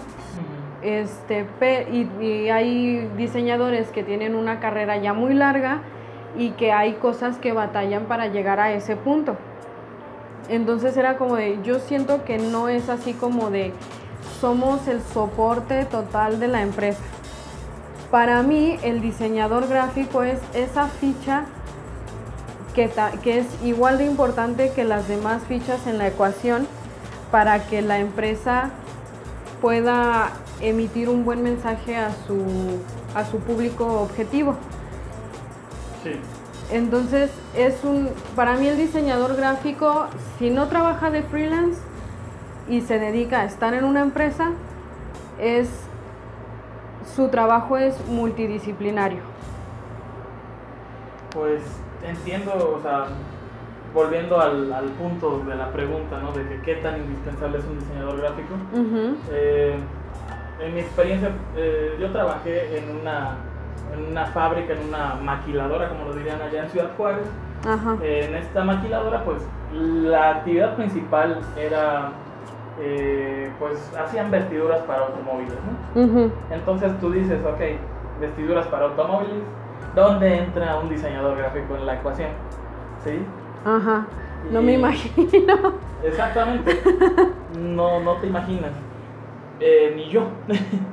Este, 0.82 1.46
y, 1.92 2.10
y 2.26 2.50
hay 2.50 3.08
diseñadores 3.18 3.90
que 3.90 4.02
tienen 4.02 4.34
una 4.34 4.60
carrera 4.60 4.98
ya 4.98 5.14
muy 5.14 5.36
larga 5.36 5.84
y 6.38 6.52
que 6.52 6.72
hay 6.72 6.94
cosas 6.94 7.38
que 7.38 7.54
batallan 7.54 8.06
para 8.06 8.28
llegar 8.28 8.60
a 8.60 8.72
ese 8.74 8.96
punto. 8.96 9.36
Entonces 10.50 10.98
era 10.98 11.18
como 11.18 11.36
de, 11.36 11.60
yo 11.64 11.80
siento 11.80 12.26
que 12.26 12.38
no 12.38 12.70
es 12.70 12.90
así 12.90 13.14
como 13.14 13.50
de, 13.50 13.74
somos 14.42 14.88
el 14.88 15.02
soporte 15.02 15.86
total 15.86 16.40
de 16.40 16.48
la 16.48 16.62
empresa. 16.62 17.02
Para 18.12 18.44
mí 18.44 18.78
el 18.84 19.02
diseñador 19.02 19.68
gráfico 19.68 20.24
es 20.24 20.40
esa 20.54 20.88
ficha 20.88 21.46
que, 22.76 22.90
que 23.24 23.40
es 23.40 23.48
igual 23.64 23.98
de 23.98 24.06
importante 24.06 24.72
que 24.72 24.84
las 24.84 25.08
demás 25.08 25.44
fichas 25.48 25.88
en 25.88 25.98
la 25.98 26.08
ecuación 26.08 26.68
para 27.32 27.66
que 27.66 27.82
la 27.82 28.00
empresa 28.00 28.70
pueda 29.62 30.32
emitir 30.62 31.10
un 31.10 31.26
buen 31.26 31.42
mensaje 31.42 31.96
a 31.96 32.12
su, 32.28 32.44
a 33.16 33.26
su 33.26 33.40
público 33.40 34.02
objetivo. 34.02 34.56
Sí. 36.04 36.12
Entonces, 36.72 37.32
es 37.56 37.84
un, 37.84 38.10
para 38.36 38.56
mí 38.56 38.68
el 38.68 38.78
diseñador 38.78 39.36
gráfico, 39.36 40.08
si 40.40 40.50
no 40.50 40.68
trabaja 40.68 41.12
de 41.12 41.24
freelance 41.24 41.82
y 42.70 42.82
se 42.82 43.00
dedica 43.00 43.42
a 43.42 43.46
estar 43.46 43.74
en 43.74 43.84
una 43.84 44.02
empresa, 44.02 44.52
es, 45.40 45.70
su 47.16 47.28
trabajo 47.28 47.78
es 47.78 47.96
multidisciplinario. 48.08 49.20
Pues 51.32 51.62
entiendo, 52.08 52.76
o 52.78 52.82
sea, 52.82 53.08
volviendo 53.94 54.40
al, 54.40 54.72
al 54.72 54.86
punto 54.92 55.40
de 55.40 55.56
la 55.56 55.72
pregunta, 55.72 56.20
¿no? 56.20 56.32
De 56.32 56.48
que 56.48 56.62
qué 56.62 56.76
tan 56.76 56.98
indispensable 57.02 57.60
es 57.60 57.66
un 57.66 57.80
diseñador 57.80 58.18
gráfico. 58.18 58.56
Eh, 59.32 59.76
en 60.60 60.74
mi 60.74 60.80
experiencia, 60.80 61.32
eh, 61.56 61.98
yo 62.00 62.12
trabajé 62.12 62.78
en 62.78 62.98
una, 63.02 63.38
en 63.94 64.12
una 64.12 64.26
fábrica, 64.28 64.74
en 64.74 64.88
una 64.90 65.16
maquiladora, 65.16 65.90
como 65.90 66.06
lo 66.06 66.14
dirían 66.14 66.42
allá 66.42 66.64
en 66.64 66.70
Ciudad 66.70 66.90
Juárez. 66.98 67.26
Ajá. 67.68 67.98
Eh, 68.02 68.28
en 68.30 68.36
esta 68.36 68.64
maquiladora, 68.64 69.24
pues 69.24 69.42
la 69.74 70.32
actividad 70.32 70.76
principal 70.76 71.40
era, 71.58 72.12
eh, 72.80 73.52
pues 73.60 73.92
hacían 73.98 74.32
vestiduras 74.32 74.82
para 74.82 75.06
automóviles. 75.06 75.56
Entonces 76.52 76.92
tú 77.00 77.12
dices, 77.12 77.40
ok, 77.46 77.62
vestiduras 78.20 78.68
para 78.68 78.86
automóviles, 78.86 79.44
¿dónde 79.96 80.40
entra 80.40 80.78
un 80.78 80.90
diseñador 80.90 81.38
gráfico 81.38 81.76
en 81.76 81.86
la 81.86 81.96
ecuación? 81.96 82.30
¿Sí? 83.04 83.20
Ajá. 83.66 84.06
No 84.52 84.62
me 84.62 84.74
imagino. 84.74 85.74
Exactamente. 86.04 86.82
No, 87.54 88.00
no 88.00 88.16
te 88.16 88.26
imaginas. 88.26 88.72
Eh, 89.60 89.94
ni 89.96 90.10
yo. 90.10 90.24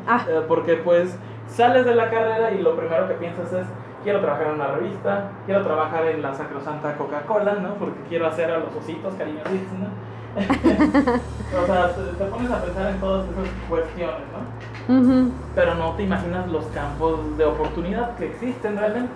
Ah, 0.06 0.26
Porque 0.48 0.74
pues 0.76 1.18
sales 1.50 1.84
de 1.84 1.94
la 1.94 2.10
carrera 2.10 2.50
y 2.52 2.62
lo 2.62 2.76
primero 2.76 3.08
que 3.08 3.14
piensas 3.14 3.52
es, 3.52 3.66
quiero 4.02 4.20
trabajar 4.20 4.48
en 4.48 4.54
una 4.54 4.68
revista, 4.68 5.30
quiero 5.46 5.62
trabajar 5.62 6.06
en 6.06 6.22
la 6.22 6.34
sacrosanta 6.34 6.96
Coca-Cola, 6.96 7.54
¿no? 7.54 7.74
Porque 7.74 8.00
quiero 8.08 8.26
hacer 8.26 8.50
a 8.50 8.58
los 8.58 8.74
ositos 8.74 9.14
cariñositos, 9.14 9.72
¿no? 9.78 10.10
o 11.60 11.66
sea, 11.66 11.92
te, 11.92 12.24
pones 12.26 12.50
a 12.52 12.62
pensar 12.62 12.90
en 12.90 13.00
todas 13.00 13.26
esas 13.28 13.48
cuestiones, 13.68 14.20
¿no? 14.30 15.00
ujú. 15.00 15.32
Pero 15.56 15.74
no 15.74 15.92
te 15.94 16.04
imaginas 16.04 16.48
los 16.48 16.66
campos 16.66 17.36
de 17.36 17.44
oportunidad 17.44 18.14
que 18.16 18.26
existen 18.26 18.76
realmente. 18.76 19.12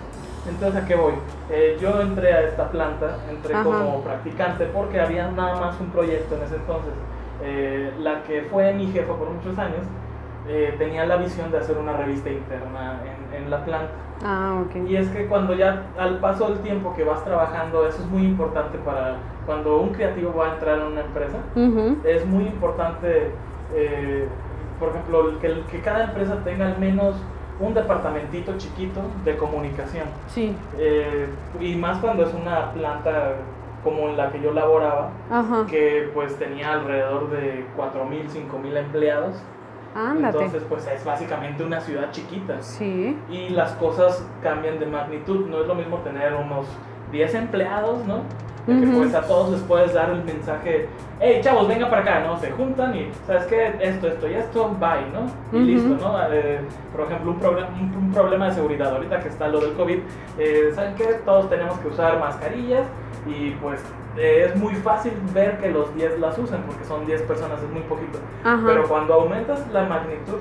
Entonces, 0.48 0.82
¿a 0.82 0.86
qué 0.86 0.96
voy? 0.96 1.14
Eh, 1.50 1.78
yo 1.80 2.00
entré 2.00 2.32
a 2.32 2.42
esta 2.42 2.68
planta, 2.68 3.16
entré 3.30 3.54
Ajá. 3.54 3.62
como 3.62 4.02
practicante 4.02 4.66
porque 4.66 5.00
había 5.00 5.30
nada 5.30 5.60
más 5.60 5.80
un 5.80 5.86
proyecto 5.90 6.34
en 6.34 6.42
ese 6.42 6.56
entonces. 6.56 6.92
Eh, 7.42 7.92
la 8.00 8.22
que 8.24 8.42
fue 8.50 8.72
mi 8.72 8.88
jefa 8.88 9.14
por 9.14 9.30
muchos 9.30 9.56
años 9.58 9.84
eh, 10.48 10.74
tenía 10.78 11.06
la 11.06 11.16
visión 11.16 11.50
de 11.50 11.58
hacer 11.58 11.76
una 11.78 11.94
revista 11.94 12.30
interna 12.30 13.00
en, 13.32 13.42
en 13.44 13.50
la 13.50 13.64
planta. 13.64 13.90
Ah, 14.24 14.62
ok. 14.64 14.88
Y 14.88 14.96
es 14.96 15.08
que 15.08 15.26
cuando 15.26 15.54
ya 15.54 15.82
al 15.98 16.18
paso 16.18 16.48
del 16.48 16.58
tiempo 16.60 16.94
que 16.94 17.04
vas 17.04 17.24
trabajando, 17.24 17.86
eso 17.86 18.02
es 18.02 18.06
muy 18.08 18.22
importante 18.22 18.78
para 18.78 19.16
cuando 19.46 19.78
un 19.80 19.90
creativo 19.90 20.34
va 20.34 20.50
a 20.50 20.54
entrar 20.54 20.78
en 20.78 20.86
una 20.86 21.00
empresa, 21.02 21.36
Ujú. 21.56 21.98
es 22.04 22.24
muy 22.26 22.44
importante, 22.44 23.30
eh, 23.74 24.26
por 24.78 24.90
ejemplo, 24.90 25.38
que, 25.40 25.62
que 25.70 25.80
cada 25.80 26.04
empresa 26.04 26.38
tenga 26.44 26.66
al 26.68 26.78
menos 26.78 27.16
un 27.60 27.74
departamentito 27.74 28.56
chiquito 28.56 29.00
de 29.24 29.36
comunicación. 29.36 30.06
Sí. 30.28 30.56
Eh, 30.78 31.26
y 31.60 31.76
más 31.76 31.98
cuando 31.98 32.24
es 32.24 32.34
una 32.34 32.72
planta 32.72 33.34
como 33.82 34.08
en 34.08 34.16
la 34.16 34.30
que 34.30 34.40
yo 34.40 34.52
laboraba, 34.52 35.10
Ajá. 35.30 35.66
que 35.68 36.08
pues 36.14 36.36
tenía 36.38 36.72
alrededor 36.72 37.30
de 37.30 37.66
4.000, 37.76 38.28
5.000 38.30 38.76
empleados. 38.78 39.36
Ándate. 39.94 40.38
Entonces 40.38 40.62
pues 40.68 40.86
es 40.86 41.04
básicamente 41.04 41.62
una 41.64 41.80
ciudad 41.80 42.10
chiquita. 42.10 42.60
Sí. 42.60 43.16
Y 43.30 43.50
las 43.50 43.72
cosas 43.72 44.24
cambian 44.42 44.78
de 44.78 44.86
magnitud. 44.86 45.46
No 45.48 45.60
es 45.60 45.66
lo 45.66 45.74
mismo 45.74 45.98
tener 45.98 46.34
unos 46.34 46.66
10 47.12 47.34
empleados, 47.34 48.04
¿no? 48.06 48.20
De 48.66 48.80
que 48.80 48.86
pues 48.96 49.14
a 49.14 49.20
todos 49.20 49.50
les 49.52 49.60
puedes 49.60 49.92
dar 49.92 50.08
el 50.08 50.24
mensaje, 50.24 50.88
hey 51.20 51.38
chavos, 51.44 51.68
venga 51.68 51.90
para 51.90 52.00
acá, 52.00 52.20
¿no? 52.26 52.38
Se 52.40 52.50
juntan 52.50 52.96
y, 52.96 53.10
¿sabes 53.26 53.44
qué? 53.44 53.76
Esto, 53.78 54.08
esto 54.08 54.26
y 54.26 54.32
esto, 54.32 54.70
bye, 54.80 55.04
¿no? 55.12 55.26
Y 55.58 55.62
listo, 55.64 55.88
¿no? 56.00 56.16
Eh, 56.32 56.60
por 56.96 57.04
ejemplo, 57.04 57.32
un, 57.32 57.40
problem- 57.40 57.68
un, 57.78 58.04
un 58.06 58.12
problema 58.12 58.46
de 58.48 58.54
seguridad, 58.54 58.94
ahorita 58.94 59.20
que 59.20 59.28
está 59.28 59.48
lo 59.48 59.60
del 59.60 59.74
COVID, 59.74 59.98
eh, 60.38 60.72
¿saben 60.74 60.94
qué? 60.94 61.04
Todos 61.26 61.50
tenemos 61.50 61.78
que 61.80 61.88
usar 61.88 62.18
mascarillas 62.18 62.86
y 63.26 63.50
pues 63.50 63.80
eh, 64.16 64.48
es 64.48 64.56
muy 64.56 64.74
fácil 64.76 65.12
ver 65.32 65.58
que 65.58 65.70
los 65.70 65.94
10 65.94 66.20
las 66.20 66.38
usan 66.38 66.62
porque 66.62 66.84
son 66.84 67.04
10 67.06 67.22
personas, 67.22 67.62
es 67.62 67.70
muy 67.70 67.82
poquito. 67.82 68.18
Ajá. 68.44 68.62
Pero 68.64 68.88
cuando 68.88 69.14
aumentas 69.14 69.60
la 69.72 69.84
magnitud, 69.84 70.38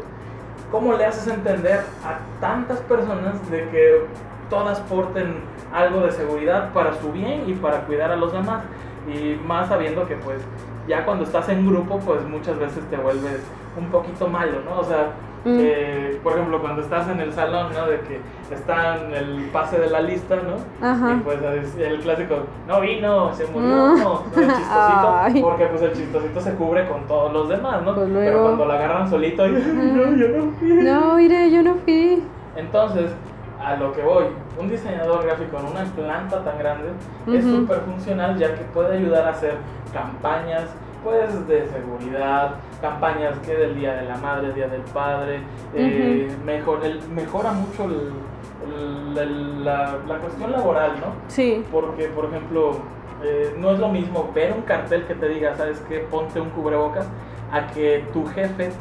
¿cómo 0.71 0.93
le 0.93 1.05
haces 1.05 1.27
entender 1.27 1.81
a 2.03 2.19
tantas 2.39 2.79
personas 2.81 3.49
de 3.49 3.69
que 3.69 4.05
todas 4.49 4.79
porten 4.81 5.35
algo 5.73 6.01
de 6.01 6.11
seguridad 6.11 6.71
para 6.73 6.93
su 6.93 7.11
bien 7.11 7.43
y 7.47 7.53
para 7.53 7.81
cuidar 7.85 8.11
a 8.11 8.15
los 8.15 8.31
demás? 8.31 8.63
Y 9.07 9.35
más 9.45 9.67
sabiendo 9.67 10.07
que 10.07 10.15
pues 10.15 10.41
ya 10.87 11.05
cuando 11.05 11.23
estás 11.23 11.49
en 11.49 11.67
grupo, 11.67 11.99
pues 11.99 12.21
muchas 12.23 12.57
veces 12.59 12.83
te 12.89 12.97
vuelves 12.97 13.41
un 13.77 13.87
poquito 13.87 14.27
malo, 14.27 14.61
¿no? 14.65 14.79
O 14.79 14.83
sea, 14.83 15.11
Mm. 15.45 15.57
eh, 15.59 16.19
por 16.23 16.33
ejemplo, 16.33 16.61
cuando 16.61 16.81
estás 16.81 17.09
en 17.09 17.19
el 17.19 17.33
salón, 17.33 17.73
¿no? 17.73 17.85
De 17.85 17.99
que 17.99 18.21
está 18.53 18.97
en 18.97 19.13
el 19.13 19.49
pase 19.51 19.77
de 19.77 19.89
la 19.89 20.01
lista, 20.01 20.35
¿no? 20.37 20.85
Ajá. 20.87 21.13
Y 21.13 21.19
pues 21.19 21.39
es 21.41 21.75
el 21.77 21.99
clásico, 21.99 22.35
no 22.67 22.79
vino, 22.79 23.33
se 23.33 23.45
murió, 23.47 23.95
no, 23.97 24.23
el 24.35 24.47
chistosito, 24.47 25.15
Ay. 25.21 25.41
porque 25.41 25.65
pues 25.65 25.81
el 25.81 25.93
chistosito 25.93 26.39
se 26.39 26.53
cubre 26.55 26.87
con 26.87 27.01
todos 27.07 27.33
los 27.33 27.49
demás, 27.49 27.81
¿no? 27.83 27.93
Pues 27.93 28.09
Pero 28.13 28.41
cuando 28.43 28.65
la 28.65 28.75
agarran 28.75 29.09
solito, 29.09 29.45
no, 29.47 30.15
yo 30.15 30.27
no 30.29 30.51
fui. 30.59 30.69
No, 30.83 31.15
mire, 31.15 31.51
yo 31.51 31.61
no 31.61 31.75
fui. 31.75 32.23
Entonces, 32.55 33.11
a 33.61 33.75
lo 33.75 33.91
que 33.93 34.01
voy, 34.01 34.25
un 34.59 34.69
diseñador 34.69 35.25
gráfico 35.25 35.57
en 35.57 35.65
una 35.65 35.83
planta 35.93 36.43
tan 36.43 36.57
grande 36.57 36.89
es 37.27 37.43
súper 37.43 37.79
funcional 37.79 38.37
ya 38.37 38.53
que 38.55 38.63
puede 38.73 38.97
ayudar 38.97 39.25
a 39.25 39.29
hacer 39.29 39.55
campañas, 39.93 40.65
pues 41.03 41.47
de 41.47 41.67
seguridad, 41.67 42.55
campañas 42.81 43.37
que 43.45 43.55
del 43.55 43.75
Día 43.75 43.93
de 43.95 44.03
la 44.05 44.17
Madre, 44.17 44.53
Día 44.53 44.67
del 44.67 44.81
Padre, 44.81 45.39
eh, 45.73 46.31
mejor, 46.45 46.85
el- 46.85 47.01
mejora 47.09 47.51
mucho 47.51 47.85
el- 47.85 48.11
el- 48.67 49.17
el- 49.17 49.65
la, 49.65 49.97
la 50.07 50.17
cuestión 50.17 50.51
laboral, 50.51 50.91
¿no? 50.99 51.07
Sí. 51.27 51.65
Porque, 51.71 52.05
por 52.07 52.25
ejemplo, 52.25 52.77
eh, 53.23 53.55
no 53.57 53.71
es 53.71 53.79
lo 53.79 53.89
mismo 53.89 54.31
ver 54.33 54.53
un 54.53 54.61
cartel 54.61 55.03
que 55.03 55.15
te 55.15 55.27
diga, 55.29 55.55
¿sabes 55.55 55.81
qué? 55.87 55.99
Ponte 55.99 56.39
un 56.41 56.49
cubrebocas, 56.51 57.05
a 57.51 57.67
que 57.67 58.05
tu 58.13 58.25
jefe 58.27 58.71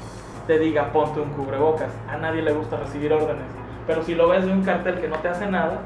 te 0.46 0.58
diga, 0.58 0.92
ponte 0.92 1.20
un 1.20 1.30
cubrebocas. 1.30 1.90
A 2.10 2.16
nadie 2.16 2.42
le 2.42 2.52
gusta 2.52 2.76
recibir 2.76 3.12
órdenes. 3.12 3.44
Pero 3.86 4.02
si 4.02 4.14
lo 4.14 4.28
ves 4.28 4.44
de 4.46 4.52
un 4.52 4.62
cartel 4.64 5.00
que 5.00 5.08
no 5.08 5.16
te 5.16 5.28
hace 5.28 5.46
nada, 5.46 5.80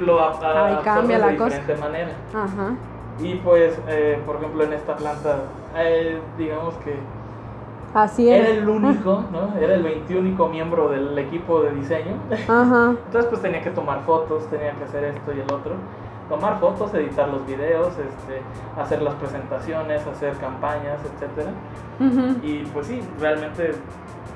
lo 0.00 0.20
a- 0.20 0.80
cambia 0.82 1.18
la 1.18 1.28
de 1.28 1.36
cosa. 1.36 1.56
diferente 1.56 1.80
manera. 1.80 2.10
Ajá. 2.34 2.74
Y 3.20 3.34
pues, 3.36 3.76
eh, 3.88 4.20
por 4.24 4.36
ejemplo, 4.36 4.62
en 4.64 4.72
esta 4.74 4.94
planta, 4.94 5.38
eh, 5.82 6.20
digamos 6.36 6.74
que 6.76 6.94
Así 7.94 8.28
era 8.28 8.48
el 8.48 8.68
único, 8.68 9.24
¿no? 9.32 9.58
Era 9.58 9.74
el 9.74 9.82
21 9.82 10.48
miembro 10.48 10.90
del 10.90 11.18
equipo 11.18 11.62
de 11.62 11.72
diseño. 11.72 12.16
Ajá. 12.48 12.94
Entonces 13.06 13.30
pues 13.30 13.40
tenía 13.40 13.62
que 13.62 13.70
tomar 13.70 14.02
fotos, 14.04 14.46
tenía 14.50 14.72
que 14.72 14.84
hacer 14.84 15.04
esto 15.04 15.32
y 15.32 15.40
el 15.40 15.52
otro. 15.52 15.74
Tomar 16.28 16.60
fotos, 16.60 16.92
editar 16.92 17.26
los 17.28 17.46
videos, 17.46 17.88
este, 17.88 18.42
hacer 18.78 19.00
las 19.00 19.14
presentaciones, 19.14 20.06
hacer 20.06 20.36
campañas, 20.36 21.00
etc. 21.00 21.48
Y 22.42 22.64
pues 22.66 22.86
sí, 22.86 23.00
realmente 23.18 23.72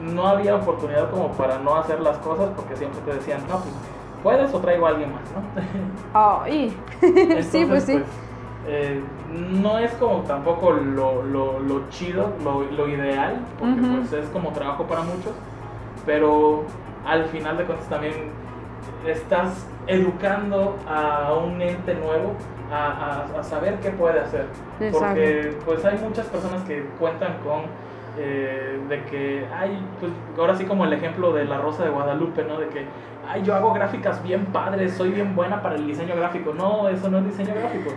no 0.00 0.26
había 0.26 0.56
oportunidad 0.56 1.10
como 1.10 1.28
para 1.32 1.58
no 1.58 1.76
hacer 1.76 2.00
las 2.00 2.16
cosas 2.18 2.48
porque 2.56 2.76
siempre 2.76 2.98
te 3.02 3.12
decían, 3.12 3.42
no, 3.46 3.58
pues 3.58 3.74
puedes 4.22 4.54
o 4.54 4.58
traigo 4.60 4.86
a 4.86 4.90
alguien 4.90 5.12
más, 5.12 5.22
¿no? 5.32 6.12
Ay. 6.44 6.74
Entonces, 7.02 7.46
sí, 7.46 7.66
pues 7.66 7.84
sí. 7.84 8.02
Eh, 8.66 9.00
no 9.60 9.78
es 9.78 9.92
como 9.94 10.20
tampoco 10.22 10.70
lo, 10.72 11.22
lo, 11.24 11.58
lo 11.60 11.88
chido, 11.90 12.32
lo, 12.44 12.62
lo 12.62 12.88
ideal, 12.88 13.36
porque 13.58 13.74
pues 14.10 14.12
es 14.24 14.28
como 14.30 14.50
trabajo 14.50 14.84
para 14.84 15.02
muchos, 15.02 15.32
pero 16.06 16.64
al 17.06 17.24
final 17.26 17.56
de 17.56 17.64
cuentas 17.64 17.88
también 17.88 18.14
estás 19.06 19.66
educando 19.86 20.76
a 20.88 21.32
un 21.34 21.60
ente 21.60 21.94
nuevo 21.94 22.34
a, 22.72 23.26
a- 23.36 23.40
a 23.40 23.42
saber 23.42 23.80
qué 23.80 23.90
puede 23.90 24.20
hacer. 24.20 24.46
Exacto. 24.80 25.06
Porque 25.06 25.56
pues 25.64 25.84
hay 25.84 25.98
muchas 25.98 26.26
personas 26.26 26.62
que 26.62 26.84
cuentan 26.98 27.38
con 27.44 27.62
eh, 28.18 28.78
de 28.88 29.02
que 29.04 29.46
hay, 29.58 29.78
pues 29.98 30.12
ahora 30.38 30.54
sí 30.54 30.64
como 30.64 30.84
el 30.84 30.92
ejemplo 30.92 31.32
de 31.32 31.44
la 31.46 31.58
Rosa 31.58 31.82
de 31.84 31.90
Guadalupe, 31.90 32.44
¿no? 32.44 32.58
De 32.58 32.68
que, 32.68 32.84
ay, 33.28 33.42
yo 33.42 33.54
hago 33.54 33.72
gráficas 33.72 34.22
bien 34.22 34.46
padres, 34.46 34.94
soy 34.94 35.10
bien 35.10 35.34
buena 35.34 35.62
para 35.62 35.74
el 35.76 35.86
diseño 35.86 36.14
gráfico. 36.14 36.52
No, 36.54 36.88
eso 36.88 37.08
no 37.10 37.18
es 37.18 37.24
diseño 37.24 37.54
gráfico. 37.54 37.90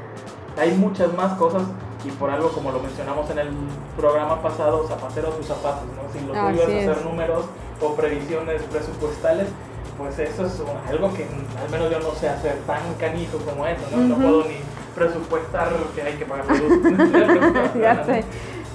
Hay 0.58 0.72
muchas 0.72 1.14
más 1.14 1.34
cosas 1.38 1.64
y 2.06 2.12
por 2.12 2.30
algo 2.30 2.50
como 2.50 2.72
lo 2.72 2.80
mencionamos 2.80 3.30
en 3.32 3.40
el 3.40 3.50
programa 3.98 4.42
pasado, 4.42 4.88
zapatero 4.88 5.30
tus 5.30 5.48
zapatos, 5.48 5.84
¿no? 5.96 6.12
Si 6.14 6.26
lo 6.26 6.34
tuyo 6.34 6.68
es 6.68 6.88
hacer 6.88 7.04
números 7.06 7.46
o 7.82 7.96
previsiones 7.96 8.62
presupuestales, 8.64 9.48
pues 9.98 10.20
eso 10.20 10.46
es 10.46 10.62
algo 10.90 11.14
que 11.14 11.28
al 11.62 11.70
menos 11.72 11.90
yo 11.90 12.00
no 12.00 12.14
sé 12.16 12.30
hacer 12.30 12.58
tan 12.68 12.82
canijo 13.00 13.38
como 13.40 13.66
eso, 13.66 13.82
¿no? 13.92 13.98
No 13.98 14.16
puedo 14.16 14.44
ni 14.46 14.58
presupuestar 14.94 15.70
que 15.96 16.02
hay 16.02 16.14
que 16.14 16.26
pagar 16.26 16.46
luz. 16.48 17.72
ya 17.82 18.06
sé. 18.06 18.24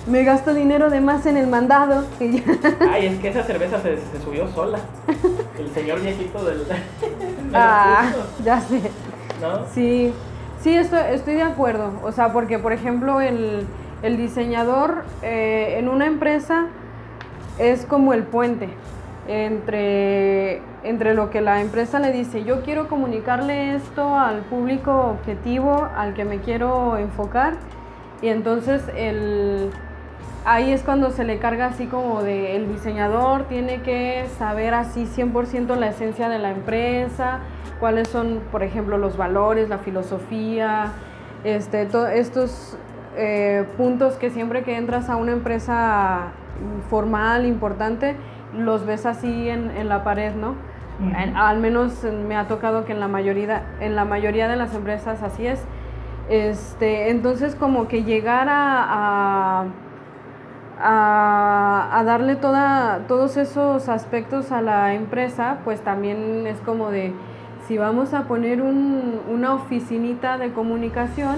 Me 0.07 0.25
gasto 0.25 0.55
dinero 0.55 0.89
de 0.91 1.01
más 1.01 1.27
en 1.27 1.37
el 1.37 1.47
mandado. 1.47 2.05
y 2.19 2.41
ya. 2.41 2.45
Ay, 2.91 3.07
es 3.07 3.19
que 3.21 3.29
esa 3.29 3.43
cerveza 3.45 3.81
se, 3.81 3.97
se 3.97 4.23
subió 4.25 4.49
sola. 4.49 4.79
El 5.59 5.73
señor 5.73 6.01
viejito 6.01 6.43
del. 6.45 6.67
de 6.67 6.75
los 6.75 6.79
Ah, 7.55 8.11
ya 8.43 8.61
sé. 8.61 8.81
¿No? 9.41 9.67
Sí, 9.75 10.13
sí, 10.61 10.75
estoy, 10.75 11.35
de 11.35 11.43
acuerdo. 11.43 11.93
O 12.03 12.13
sea, 12.13 12.33
porque, 12.33 12.59
por 12.59 12.73
ejemplo, 12.73 13.21
el, 13.21 13.67
el 14.03 14.17
diseñador 14.17 15.05
eh, 15.23 15.77
en 15.79 15.89
una 15.89 16.07
empresa 16.07 16.67
es 17.59 17.85
como 17.85 18.13
el 18.15 18.23
puente 18.23 18.69
entre, 19.29 20.63
entre 20.83 21.15
lo 21.15 21.31
que 21.31 21.41
la 21.41 21.61
empresa 21.61 21.99
le 21.99 22.13
dice, 22.13 22.45
yo 22.45 22.63
quiero 22.63 22.89
comunicarle 22.89 23.75
esto 23.75 24.19
al 24.19 24.41
público 24.41 25.17
objetivo 25.21 25.89
al 25.97 26.15
que 26.15 26.25
me 26.25 26.39
quiero 26.39 26.97
enfocar, 26.97 27.55
y 28.23 28.29
entonces 28.29 28.83
el, 28.97 29.71
ahí 30.45 30.73
es 30.73 30.83
cuando 30.83 31.11
se 31.11 31.25
le 31.25 31.39
carga 31.39 31.67
así 31.67 31.87
como 31.87 32.23
de 32.23 32.57
el 32.57 32.69
diseñador 32.73 33.45
tiene 33.45 33.83
que 33.83 34.27
saber 34.39 34.75
así 34.75 35.07
100% 35.07 35.77
la 35.77 35.89
esencia 35.89 36.29
de 36.29 36.39
la 36.39 36.51
empresa, 36.51 37.41
cuáles 37.79 38.09
son, 38.09 38.41
por 38.51 38.63
ejemplo, 38.63 38.99
los 38.99 39.17
valores, 39.17 39.69
la 39.69 39.79
filosofía, 39.79 40.93
este, 41.45 41.87
to- 41.87 42.07
estos 42.09 42.77
eh, 43.17 43.65
puntos 43.77 44.15
que 44.15 44.31
siempre 44.31 44.63
que 44.63 44.77
entras 44.77 45.09
a 45.11 45.17
una 45.17 45.33
empresa 45.33 46.33
formal, 46.91 47.47
importante, 47.47 48.17
los 48.57 48.85
ves 48.85 49.07
así 49.07 49.49
en, 49.49 49.71
en 49.71 49.89
la 49.89 50.05
pared, 50.05 50.35
¿no? 50.35 50.55
Al 51.35 51.59
menos 51.61 52.05
me 52.29 52.37
ha 52.37 52.47
tocado 52.47 52.85
que 52.85 52.93
en 52.93 53.01
la 53.01 53.09
mayoría, 53.09 53.63
en 53.81 53.97
la 53.97 54.05
mayoría 54.05 54.49
de 54.49 54.57
las 54.57 54.75
empresas 54.75 55.23
así 55.23 55.47
es. 55.47 55.63
Este, 56.29 57.09
entonces 57.11 57.55
como 57.55 57.89
que 57.89 58.05
llegar 58.05 58.49
a, 58.51 59.63
a, 59.63 59.65
a- 60.81 61.89
a 61.93 62.05
darle 62.05 62.37
toda, 62.37 63.01
todos 63.09 63.37
esos 63.37 63.89
aspectos 63.89 64.51
a 64.53 64.63
la 64.63 64.95
empresa, 64.95 65.59
pues 65.65 65.81
también 65.81 66.47
es 66.47 66.59
como 66.61 66.91
de, 66.91 67.13
si 67.69 67.79
vamos 67.79 68.15
a 68.15 68.23
poner 68.25 68.63
un- 68.63 69.21
una 69.31 69.55
oficinita 69.55 70.39
de 70.39 70.53
comunicación, 70.53 71.37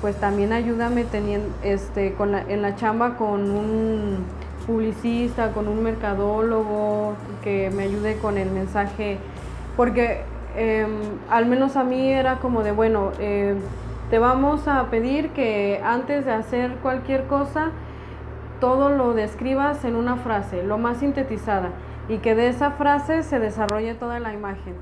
pues 0.00 0.16
también 0.16 0.52
ayúdame 0.52 1.04
teniendo, 1.04 1.48
este, 1.62 2.14
con 2.14 2.32
la- 2.32 2.42
en 2.42 2.62
la 2.62 2.76
chamba 2.76 3.16
con 3.16 3.50
un 3.50 4.24
publicista, 4.66 5.52
con 5.52 5.68
un 5.68 5.82
mercadólogo, 5.82 7.14
que 7.42 7.70
me 7.74 7.84
ayude 7.84 8.16
con 8.18 8.36
el 8.38 8.50
mensaje, 8.50 9.18
porque 9.76 10.22
em, 10.58 10.88
al 11.28 11.44
menos 11.44 11.76
a 11.76 11.84
mí 11.84 12.10
era 12.10 12.36
como 12.36 12.62
de, 12.62 12.72
bueno, 12.72 13.10
eh, 13.18 13.54
te 14.08 14.18
vamos 14.18 14.66
a 14.68 14.84
pedir 14.84 15.28
que 15.30 15.82
antes 15.84 16.24
de 16.24 16.32
hacer 16.32 16.76
cualquier 16.82 17.24
cosa, 17.26 17.72
todo 18.60 18.90
lo 18.90 19.14
describas 19.14 19.84
en 19.84 19.96
una 19.96 20.16
frase, 20.16 20.62
lo 20.62 20.78
más 20.78 20.98
sintetizada, 20.98 21.70
y 22.08 22.18
que 22.18 22.34
de 22.34 22.48
esa 22.48 22.72
frase 22.72 23.22
se 23.22 23.38
desarrolle 23.38 23.94
toda 23.94 24.20
la 24.20 24.32
imagen. 24.32 24.74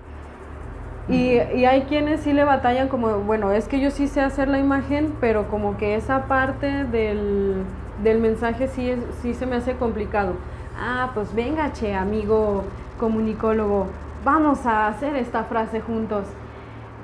Y, 1.09 1.39
y, 1.55 1.67
hay 1.67 1.83
quienes 1.83 2.21
sí 2.21 2.33
le 2.33 2.45
batallan 2.45 2.89
como, 2.89 3.19
bueno, 3.19 3.53
es 3.53 3.69
que 3.69 3.79
yo 3.79 3.91
sí 3.91 4.09
sé 4.09 4.23
hacer 4.23 4.49
la 4.49 4.59
imagen, 4.59 5.15
pero 5.21 5.49
como 5.49 5.77
que 5.77 5.97
esa 5.97 6.25
parte 6.25 6.85
del, 6.85 7.63
del 8.03 8.21
mensaje 8.21 8.69
sí, 8.69 8.89
es, 8.89 9.01
sí 9.21 9.35
se 9.35 9.45
me 9.45 9.57
hace 9.57 9.75
complicado. 9.75 10.35
Ah, 10.79 11.11
pues 11.13 11.35
venga, 11.35 11.73
che, 11.75 11.95
amigo 11.95 12.65
comunicólogo, 12.99 13.89
vamos 14.25 14.65
a 14.65 14.89
hacer 14.89 15.15
esta 15.17 15.45
frase 15.45 15.81
juntos. 15.81 16.27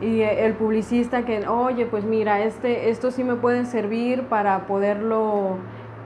Y 0.01 0.23
el 0.23 0.55
publicista 0.55 1.27
que, 1.27 1.47
oye, 1.47 1.85
pues 1.85 2.05
mira, 2.05 2.41
este, 2.41 2.89
esto 2.89 3.11
sí 3.11 3.23
me 3.23 3.35
puede 3.35 3.67
servir 3.67 4.23
para 4.25 4.61
poderlo 4.61 5.59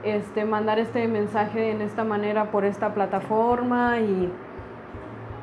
este, 0.05 0.45
mandar 0.45 0.79
este 0.79 1.07
mensaje 1.07 1.71
en 1.71 1.81
esta 1.81 2.03
manera 2.03 2.51
por 2.51 2.65
esta 2.65 2.93
plataforma 2.93 3.99
y 3.99 4.31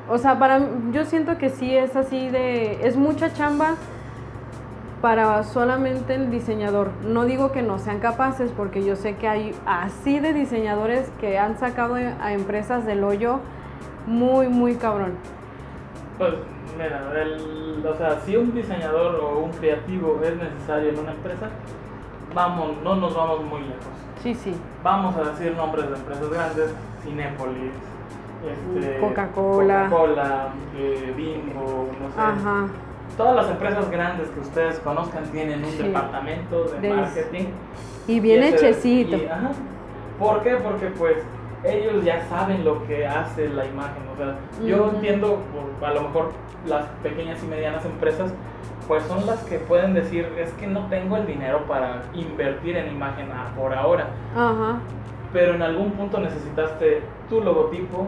o 0.09 0.17
sea, 0.17 0.37
para 0.37 0.59
yo 0.91 1.05
siento 1.05 1.37
que 1.37 1.49
sí 1.49 1.75
es 1.75 1.95
así 1.95 2.29
de 2.29 2.85
es 2.85 2.97
mucha 2.97 3.31
chamba 3.33 3.75
para 5.01 5.43
solamente 5.43 6.15
el 6.15 6.29
diseñador. 6.29 6.91
No 7.05 7.25
digo 7.25 7.51
que 7.51 7.61
no 7.61 7.77
sean 7.77 7.99
capaces 7.99 8.51
porque 8.55 8.85
yo 8.85 8.95
sé 8.95 9.15
que 9.15 9.27
hay 9.27 9.55
así 9.65 10.19
de 10.19 10.33
diseñadores 10.33 11.09
que 11.19 11.37
han 11.37 11.57
sacado 11.57 11.95
a 11.95 12.33
empresas 12.33 12.85
del 12.85 13.03
hoyo 13.03 13.39
muy 14.07 14.47
muy 14.47 14.75
cabrón. 14.75 15.13
Pues 16.17 16.33
mira, 16.77 17.01
el, 17.21 17.85
o 17.85 17.97
sea, 17.97 18.19
si 18.21 18.35
un 18.35 18.53
diseñador 18.53 19.15
o 19.15 19.39
un 19.39 19.51
creativo 19.51 20.19
es 20.23 20.35
necesario 20.35 20.89
en 20.89 20.99
una 20.99 21.11
empresa, 21.11 21.49
vamos, 22.33 22.77
no 22.83 22.95
nos 22.95 23.15
vamos 23.15 23.43
muy 23.43 23.61
lejos. 23.61 24.02
Sí, 24.23 24.33
sí. 24.35 24.53
Vamos 24.81 25.15
a 25.17 25.31
decir 25.31 25.53
nombres 25.57 25.89
de 25.89 25.97
empresas 25.97 26.29
grandes, 26.29 26.73
Cinépolis, 27.03 27.73
este, 28.43 28.99
Coca-Cola, 28.99 29.89
Coca 29.89 30.47
eh, 30.77 31.13
Bimbo, 31.15 31.89
no 32.01 32.07
sé. 32.07 32.73
Todas 33.17 33.35
las 33.35 33.51
empresas 33.51 33.91
grandes 33.91 34.29
que 34.29 34.39
ustedes 34.39 34.79
conozcan 34.79 35.25
tienen 35.25 35.63
un 35.63 35.77
departamento 35.77 36.63
de, 36.65 36.89
marketing. 36.89 37.45
Y 38.07 38.19
bien 38.21 38.43
hechecito. 38.43 39.17
¿Por 40.17 40.41
qué? 40.41 40.55
Porque 40.55 40.87
pues 40.87 41.17
ellos 41.63 42.03
ya 42.05 42.25
saben 42.27 42.63
lo 42.63 42.85
que 42.87 43.05
hace 43.05 43.49
la 43.49 43.65
imagen. 43.65 44.03
O 44.13 44.17
sea, 44.17 44.35
yo 44.65 44.89
entiendo, 44.95 45.39
a 45.81 45.91
lo 45.91 46.01
mejor 46.01 46.31
las 46.65 46.85
pequeñas 47.03 47.43
y 47.43 47.47
medianas 47.47 47.85
empresas, 47.85 48.33
pues 48.87 49.03
son 49.05 49.25
las 49.25 49.43
que 49.43 49.59
pueden 49.59 49.93
decir, 49.93 50.27
es 50.37 50.51
que 50.53 50.67
no 50.67 50.87
tengo 50.87 51.17
el 51.17 51.25
dinero 51.25 51.65
para 51.67 52.03
invertir 52.13 52.77
en 52.77 52.91
imagen 52.91 53.27
por 53.57 53.73
ahora. 53.73 54.07
Ajá. 54.35 54.79
Pero 55.31 55.55
en 55.55 55.61
algún 55.61 55.91
punto 55.91 56.19
necesitaste 56.19 57.01
tu 57.29 57.41
logotipo, 57.41 58.07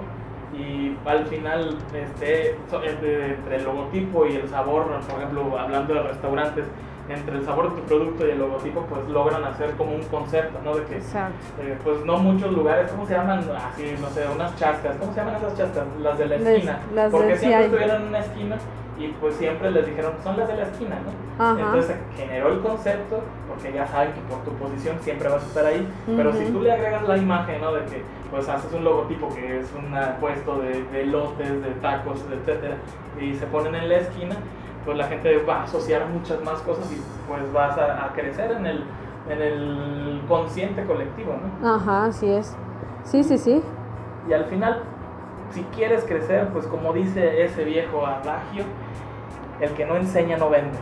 y 0.58 0.96
al 1.06 1.26
final 1.26 1.78
este, 1.94 2.58
entre 2.84 3.56
el 3.56 3.64
logotipo 3.64 4.26
y 4.26 4.36
el 4.36 4.48
sabor, 4.50 4.86
por 4.86 5.20
ejemplo, 5.20 5.60
hablando 5.60 5.94
de 5.94 6.04
restaurantes, 6.04 6.66
entre 7.10 7.38
el 7.38 7.45
sabor 7.45 7.70
de 7.70 7.82
tu 7.82 7.88
producto 7.88 8.26
y 8.26 8.32
el 8.32 8.39
logotipo, 8.39 8.82
pues 8.89 9.08
logran 9.10 9.43
hacer 9.43 9.72
como 9.76 9.93
un 9.93 10.03
concepto, 10.06 10.60
¿no? 10.64 10.76
De 10.76 10.84
que, 10.86 10.99
eh, 11.62 11.78
pues 11.84 12.03
no 12.06 12.18
muchos 12.18 12.51
lugares, 12.51 12.89
¿cómo 12.91 13.06
se 13.06 13.14
llaman? 13.14 13.39
Así, 13.39 13.95
no 14.01 14.10
sé, 14.10 14.26
unas 14.34 14.56
chascas, 14.56 14.95
¿cómo 14.97 15.14
se 15.14 15.20
llaman 15.20 15.36
esas 15.36 15.56
chascas? 15.58 15.84
Las 16.01 16.18
de 16.18 16.26
la 16.26 16.36
esquina. 16.56 16.80
Porque 17.12 17.34
siempre 17.38 17.66
estuvieron 17.66 18.01
en 18.01 18.08
una 18.08 18.20
esquina 18.20 18.56
y 18.97 19.08
pues 19.20 19.36
siempre 19.36 19.72
les 19.72 19.86
dijeron, 19.86 20.14
son 20.24 20.38
las 20.38 20.47
de 20.47 20.56
la 20.56 20.64
esquina, 20.64 20.95
¿no? 20.95 21.12
Entonces 21.60 21.95
generó 22.16 22.47
el 22.53 22.62
concepto, 22.62 23.20
porque 23.49 23.74
ya 23.74 23.86
saben 23.88 24.14
que 24.14 24.22
por 24.22 24.43
tu 24.45 24.51
posición 24.53 24.97
siempre 25.01 25.28
vas 25.30 25.43
a 25.43 25.47
estar 25.47 25.66
ahí, 25.66 25.88
pero 26.16 26.32
si 26.34 26.45
tú 26.45 26.62
le 26.62 26.72
agregas 26.72 27.08
la 27.08 27.18
imagen, 27.18 27.62
¿no? 27.62 27.74
De 27.74 27.86
que 27.86 28.01
pues 28.32 28.49
haces 28.49 28.72
un 28.74 28.84
logotipo 28.84 29.30
que 29.36 29.60
es 29.60 29.68
un 29.78 29.93
puesto 30.20 30.60
de, 30.60 30.84
de 30.86 31.06
lotes, 31.06 31.62
de 31.62 31.72
tacos, 31.82 32.24
etcétera, 32.32 32.78
y 33.22 33.36
se 33.36 33.45
ponen 33.47 33.76
en 33.76 33.89
la 33.89 33.97
esquina, 33.97 34.36
pues 34.86 34.98
la 34.98 35.08
gente 35.08 35.38
va 35.44 35.62
a 35.62 35.64
asociar 35.64 36.08
muchas 36.08 36.42
más 36.44 36.62
cosas 36.62 36.90
y 36.92 37.02
pues 37.28 37.52
vas 37.52 37.78
a, 37.78 38.12
crecer 38.14 38.52
en 38.52 38.66
el, 38.68 38.84
en 39.30 39.42
el 39.42 40.22
consciente 40.28 40.86
colectivo, 40.86 41.36
¿no? 41.62 41.76
Ajá, 41.76 42.06
así 42.06 42.30
es. 42.30 42.56
Sí, 43.04 43.24
sí, 43.24 43.38
sí. 43.38 43.62
Y 44.30 44.34
al 44.34 44.46
final, 44.46 44.84
si 45.52 45.64
quieres 45.76 46.04
crecer, 46.04 46.50
pues 46.50 46.68
como 46.68 46.94
dice 46.94 47.44
ese 47.44 47.64
viejo 47.64 48.06
adagio, 48.06 48.64
el 49.60 49.72
que 49.72 49.86
no 49.86 49.96
enseña 49.96 50.38
no 50.38 50.50
vende. 50.50 50.78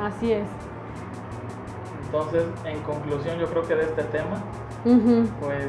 Así 0.00 0.32
es. 0.32 0.46
Entonces, 2.06 2.44
en 2.64 2.80
conclusión, 2.80 3.38
yo 3.38 3.46
creo 3.46 3.62
que 3.66 3.74
de 3.74 3.82
este 3.82 4.02
tema, 4.04 4.36
pues 5.40 5.68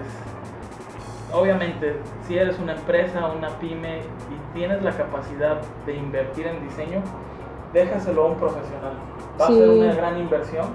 obviamente, 1.34 1.98
si 2.28 2.38
eres 2.38 2.58
una 2.60 2.74
empresa, 2.74 3.28
una 3.28 3.50
pyme 3.60 4.00
y 4.00 4.58
tienes 4.58 4.82
la 4.84 4.92
capacidad 4.92 5.62
de 5.86 5.96
invertir 5.96 6.48
en 6.48 6.68
diseño, 6.68 7.02
déjaselo 7.74 8.24
a 8.24 8.26
un 8.28 8.36
profesional. 8.36 8.94
Va 9.40 9.46
a 9.46 9.48
ser 9.50 9.70
una 9.70 9.94
gran 9.94 10.18
inversión. 10.18 10.66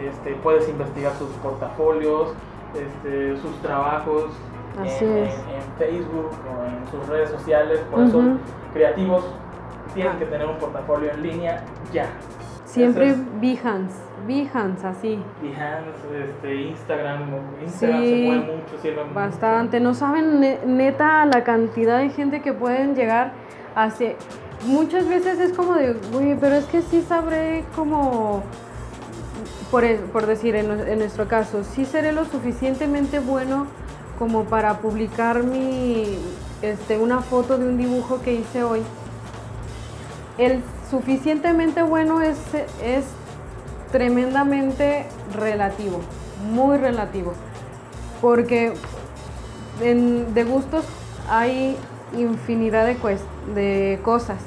Este, 0.00 0.34
puedes 0.36 0.68
investigar 0.68 1.12
sus 1.14 1.28
portafolios, 1.42 2.28
este, 2.74 3.36
sus 3.36 3.54
trabajos 3.60 4.30
en, 4.78 5.28
Facebook 5.78 6.30
o 6.48 6.64
en 6.64 6.90
sus 6.90 7.08
redes 7.08 7.30
sociales. 7.30 7.80
Por 7.90 8.04
eso, 8.04 8.22
creativos 8.72 9.24
tienen 9.94 10.18
que 10.18 10.24
tener 10.24 10.46
un 10.46 10.56
portafolio 10.56 11.10
en 11.10 11.22
línea 11.22 11.64
ya. 11.92 12.06
Siempre 12.64 13.14
Behance, 13.40 14.00
Behance, 14.26 14.86
así. 14.86 15.18
Behance, 15.42 16.30
este, 16.30 16.54
Instagram, 16.62 17.30
Instagram 17.62 18.04
se 18.04 18.22
mueve 18.26 18.56
mucho, 18.56 18.78
sirve 18.80 19.02
Bastante, 19.14 19.80
no 19.80 19.94
saben 19.94 20.40
neta 20.76 21.26
la 21.26 21.44
cantidad 21.44 21.98
de 21.98 22.10
gente 22.10 22.40
que 22.40 22.52
pueden 22.52 22.94
llegar 22.94 23.32
hacia... 23.74 24.14
Muchas 24.66 25.08
veces 25.08 25.40
es 25.40 25.52
como 25.52 25.74
de, 25.74 25.96
uy, 26.14 26.36
pero 26.40 26.54
es 26.54 26.66
que 26.66 26.82
sí 26.82 27.02
sabré 27.02 27.64
como, 27.74 28.44
por, 29.72 29.84
por 30.12 30.26
decir, 30.26 30.54
en, 30.54 30.70
en 30.70 30.98
nuestro 31.00 31.26
caso, 31.26 31.64
sí 31.64 31.84
seré 31.84 32.12
lo 32.12 32.24
suficientemente 32.24 33.18
bueno 33.18 33.66
como 34.20 34.44
para 34.44 34.78
publicar 34.78 35.42
mi, 35.42 36.16
este, 36.62 36.96
una 36.96 37.22
foto 37.22 37.58
de 37.58 37.66
un 37.66 37.76
dibujo 37.76 38.22
que 38.22 38.34
hice 38.34 38.62
hoy. 38.62 38.82
El 40.38 40.62
suficientemente 40.88 41.82
bueno 41.82 42.20
es, 42.20 42.38
es 42.84 43.04
tremendamente 43.92 45.06
relativo, 45.34 46.00
muy 46.50 46.78
relativo, 46.78 47.34
porque 48.20 48.72
de 49.78 50.44
gustos 50.44 50.84
hay 51.28 51.76
infinidad 52.16 52.86
de, 52.86 52.96
de 53.54 54.00
cosas, 54.02 54.38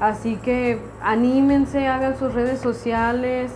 así 0.00 0.36
que 0.36 0.80
anímense, 1.02 1.88
hagan 1.88 2.18
sus 2.18 2.32
redes 2.32 2.60
sociales, 2.60 3.52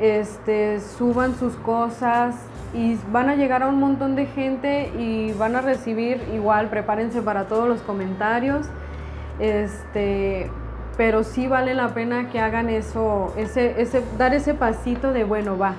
este, 0.00 0.80
suban 0.80 1.34
sus 1.36 1.54
cosas 1.56 2.36
y 2.74 2.98
van 3.12 3.28
a 3.28 3.36
llegar 3.36 3.62
a 3.62 3.68
un 3.68 3.78
montón 3.78 4.16
de 4.16 4.26
gente 4.26 4.92
y 4.98 5.32
van 5.32 5.54
a 5.56 5.60
recibir 5.60 6.20
igual, 6.34 6.68
prepárense 6.68 7.22
para 7.22 7.46
todos 7.46 7.68
los 7.68 7.80
comentarios. 7.82 8.66
Este, 9.38 10.50
pero 10.96 11.24
sí 11.24 11.48
vale 11.48 11.74
la 11.74 11.88
pena 11.88 12.30
que 12.30 12.40
hagan 12.40 12.68
eso, 12.70 13.32
ese, 13.36 13.80
ese, 13.80 14.02
dar 14.18 14.34
ese 14.34 14.54
pasito 14.54 15.12
de, 15.12 15.24
bueno, 15.24 15.58
va, 15.58 15.74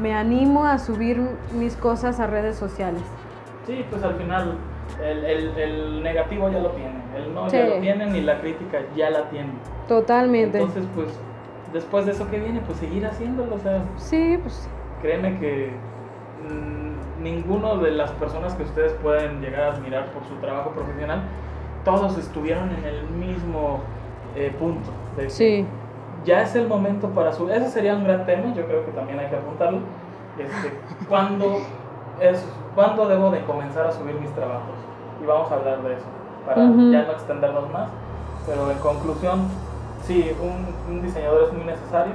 me 0.00 0.14
animo 0.14 0.64
a 0.64 0.78
subir 0.78 1.20
mis 1.52 1.76
cosas 1.76 2.20
a 2.20 2.26
redes 2.26 2.56
sociales. 2.56 3.02
Sí, 3.66 3.84
pues 3.90 4.02
al 4.02 4.14
final 4.14 4.56
el, 5.02 5.24
el, 5.24 5.58
el 5.58 6.02
negativo 6.02 6.50
ya 6.50 6.60
lo 6.60 6.70
tienen, 6.70 7.02
el 7.16 7.34
no 7.34 7.48
ya 7.48 7.66
lo 7.66 7.80
tienen 7.80 8.16
y 8.16 8.22
la 8.22 8.40
crítica 8.40 8.78
ya 8.96 9.10
la 9.10 9.28
tienen. 9.30 9.52
Totalmente. 9.86 10.58
Entonces, 10.58 10.86
pues, 10.94 11.08
después 11.72 12.06
de 12.06 12.12
eso 12.12 12.28
que 12.30 12.38
viene, 12.38 12.60
pues 12.60 12.78
seguir 12.78 13.06
haciéndolo, 13.06 13.56
o 13.56 13.58
sea. 13.58 13.82
Sí, 13.96 14.38
pues. 14.42 14.68
Créeme 15.02 15.38
que 15.38 15.70
mmm, 16.42 17.22
ninguno 17.22 17.76
de 17.76 17.90
las 17.90 18.10
personas 18.12 18.54
que 18.54 18.62
ustedes 18.62 18.92
pueden 18.94 19.40
llegar 19.40 19.62
a 19.62 19.72
admirar 19.74 20.06
por 20.12 20.24
su 20.24 20.34
trabajo 20.36 20.70
profesional, 20.70 21.20
todos 21.84 22.18
estuvieron 22.18 22.70
en 22.70 22.84
el 22.84 23.02
mismo 23.10 23.80
eh, 24.46 24.54
punto. 24.58 24.88
De 25.16 25.28
sí. 25.28 25.66
Ya 26.24 26.42
es 26.42 26.54
el 26.54 26.68
momento 26.68 27.08
para 27.08 27.32
subir. 27.32 27.54
Ese 27.54 27.70
sería 27.70 27.94
un 27.94 28.04
gran 28.04 28.26
tema, 28.26 28.54
yo 28.54 28.66
creo 28.66 28.84
que 28.84 28.92
también 28.92 29.18
hay 29.18 29.28
que 29.28 29.36
apuntarlo. 29.36 29.80
Este, 30.38 30.78
¿cuándo, 31.08 31.58
es, 32.20 32.44
¿Cuándo 32.74 33.08
debo 33.08 33.30
de 33.30 33.42
comenzar 33.42 33.86
a 33.86 33.92
subir 33.92 34.14
mis 34.14 34.30
trabajos? 34.30 34.76
Y 35.22 35.26
vamos 35.26 35.50
a 35.50 35.56
hablar 35.56 35.82
de 35.82 35.94
eso, 35.94 36.06
para 36.46 36.60
ya 36.60 37.02
no 37.02 37.12
extendernos 37.12 37.72
más. 37.72 37.88
Pero 38.46 38.70
en 38.70 38.78
conclusión, 38.78 39.48
sí, 40.04 40.30
un, 40.40 40.94
un 40.94 41.02
diseñador 41.02 41.44
es 41.44 41.52
muy 41.52 41.64
necesario. 41.64 42.14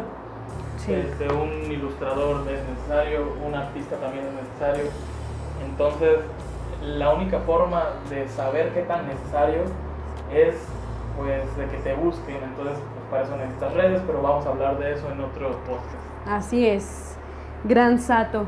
Este, 0.88 1.32
un 1.32 1.72
ilustrador 1.72 2.42
es 2.50 2.60
necesario, 2.68 3.34
un 3.46 3.56
artista 3.56 3.96
también 3.98 4.26
es 4.26 4.34
necesario. 4.34 4.92
Entonces, 5.66 6.20
la 6.82 7.14
única 7.14 7.40
forma 7.40 7.84
de 8.10 8.28
saber 8.28 8.74
qué 8.74 8.82
tan 8.82 9.08
necesario 9.08 9.62
es 10.34 10.56
pues 11.18 11.58
de 11.58 11.66
que 11.68 11.78
te 11.78 11.94
busquen. 11.96 12.38
Entonces, 12.44 12.78
pues 12.94 13.06
para 13.12 13.24
eso 13.24 13.36
necesitas 13.38 13.74
redes, 13.74 14.02
pero 14.06 14.22
vamos 14.22 14.46
a 14.46 14.50
hablar 14.50 14.78
de 14.80 14.94
eso 14.94 15.10
en 15.12 15.22
otro 15.22 15.50
podcast. 15.66 16.28
Así 16.28 16.68
es. 16.68 17.18
Gran 17.66 18.00
Sato. 18.00 18.46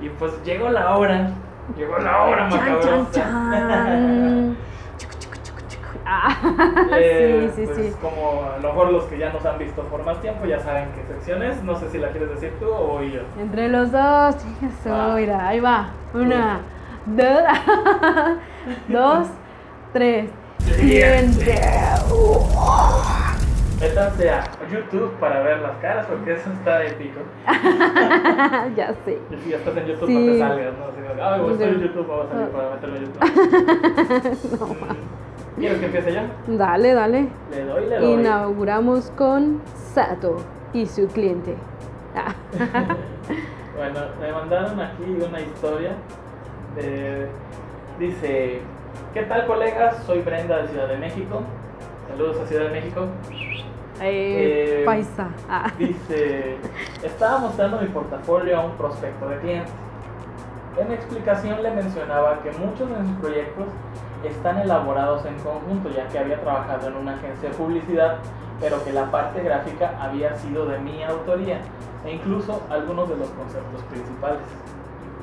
Y 0.00 0.08
pues 0.10 0.32
llegó 0.44 0.68
la 0.68 0.96
hora, 0.96 1.30
llegó 1.76 1.96
la 1.98 2.22
hora 2.24 2.48
Chan, 2.48 2.58
macabrosa. 2.60 3.10
chan, 3.12 3.12
chan. 3.12 4.56
Chucu. 5.68 5.98
Ah, 6.04 6.36
Eh, 6.98 7.50
sí, 7.54 7.62
sí, 7.62 7.66
pues, 7.72 7.86
sí. 7.86 7.94
Como 8.02 8.42
a 8.52 8.58
lo 8.58 8.68
mejor 8.68 8.90
los 8.92 9.04
que 9.04 9.18
ya 9.18 9.32
nos 9.32 9.44
han 9.46 9.58
visto 9.58 9.82
por 9.84 10.04
más 10.04 10.20
tiempo 10.20 10.44
ya 10.46 10.58
saben 10.60 10.88
qué 10.94 11.02
sección 11.14 11.42
es. 11.42 11.62
No 11.62 11.76
sé 11.76 11.88
si 11.90 11.98
la 11.98 12.08
quieres 12.10 12.30
decir 12.30 12.52
tú 12.58 12.66
o 12.68 13.00
yo. 13.02 13.20
Entre 13.40 13.68
los 13.68 13.92
dos, 13.92 14.36
chinga 14.38 14.72
su, 14.82 14.90
Va. 14.90 15.14
mira, 15.14 15.48
ahí 15.48 15.60
va. 15.60 15.90
Una, 16.12 16.60
dos, 17.06 17.42
dos, 18.88 19.28
tres. 19.92 20.30
Cliente. 20.66 21.60
Métanse 23.80 24.30
a 24.30 24.44
YouTube 24.70 25.10
para 25.18 25.42
ver 25.42 25.58
las 25.60 25.72
caras 25.80 26.06
porque 26.06 26.34
eso 26.34 26.50
está 26.52 26.84
épico. 26.84 27.20
ya 28.76 28.94
sé. 29.04 29.18
Y 29.30 29.36
si 29.42 29.50
ya 29.50 29.56
estás 29.56 29.76
en 29.76 29.86
YouTube 29.86 30.06
Sí. 30.06 30.14
no 30.14 30.32
te 30.32 30.38
salgas, 30.38 30.74
¿no? 30.78 30.84
Así, 30.84 31.20
Ay, 31.20 31.40
voy 31.40 31.50
a 31.50 31.52
estar 31.54 31.68
en. 31.68 31.80
YouTube, 31.80 32.06
voy 32.06 32.20
a 32.20 32.28
salir 32.28 32.48
para 32.48 32.70
meterme 32.70 32.98
a 32.98 33.00
YouTube. 33.00 34.96
Mm. 35.54 35.60
¿Quieres 35.60 35.78
que 35.80 35.84
empiece 35.84 36.14
yo? 36.14 36.20
Dale, 36.56 36.94
dale. 36.94 37.28
Le 37.50 37.64
doy, 37.66 37.86
le 37.86 37.98
doy. 37.98 38.12
Inauguramos 38.14 39.10
con 39.18 39.60
Sato 39.92 40.38
y 40.72 40.86
su 40.86 41.06
cliente. 41.08 41.54
Ah. 42.16 42.34
Bueno, 43.76 44.00
me 44.20 44.30
mandaron 44.32 44.80
aquí 44.80 45.02
una 45.28 45.40
historia. 45.40 45.90
de- 46.76 47.26
dice, 47.98 48.60
¿qué 49.12 49.22
tal 49.22 49.46
colegas? 49.46 49.96
Soy 50.06 50.20
Brenda 50.22 50.62
de 50.62 50.68
Ciudad 50.68 50.88
de 50.88 50.96
México. 50.96 51.42
Saludos 52.08 52.38
a 52.40 52.46
Ciudad 52.46 52.64
de 52.64 52.70
México. 52.70 53.06
Eh, 54.00 54.80
Eh, 54.80 54.82
paisa. 54.84 55.28
Ah. 55.48 55.70
Dice, 55.78 56.56
estaba 57.02 57.38
mostrando 57.38 57.80
mi 57.80 57.88
portafolio 57.88 58.58
a 58.58 58.64
un 58.64 58.72
prospecto 58.72 59.28
de 59.28 59.38
clientes. 59.38 59.72
En 60.78 60.90
explicación 60.90 61.62
le 61.62 61.70
mencionaba 61.70 62.42
que 62.42 62.50
muchos 62.52 62.88
de 62.88 62.96
mis 62.96 63.16
proyectos 63.18 63.66
están 64.24 64.58
elaborados 64.58 65.24
en 65.26 65.38
conjunto, 65.40 65.90
ya 65.90 66.08
que 66.08 66.18
había 66.18 66.40
trabajado 66.40 66.88
en 66.88 66.96
una 66.96 67.14
agencia 67.14 67.50
de 67.50 67.54
publicidad, 67.54 68.16
pero 68.60 68.82
que 68.84 68.92
la 68.92 69.10
parte 69.10 69.42
gráfica 69.42 69.92
había 70.00 70.34
sido 70.36 70.66
de 70.66 70.78
mi 70.78 71.02
autoría, 71.02 71.58
e 72.04 72.12
incluso 72.12 72.62
algunos 72.70 73.08
de 73.08 73.16
los 73.16 73.28
conceptos 73.30 73.82
principales. 73.90 74.40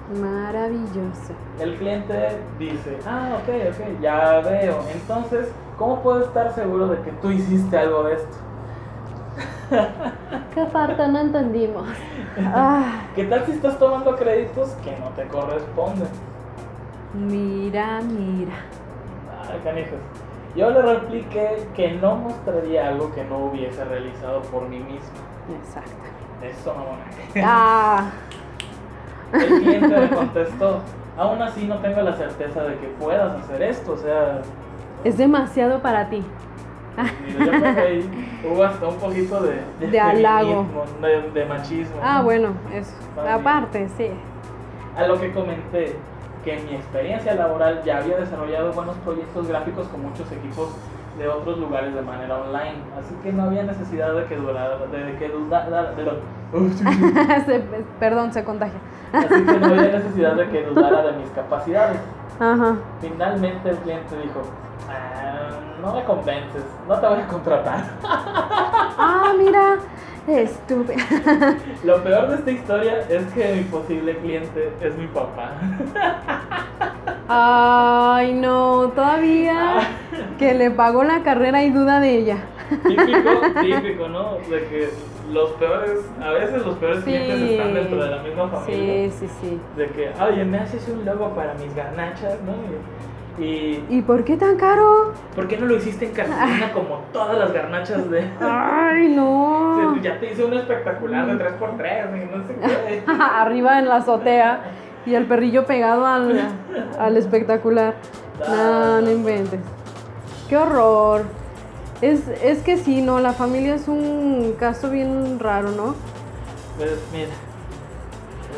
Maravilloso. 0.10 1.34
El 1.60 1.78
cliente 1.78 2.40
dice, 2.58 2.98
ah, 3.06 3.38
ok, 3.42 3.50
ok, 3.70 4.02
ya 4.02 4.40
veo. 4.40 4.80
Entonces, 4.94 5.50
¿cómo 5.78 6.02
puedo 6.02 6.24
estar 6.26 6.54
seguro 6.56 6.88
de 6.88 7.02
que 7.02 7.12
tú 7.14 7.30
hiciste 7.30 7.78
algo 7.78 8.04
de 8.04 8.16
esto? 8.16 8.38
¿Qué 10.56 10.66
parte 10.66 11.08
no 11.08 11.20
entendimos? 11.20 11.88
Ah, 12.40 13.04
¿Qué 13.16 13.26
tal 13.26 13.46
si 13.46 13.52
estás 13.52 13.78
tomando 13.78 14.16
créditos 14.16 14.70
que 14.84 14.98
no 14.98 15.10
te 15.10 15.28
corresponden? 15.28 16.08
mira, 17.14 18.02
mira. 18.02 18.54
Ay, 19.48 19.60
canijos. 19.64 20.00
Yo 20.56 20.72
le 20.72 20.82
repliqué 20.82 21.68
que 21.76 21.92
no 21.94 22.16
mostraría 22.16 22.88
algo 22.88 23.12
que 23.14 23.24
no 23.24 23.38
hubiese 23.46 23.84
realizado 23.84 24.42
por 24.44 24.68
mí 24.68 24.80
mismo. 24.80 25.20
Exacto. 25.64 25.92
Eso, 26.42 26.74
mamona. 26.74 27.04
Ah, 27.44 28.10
El 29.34 29.62
cliente 29.62 29.88
me 30.00 30.10
contestó, 30.10 30.80
aún 31.18 31.42
así 31.42 31.66
no 31.68 31.78
tengo 31.80 32.02
la 32.02 32.14
certeza 32.16 32.64
de 32.64 32.76
que 32.78 32.88
puedas 33.00 33.44
hacer 33.44 33.62
esto. 33.64 33.94
O 33.94 33.98
sea, 33.98 34.42
es 35.04 35.18
demasiado 35.18 35.80
para 35.80 36.10
ti. 36.10 36.24
yo 37.40 37.48
creo 37.48 37.62
que 37.76 37.80
ahí 37.82 38.10
hubo 38.50 38.64
hasta 38.64 38.88
un 38.88 38.96
poquito 38.96 39.40
de, 39.42 39.88
De 39.88 40.00
halago. 40.00 40.66
feminismo, 40.66 40.84
de, 41.02 41.40
de 41.40 41.46
machismo. 41.46 41.96
Ah, 42.04 42.18
¿no? 42.18 42.24
bueno, 42.26 42.50
eso. 42.74 42.94
Aparte, 43.30 43.88
sí. 43.98 44.10
A 44.98 45.08
lo 45.08 45.20
que 45.20 45.32
comenté 45.32 45.96
que 46.44 46.58
en 46.58 46.66
mi 46.66 46.76
experiencia 46.76 47.36
laboral 47.36 47.82
ya 47.86 47.98
había 48.00 48.18
desarrollado 48.18 48.72
buenos 48.74 48.96
proyectos 48.98 49.48
gráficos 49.48 49.88
con 49.88 50.02
muchos 50.04 50.30
equipos 50.32 50.70
de 51.18 51.28
otros 51.28 51.58
lugares 51.60 51.94
de 51.94 52.02
manera 52.02 52.38
online, 52.38 52.78
así 52.98 53.14
que 53.24 53.32
no 53.34 53.44
había 53.44 53.64
necesidad 53.64 54.14
de 54.14 54.24
que 54.26 54.36
durara, 54.38 54.78
de 54.78 55.16
que 55.18 55.28
dudara, 55.30 55.92
de 55.92 56.04
lo- 56.04 56.39
Se- 57.46 57.64
perdón, 58.00 58.34
se 58.34 58.44
contagia. 58.44 58.80
así 59.14 59.28
que 59.28 59.60
no 59.60 59.66
había 59.68 59.82
necesidad 60.00 60.36
de 60.36 60.50
que 60.50 60.64
dudara 60.66 61.04
de 61.04 61.12
mis 61.18 61.30
capacidades. 61.32 62.00
Ajá. 62.40 62.76
Finalmente 63.02 63.70
el 63.70 63.78
cliente 63.78 64.16
dijo, 64.22 64.42
"Ah, 64.90 65.50
no 65.82 65.94
me 65.94 66.04
convences, 66.06 66.64
no 66.88 67.00
te 67.00 67.08
voy 67.08 67.20
a 67.20 67.28
contratar. 67.28 67.84
Ah, 69.02 69.32
mira. 69.38 69.78
Estúpido. 70.28 71.00
Lo 71.86 72.04
peor 72.04 72.28
de 72.28 72.36
esta 72.36 72.52
historia 72.52 73.00
es 73.10 73.26
que 73.34 73.54
mi 73.56 73.64
posible 73.64 74.18
cliente 74.18 74.74
es 74.82 74.96
mi 74.98 75.08
papá. 75.08 75.52
Ay, 77.28 78.34
no, 78.34 78.90
todavía 78.94 79.80
que 80.38 80.54
le 80.54 80.70
pagó 80.72 81.04
la 81.04 81.24
carrera 81.24 81.64
y 81.64 81.70
duda 81.72 82.00
de 82.00 82.18
ella. 82.18 82.38
Típico, 82.70 83.62
típico, 83.62 84.08
¿no? 84.08 84.34
De 84.50 84.66
que 84.68 84.90
los 85.32 85.50
peores, 85.52 86.00
a 86.22 86.32
veces 86.32 86.66
los 86.66 86.76
peores 86.76 87.04
clientes 87.04 87.52
están 87.52 87.74
dentro 87.74 88.04
de 88.04 88.10
la 88.10 88.24
misma 88.24 88.48
familia. 88.48 89.10
Sí, 89.12 89.18
sí, 89.20 89.28
sí. 89.42 89.60
De 89.76 89.88
que, 89.88 90.12
oye, 90.22 90.46
me 90.46 90.60
haces 90.60 90.88
un 90.90 91.06
logo 91.06 91.30
para 91.30 91.54
mis 91.56 91.74
garnachas, 91.76 92.38
¿no? 92.44 92.54
Y, 93.44 93.44
y, 93.44 93.86
¿Y 93.90 94.02
por 94.02 94.24
qué 94.26 94.36
tan 94.36 94.58
caro? 94.58 95.14
¿por 95.34 95.48
qué 95.48 95.58
no 95.58 95.66
lo 95.66 95.78
hiciste 95.78 96.06
en 96.06 96.12
cartulina 96.12 96.74
como 96.74 96.98
todas 97.14 97.38
las 97.38 97.54
garnachas 97.54 98.10
de... 98.10 98.28
Ay, 98.42 99.08
no. 99.16 99.96
Ya 100.02 100.20
te 100.20 100.32
hice 100.32 100.46
uno 100.46 100.58
espectacular 100.58 101.26
de 101.26 101.46
3x3 101.46 102.24
y 102.24 102.36
no 102.38 102.48
sé 102.48 102.56
qué. 102.56 103.04
Arriba 103.12 103.80
en 103.80 103.88
la 103.88 103.98
azotea 103.98 104.62
y 105.06 105.16
el 105.16 105.26
perrillo 105.26 105.66
pegado 105.66 106.06
al, 106.06 106.40
al 107.00 107.18
espectacular. 107.18 107.96
No, 108.48 109.02
no 109.02 109.12
inventes. 109.12 109.60
Qué 110.48 110.58
horror. 110.58 111.24
Es, 112.02 112.28
es 112.28 112.60
que 112.60 112.78
sí, 112.78 113.02
no, 113.02 113.20
la 113.20 113.34
familia 113.34 113.76
es 113.76 113.88
un 113.88 114.56
caso 114.58 114.90
bien 114.90 115.40
raro, 115.40 115.72
¿no? 115.72 115.96
Pues 116.78 116.94
mira, 117.12 117.30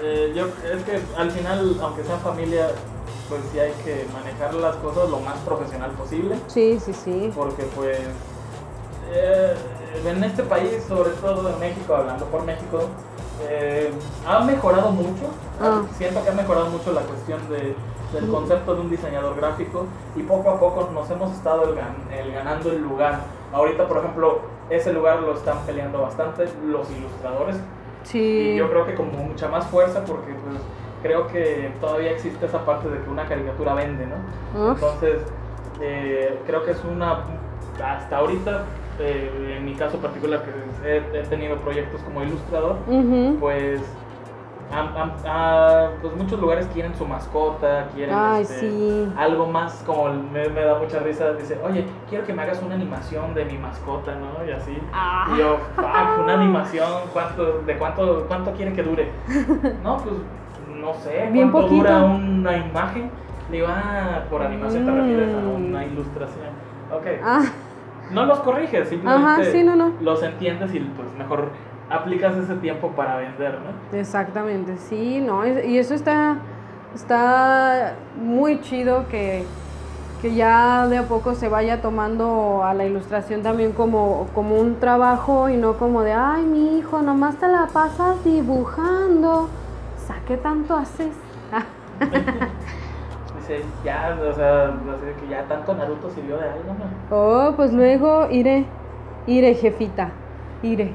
eh, 0.03 0.31
yo 0.35 0.45
es 0.45 0.83
que 0.83 0.99
al 1.17 1.31
final, 1.31 1.77
aunque 1.81 2.03
sea 2.03 2.17
familia, 2.17 2.69
pues 3.29 3.41
sí 3.51 3.59
hay 3.59 3.71
que 3.83 4.05
manejar 4.13 4.53
las 4.53 4.75
cosas 4.77 5.09
lo 5.09 5.19
más 5.19 5.37
profesional 5.39 5.91
posible. 5.91 6.35
Sí, 6.47 6.79
sí, 6.79 6.93
sí. 6.93 7.31
porque 7.35 7.63
pues 7.75 7.97
eh, 9.11 9.55
en 10.05 10.23
este 10.23 10.43
país, 10.43 10.83
sobre 10.87 11.11
todo 11.11 11.49
en 11.49 11.59
México, 11.59 11.95
hablando 11.95 12.25
por 12.25 12.43
México, 12.43 12.89
eh, 13.49 13.91
ha 14.27 14.39
mejorado 14.41 14.91
mucho. 14.91 15.29
Ah. 15.59 15.81
Siento 15.97 16.23
que 16.23 16.29
ha 16.29 16.33
mejorado 16.33 16.69
mucho 16.69 16.91
la 16.91 17.01
cuestión 17.01 17.39
de, 17.49 17.75
del 18.13 18.27
concepto 18.29 18.75
de 18.75 18.81
un 18.81 18.89
diseñador 18.89 19.35
gráfico 19.35 19.85
y 20.15 20.23
poco 20.23 20.49
a 20.49 20.59
poco 20.59 20.89
nos 20.93 21.09
hemos 21.09 21.31
estado 21.31 21.63
el 21.63 21.75
gan- 21.75 22.11
el 22.11 22.31
ganando 22.33 22.69
el 22.71 22.81
lugar. 22.81 23.19
Ahorita, 23.53 23.87
por 23.87 23.97
ejemplo, 23.97 24.39
ese 24.69 24.93
lugar 24.93 25.21
lo 25.21 25.33
están 25.33 25.59
peleando 25.65 26.01
bastante 26.01 26.45
los 26.65 26.89
ilustradores 26.91 27.57
Sí. 28.03 28.19
y 28.53 28.55
yo 28.57 28.69
creo 28.69 28.85
que 28.85 28.95
con 28.95 29.11
mucha 29.11 29.47
más 29.47 29.65
fuerza 29.67 30.03
porque 30.05 30.33
pues 30.33 30.55
creo 31.03 31.27
que 31.27 31.71
todavía 31.79 32.11
existe 32.11 32.45
esa 32.45 32.65
parte 32.65 32.89
de 32.89 32.99
que 33.01 33.09
una 33.09 33.25
caricatura 33.27 33.73
vende, 33.73 34.05
¿no? 34.07 34.69
Uf. 34.71 34.75
Entonces, 34.75 35.21
eh, 35.81 36.39
creo 36.45 36.63
que 36.63 36.71
es 36.71 36.83
una, 36.83 37.23
hasta 37.83 38.17
ahorita, 38.17 38.63
eh, 38.99 39.55
en 39.57 39.65
mi 39.65 39.73
caso 39.73 39.97
particular, 39.97 40.43
que 40.43 40.87
he, 40.87 41.19
he 41.19 41.23
tenido 41.23 41.55
proyectos 41.57 42.01
como 42.01 42.23
ilustrador, 42.23 42.75
Ujú. 42.87 43.37
pues, 43.39 43.81
pues 46.01 46.15
muchos 46.15 46.39
lugares 46.39 46.67
quieren 46.73 46.95
su 46.95 47.05
mascota, 47.05 47.87
quieren 47.93 48.15
Ay, 48.17 48.43
este, 48.43 48.59
sí. 48.59 49.11
algo 49.17 49.45
más, 49.47 49.83
como 49.85 50.09
me, 50.13 50.47
me 50.49 50.61
da 50.63 50.77
mucha 50.79 50.99
risa, 50.99 51.33
dice, 51.33 51.59
oye, 51.63 51.85
quiero 52.09 52.25
que 52.25 52.33
me 52.33 52.41
hagas 52.41 52.61
una 52.63 52.75
animación 52.75 53.33
de 53.33 53.45
mi 53.45 53.57
mascota, 53.57 54.13
¿no? 54.15 54.45
Y 54.45 54.51
así. 54.51 54.77
Ah. 54.93 55.27
Y 55.33 55.39
yo, 55.39 55.57
fuck, 55.75 56.23
una 56.23 56.33
animación, 56.33 56.87
¿cuánto, 57.13 57.61
¿de 57.65 57.77
cuánto, 57.77 58.25
cuánto 58.27 58.51
quiere 58.53 58.73
que 58.73 58.83
dure? 58.83 59.09
No, 59.83 59.97
pues 59.97 60.15
no 60.79 60.93
sé, 60.95 61.29
Bien 61.31 61.51
¿cuánto 61.51 61.67
poquito. 61.69 61.83
dura 61.87 62.03
una 62.03 62.57
imagen? 62.57 63.11
Le 63.49 63.57
digo, 63.57 63.67
ah, 63.69 64.21
por 64.29 64.41
animación 64.41 64.85
te 64.85 64.91
refieres 64.91 65.35
a 65.35 65.39
Mm. 65.39 65.65
una 65.65 65.85
ilustración. 65.85 66.47
Ok. 66.91 67.05
Ah, 67.23 67.41
No 68.11 68.25
los 68.25 68.39
corriges, 68.39 68.89
simplemente 68.89 69.25
Ajá, 69.25 69.43
sí, 69.43 69.63
no, 69.63 69.75
no. 69.75 69.93
los 70.01 70.21
entiendes 70.23 70.73
y 70.75 70.79
pues 70.79 71.07
mejor 71.17 71.49
aplicas 71.91 72.35
ese 72.37 72.55
tiempo 72.55 72.89
para 72.91 73.17
vender, 73.17 73.59
¿no? 73.59 73.97
exactamente, 73.97 74.77
sí, 74.77 75.19
no, 75.21 75.45
y 75.45 75.77
eso 75.77 75.93
está, 75.93 76.37
está 76.95 77.95
muy 78.15 78.61
chido 78.61 79.07
que, 79.09 79.45
que 80.21 80.33
ya 80.33 80.87
de 80.87 80.99
a 80.99 81.03
poco 81.03 81.35
se 81.35 81.49
vaya 81.49 81.81
tomando 81.81 82.63
a 82.63 82.73
la 82.73 82.85
ilustración 82.85 83.41
también 83.41 83.73
como, 83.73 84.27
como 84.33 84.55
un 84.55 84.79
trabajo 84.79 85.49
y 85.49 85.57
no 85.57 85.77
como 85.77 86.03
de, 86.03 86.13
ay, 86.13 86.45
mi 86.45 86.77
hijo, 86.77 87.01
nomás 87.01 87.35
te 87.37 87.47
la 87.47 87.67
pasas 87.73 88.23
dibujando, 88.23 89.43
o 89.43 90.07
sea, 90.07 90.21
¿qué 90.27 90.37
tanto 90.37 90.75
haces? 90.75 91.15
Dice, 93.37 93.63
ya, 93.83 94.17
o 94.21 94.33
sea, 94.33 94.73
que 95.19 95.27
ya 95.27 95.43
tanto 95.43 95.73
Naruto 95.73 96.09
sirvió 96.11 96.37
de 96.37 96.49
algo, 96.49 96.73
¿no? 96.73 97.15
oh, 97.15 97.53
pues 97.55 97.73
luego 97.73 98.29
iré, 98.29 98.65
iré, 99.27 99.55
jefita, 99.55 100.11
iré. 100.63 100.93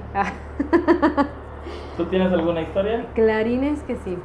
¿Tú 1.96 2.04
tienes 2.06 2.32
alguna 2.32 2.62
historia? 2.62 3.06
Clarines 3.14 3.82
que 3.82 3.96
sí. 3.96 4.16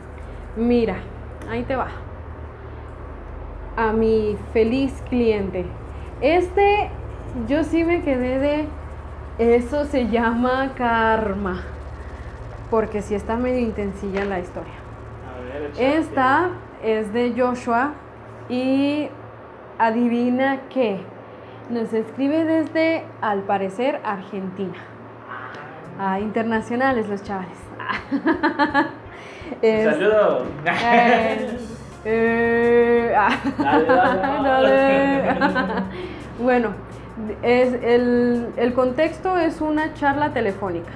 Mira, 0.55 0.97
ahí 1.49 1.63
te 1.63 1.75
va. 1.75 1.87
A 3.77 3.93
mi 3.93 4.37
feliz 4.53 5.01
cliente. 5.09 5.65
Este, 6.19 6.89
yo 7.47 7.63
sí 7.63 7.83
me 7.83 8.01
quedé 8.01 8.39
de. 8.39 8.67
Eso 9.39 9.85
se 9.85 10.07
llama 10.09 10.73
karma. 10.75 11.63
Porque 12.69 13.01
sí 13.01 13.15
está 13.15 13.37
medio 13.37 13.59
intensilla 13.59 14.25
la 14.25 14.39
historia. 14.39 14.73
A 15.27 15.41
ver. 15.41 15.71
Esta 15.77 16.49
es 16.83 17.11
de 17.13 17.33
Joshua 17.37 17.93
y 18.49 19.07
adivina 19.79 20.61
qué. 20.69 20.99
Nos 21.69 21.93
escribe 21.93 22.43
desde, 22.43 23.05
al 23.21 23.43
parecer, 23.43 24.01
Argentina. 24.03 24.90
Ah, 26.03 26.19
internacionales 26.19 27.07
los 27.07 27.21
chavales. 27.21 27.57
Es- 29.61 29.85
Saludos. 29.85 30.47
eh, 30.83 31.57
eh, 32.05 33.13
ah. 33.15 33.29
Dale, 33.59 33.85
dale, 33.85 35.21
Dale. 35.21 35.83
bueno, 36.41 36.69
es 37.43 37.73
el, 37.83 38.47
el 38.57 38.73
contexto 38.73 39.37
es 39.37 39.61
una 39.61 39.93
charla 39.93 40.33
telefónica. 40.33 40.89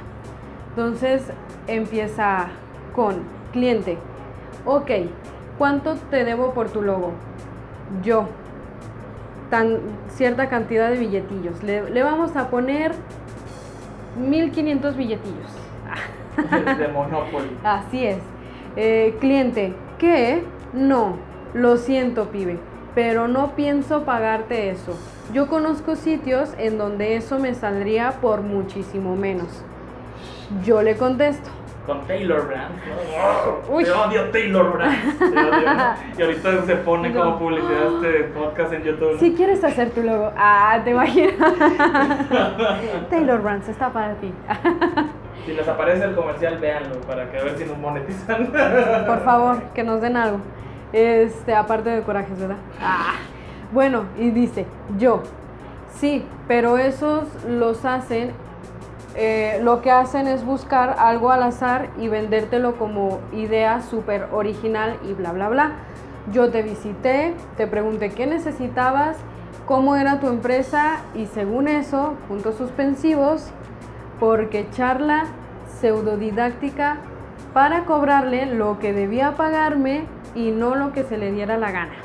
Entonces 0.70 1.22
empieza 1.68 2.47
con 2.95 3.18
cliente. 3.53 3.99
Ok, 4.66 4.89
¿cuánto 5.60 5.93
te 6.10 6.26
debo 6.26 6.56
por 6.56 6.72
tu 6.72 6.82
logo? 6.82 7.12
Yo. 8.03 8.28
Tan, 9.51 9.78
cierta 10.10 10.49
cantidad 10.49 10.89
de 10.89 10.97
billetillos. 10.97 11.62
Le, 11.62 11.91
le 11.91 12.01
vamos 12.01 12.36
a 12.36 12.49
poner 12.49 12.93
1500 14.16 14.95
billetillos. 14.97 15.51
de 16.78 16.88
Monopoly. 16.93 17.57
Así 17.63 18.05
es. 18.05 18.18
Eh, 18.76 19.16
cliente, 19.20 19.74
¿qué? 19.97 20.43
No, 20.74 21.18
lo 21.53 21.78
siento, 21.78 22.30
pibe, 22.30 22.59
pero 22.93 23.28
no 23.28 23.55
pienso 23.55 24.03
pagarte 24.03 24.70
eso. 24.70 24.97
Yo 25.34 25.47
conozco 25.47 25.95
sitios 25.95 26.49
en 26.57 26.78
donde 26.78 27.16
eso 27.16 27.39
me 27.39 27.53
saldría 27.53 28.20
por 28.22 28.41
muchísimo 28.41 29.16
menos. 29.16 29.63
Yo 30.63 30.82
le 30.82 30.97
contesto. 30.97 31.49
Con 31.86 32.01
Taylor 32.07 32.47
Brands, 32.47 32.81
¿no? 32.88 33.77
Te 33.77 33.91
odio 33.91 34.29
Taylor 34.31 34.73
Brands. 34.73 35.17
Te 35.19 35.25
odio, 35.25 35.73
¿no? 35.73 35.95
Y 36.17 36.21
ahorita 36.21 36.65
se 36.65 36.75
pone 36.77 37.13
como 37.13 37.38
publicidad 37.38 38.03
este 38.03 38.23
podcast 38.23 38.73
en 38.73 38.83
YouTube. 38.83 39.13
¿no? 39.13 39.19
Si 39.19 39.33
quieres 39.36 39.63
hacer 39.63 39.91
tu 39.91 40.01
logo, 40.01 40.31
ah, 40.36 40.79
te 40.83 40.91
imaginas. 40.91 41.36
Taylor 43.09 43.41
Brands 43.41 43.69
está 43.69 43.89
para 43.93 44.15
ti. 44.15 44.33
Si 45.45 45.53
les 45.53 45.67
aparece 45.67 46.05
el 46.05 46.15
comercial, 46.15 46.57
véanlo 46.57 46.99
para 47.01 47.29
que 47.29 47.38
a 47.38 47.43
ver 47.43 47.57
si 47.57 47.65
nos 47.65 47.77
monetizan. 47.77 48.47
Por 49.05 49.23
favor, 49.23 49.61
que 49.75 49.83
nos 49.83 50.01
den 50.01 50.17
algo. 50.17 50.39
Este, 50.91 51.53
aparte 51.53 51.89
de 51.89 52.01
corajes, 52.01 52.39
¿verdad? 52.39 52.57
Ah, 52.81 53.15
bueno, 53.71 54.05
y 54.17 54.31
dice, 54.31 54.65
yo, 54.97 55.21
sí, 55.95 56.25
pero 56.47 56.77
esos 56.77 57.25
los 57.45 57.83
hacen, 57.86 58.31
eh, 59.18 59.59
lo 59.63 59.82
que 59.82 59.91
hacen 59.91 60.28
es 60.28 60.45
buscar 60.45 60.97
algo 60.99 61.32
al 61.32 61.43
azar 61.43 61.89
y 61.97 62.09
vendértelo 62.09 62.76
como 62.76 63.20
idea 63.32 63.82
súper 63.82 64.28
original 64.34 64.97
y 65.07 65.13
bla, 65.13 65.32
bla, 65.32 65.47
bla. 65.47 65.72
Yo 66.34 66.49
te 66.51 66.63
visité, 66.63 67.34
te 67.55 67.66
pregunté 67.66 68.09
qué 68.09 68.26
necesitabas, 68.26 69.16
cómo 69.66 69.95
era 69.95 70.20
tu 70.20 70.28
empresa 70.28 71.01
y 71.13 71.28
según 71.28 71.68
eso, 71.68 72.16
puntos 72.28 72.55
suspensivos, 72.55 73.47
porque 74.20 74.68
charla 74.72 75.26
pseudodidáctica 75.80 76.97
para 77.53 77.86
cobrarle 77.86 78.45
lo 78.47 78.80
que 78.80 78.91
debía 78.91 79.36
pagarme 79.38 80.03
y 80.36 80.51
no 80.51 80.76
lo 80.76 80.91
que 80.91 81.03
se 81.03 81.18
le 81.18 81.32
diera 81.32 81.57
la 81.57 81.72
gana. 81.72 81.95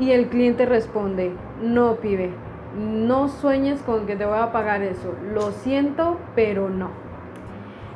Y 0.00 0.10
el 0.10 0.28
cliente 0.28 0.66
responde, 0.66 1.32
no 1.62 1.94
pibe, 1.96 2.32
no 2.76 3.28
sueñes 3.28 3.80
con 3.82 4.06
que 4.06 4.16
te 4.16 4.24
voy 4.24 4.38
a 4.38 4.52
pagar 4.52 4.82
eso, 4.82 5.14
lo 5.34 5.52
siento, 5.52 6.18
pero 6.34 6.68
no. 6.68 6.90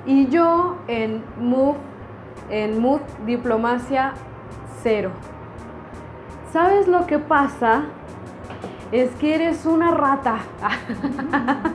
Y 0.05 0.29
yo 0.29 0.77
en 0.87 1.25
Move, 1.41 1.77
en 2.51 2.81
Move 2.81 3.03
Diplomacia 3.25 4.13
cero. 4.83 5.11
¿Sabes 6.53 6.87
lo 6.87 7.07
que 7.07 7.19
pasa? 7.19 7.85
Es 8.93 9.11
que 9.17 9.35
eres 9.35 9.67
una 9.67 9.91
rata. 9.91 10.39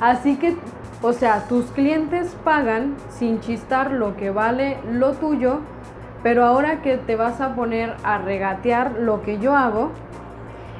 Así 0.00 0.36
que, 0.36 0.56
o 1.02 1.12
sea, 1.12 1.46
tus 1.46 1.66
clientes 1.66 2.36
pagan 2.44 2.96
sin 3.10 3.40
chistar 3.40 3.92
lo 3.92 4.16
que 4.16 4.30
vale 4.30 4.78
lo 4.90 5.12
tuyo, 5.12 5.60
pero 6.22 6.44
ahora 6.44 6.82
que 6.82 6.96
te 6.96 7.14
vas 7.14 7.40
a 7.40 7.54
poner 7.54 7.94
a 8.02 8.18
regatear 8.18 8.96
lo 8.98 9.22
que 9.22 9.38
yo 9.38 9.54
hago, 9.54 9.92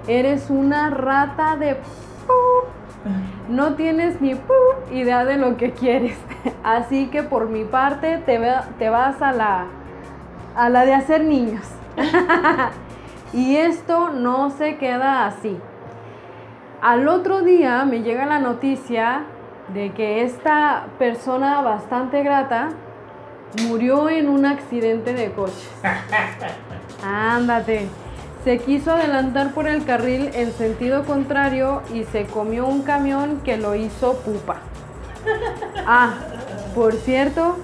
eres 0.06 0.50
una 0.50 0.90
rata 0.90 1.56
de... 1.56 1.76
No 3.48 3.74
tienes 3.74 4.20
ni 4.20 4.34
idea 4.92 5.24
de 5.24 5.36
lo 5.36 5.56
que 5.56 5.72
quieres. 5.72 6.18
Así 6.64 7.06
que 7.06 7.22
por 7.22 7.48
mi 7.48 7.64
parte 7.64 8.18
te, 8.18 8.40
te 8.78 8.90
vas 8.90 9.22
a 9.22 9.32
la, 9.32 9.66
a 10.56 10.68
la 10.68 10.84
de 10.84 10.94
hacer 10.94 11.24
niños. 11.24 11.64
y 13.32 13.56
esto 13.56 14.10
no 14.10 14.50
se 14.50 14.76
queda 14.76 15.26
así. 15.26 15.58
Al 16.82 17.08
otro 17.08 17.42
día 17.42 17.84
me 17.84 18.02
llega 18.02 18.26
la 18.26 18.38
noticia 18.38 19.22
de 19.72 19.92
que 19.92 20.22
esta 20.22 20.86
persona 20.98 21.62
bastante 21.62 22.22
grata 22.22 22.68
murió 23.66 24.08
en 24.08 24.28
un 24.28 24.44
accidente 24.44 25.14
de 25.14 25.32
coches. 25.32 25.70
Ándate. 27.04 27.88
Se 28.46 28.58
quiso 28.58 28.92
adelantar 28.92 29.54
por 29.54 29.66
el 29.66 29.84
carril 29.84 30.30
en 30.34 30.52
sentido 30.52 31.02
contrario 31.04 31.82
y 31.92 32.04
se 32.04 32.26
comió 32.26 32.64
un 32.68 32.82
camión 32.82 33.40
que 33.40 33.56
lo 33.56 33.74
hizo 33.74 34.18
pupa. 34.18 34.58
Ah, 35.84 36.14
por 36.76 36.94
cierto, 36.94 37.56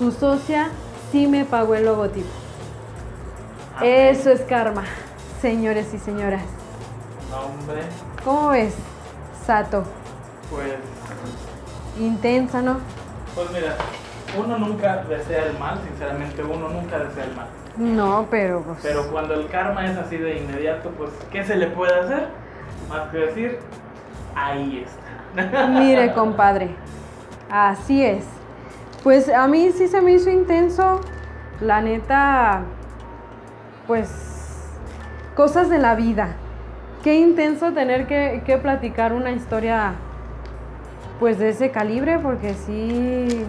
su 0.00 0.10
socia 0.10 0.70
sí 1.12 1.28
me 1.28 1.44
pagó 1.44 1.76
el 1.76 1.84
logotipo. 1.84 2.26
Eso 3.80 4.32
es 4.32 4.40
karma, 4.40 4.82
señores 5.40 5.94
y 5.94 5.98
señoras. 5.98 6.42
No, 7.30 7.42
hombre, 7.42 7.82
¿Cómo 8.24 8.48
ves, 8.48 8.74
Sato? 9.46 9.84
pues, 10.50 10.74
Intensa, 12.00 12.60
¿no? 12.62 12.78
pues 13.36 13.48
mira, 13.52 13.76
uno 14.36 14.58
nunca 14.58 15.04
desea 15.08 15.44
el 15.44 15.56
mal, 15.56 15.80
sinceramente, 15.88 16.42
uno 16.42 16.68
nunca 16.68 16.98
desea 16.98 17.26
el 17.26 17.36
mal. 17.36 17.46
No, 17.80 18.26
pero 18.30 18.60
pues. 18.60 18.78
Pero 18.82 19.10
cuando 19.10 19.32
el 19.32 19.48
karma 19.48 19.86
es 19.86 19.96
así 19.96 20.18
de 20.18 20.36
inmediato, 20.36 20.90
pues, 20.90 21.10
¿qué 21.32 21.42
se 21.42 21.56
le 21.56 21.68
puede 21.68 21.98
hacer? 21.98 22.28
Más 22.90 23.08
que 23.08 23.18
decir, 23.18 23.58
ahí 24.34 24.84
está. 24.86 25.66
Mire, 25.68 26.12
compadre. 26.12 26.74
Así 27.50 28.04
es. 28.04 28.26
Pues 29.02 29.30
a 29.30 29.48
mí 29.48 29.70
sí 29.72 29.88
se 29.88 30.02
me 30.02 30.12
hizo 30.12 30.28
intenso. 30.28 31.00
La 31.62 31.80
neta. 31.80 32.64
Pues. 33.86 34.10
Cosas 35.34 35.70
de 35.70 35.78
la 35.78 35.94
vida. 35.94 36.34
Qué 37.02 37.14
intenso 37.14 37.72
tener 37.72 38.06
que, 38.06 38.42
que 38.44 38.58
platicar 38.58 39.14
una 39.14 39.30
historia. 39.30 39.94
Pues 41.18 41.38
de 41.38 41.48
ese 41.48 41.70
calibre, 41.70 42.18
porque 42.18 42.52
sí. 42.52 43.46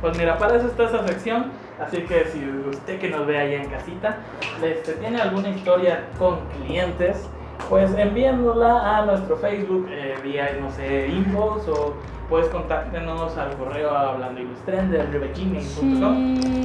Pues 0.00 0.16
mira, 0.16 0.38
para 0.38 0.58
eso 0.58 0.68
está 0.68 0.84
esa 0.84 1.04
sección. 1.08 1.63
Así 1.80 2.02
que 2.02 2.24
si 2.26 2.44
usted 2.68 2.98
que 3.00 3.08
nos 3.08 3.26
ve 3.26 3.36
allá 3.38 3.62
en 3.62 3.68
casita, 3.70 4.16
este, 4.62 4.92
tiene 4.94 5.20
alguna 5.20 5.48
historia 5.48 6.04
con 6.18 6.38
clientes, 6.62 7.28
pues 7.68 7.92
enviándola 7.96 8.98
a 8.98 9.06
nuestro 9.06 9.36
Facebook 9.36 9.86
eh, 9.90 10.14
vía, 10.22 10.50
no 10.60 10.70
sé, 10.70 11.08
inbox 11.08 11.68
o 11.68 11.94
pues 12.28 12.48
contáctenos 12.48 13.36
al 13.36 13.54
correo 13.56 13.90
hablando 13.90 14.40
y 14.40 14.46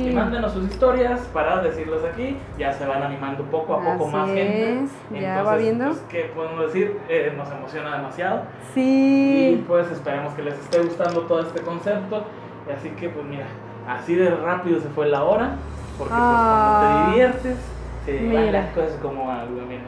Sí. 0.09 0.11
mándenos 0.15 0.53
sus 0.53 0.65
historias 0.69 1.19
para 1.33 1.61
decirlas 1.61 1.99
aquí. 2.03 2.37
Ya 2.57 2.71
se 2.71 2.85
van 2.85 3.03
animando 3.03 3.43
poco 3.45 3.73
a 3.75 3.83
poco 3.83 4.05
Así 4.07 4.15
más 4.15 4.27
gente. 4.29 4.79
es, 4.83 5.21
ya 5.21 5.43
va 5.43 5.57
viendo. 5.57 5.85
Pues, 5.85 5.99
¿qué 6.09 6.31
podemos 6.33 6.61
decir? 6.61 6.97
Eh, 7.09 7.33
nos 7.35 7.51
emociona 7.51 7.97
demasiado. 7.97 8.43
Y 8.71 8.73
Sí. 8.73 9.63
pues 9.67 9.91
esperemos 9.91 10.33
que 10.33 10.43
les 10.43 10.53
esté 10.55 10.79
gustando 10.79 11.21
todo 11.21 11.41
este 11.41 11.61
concepto. 11.61 12.23
Y 12.67 12.71
así 12.71 12.89
que 12.91 13.09
pues 13.09 13.25
mira, 13.25 13.45
así 13.89 14.15
de 14.15 14.29
rápido 14.35 14.79
se 14.79 14.89
fue 14.89 15.07
la 15.07 15.23
hora. 15.23 15.55
Porque 15.97 16.13
pues 16.13 16.23
Ah, 16.23 16.79
cuando 16.79 17.05
te 17.05 17.11
diviertes, 17.11 17.57
se 18.05 18.33
van 18.33 18.51
las 18.53 18.69
cosas 18.71 18.93
como 19.01 19.29
algo, 19.29 19.61
mira. 19.67 19.81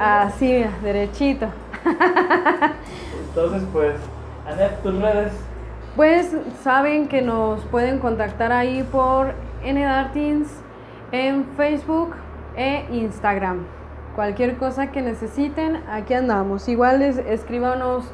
Ah, 0.00 0.22
así, 0.26 0.64
derechito. 0.82 1.46
Entonces 3.28 3.62
pues, 3.72 3.96
Anet, 4.46 4.82
tus 4.82 5.00
redes. 5.00 5.32
Pues 5.96 6.34
saben 6.62 7.08
que 7.08 7.22
nos 7.22 7.60
pueden 7.64 7.98
contactar 7.98 8.52
ahí 8.52 8.82
por 8.82 9.34
NDartins 9.64 10.48
en 11.10 11.44
Facebook 11.56 12.14
e 12.56 12.86
Instagram. 12.92 13.64
Cualquier 14.14 14.56
cosa 14.56 14.92
que 14.92 15.02
necesiten, 15.02 15.82
aquí 15.90 16.14
andamos. 16.14 16.68
Igual 16.68 17.00
les, 17.00 17.18
escríbanos 17.18 18.04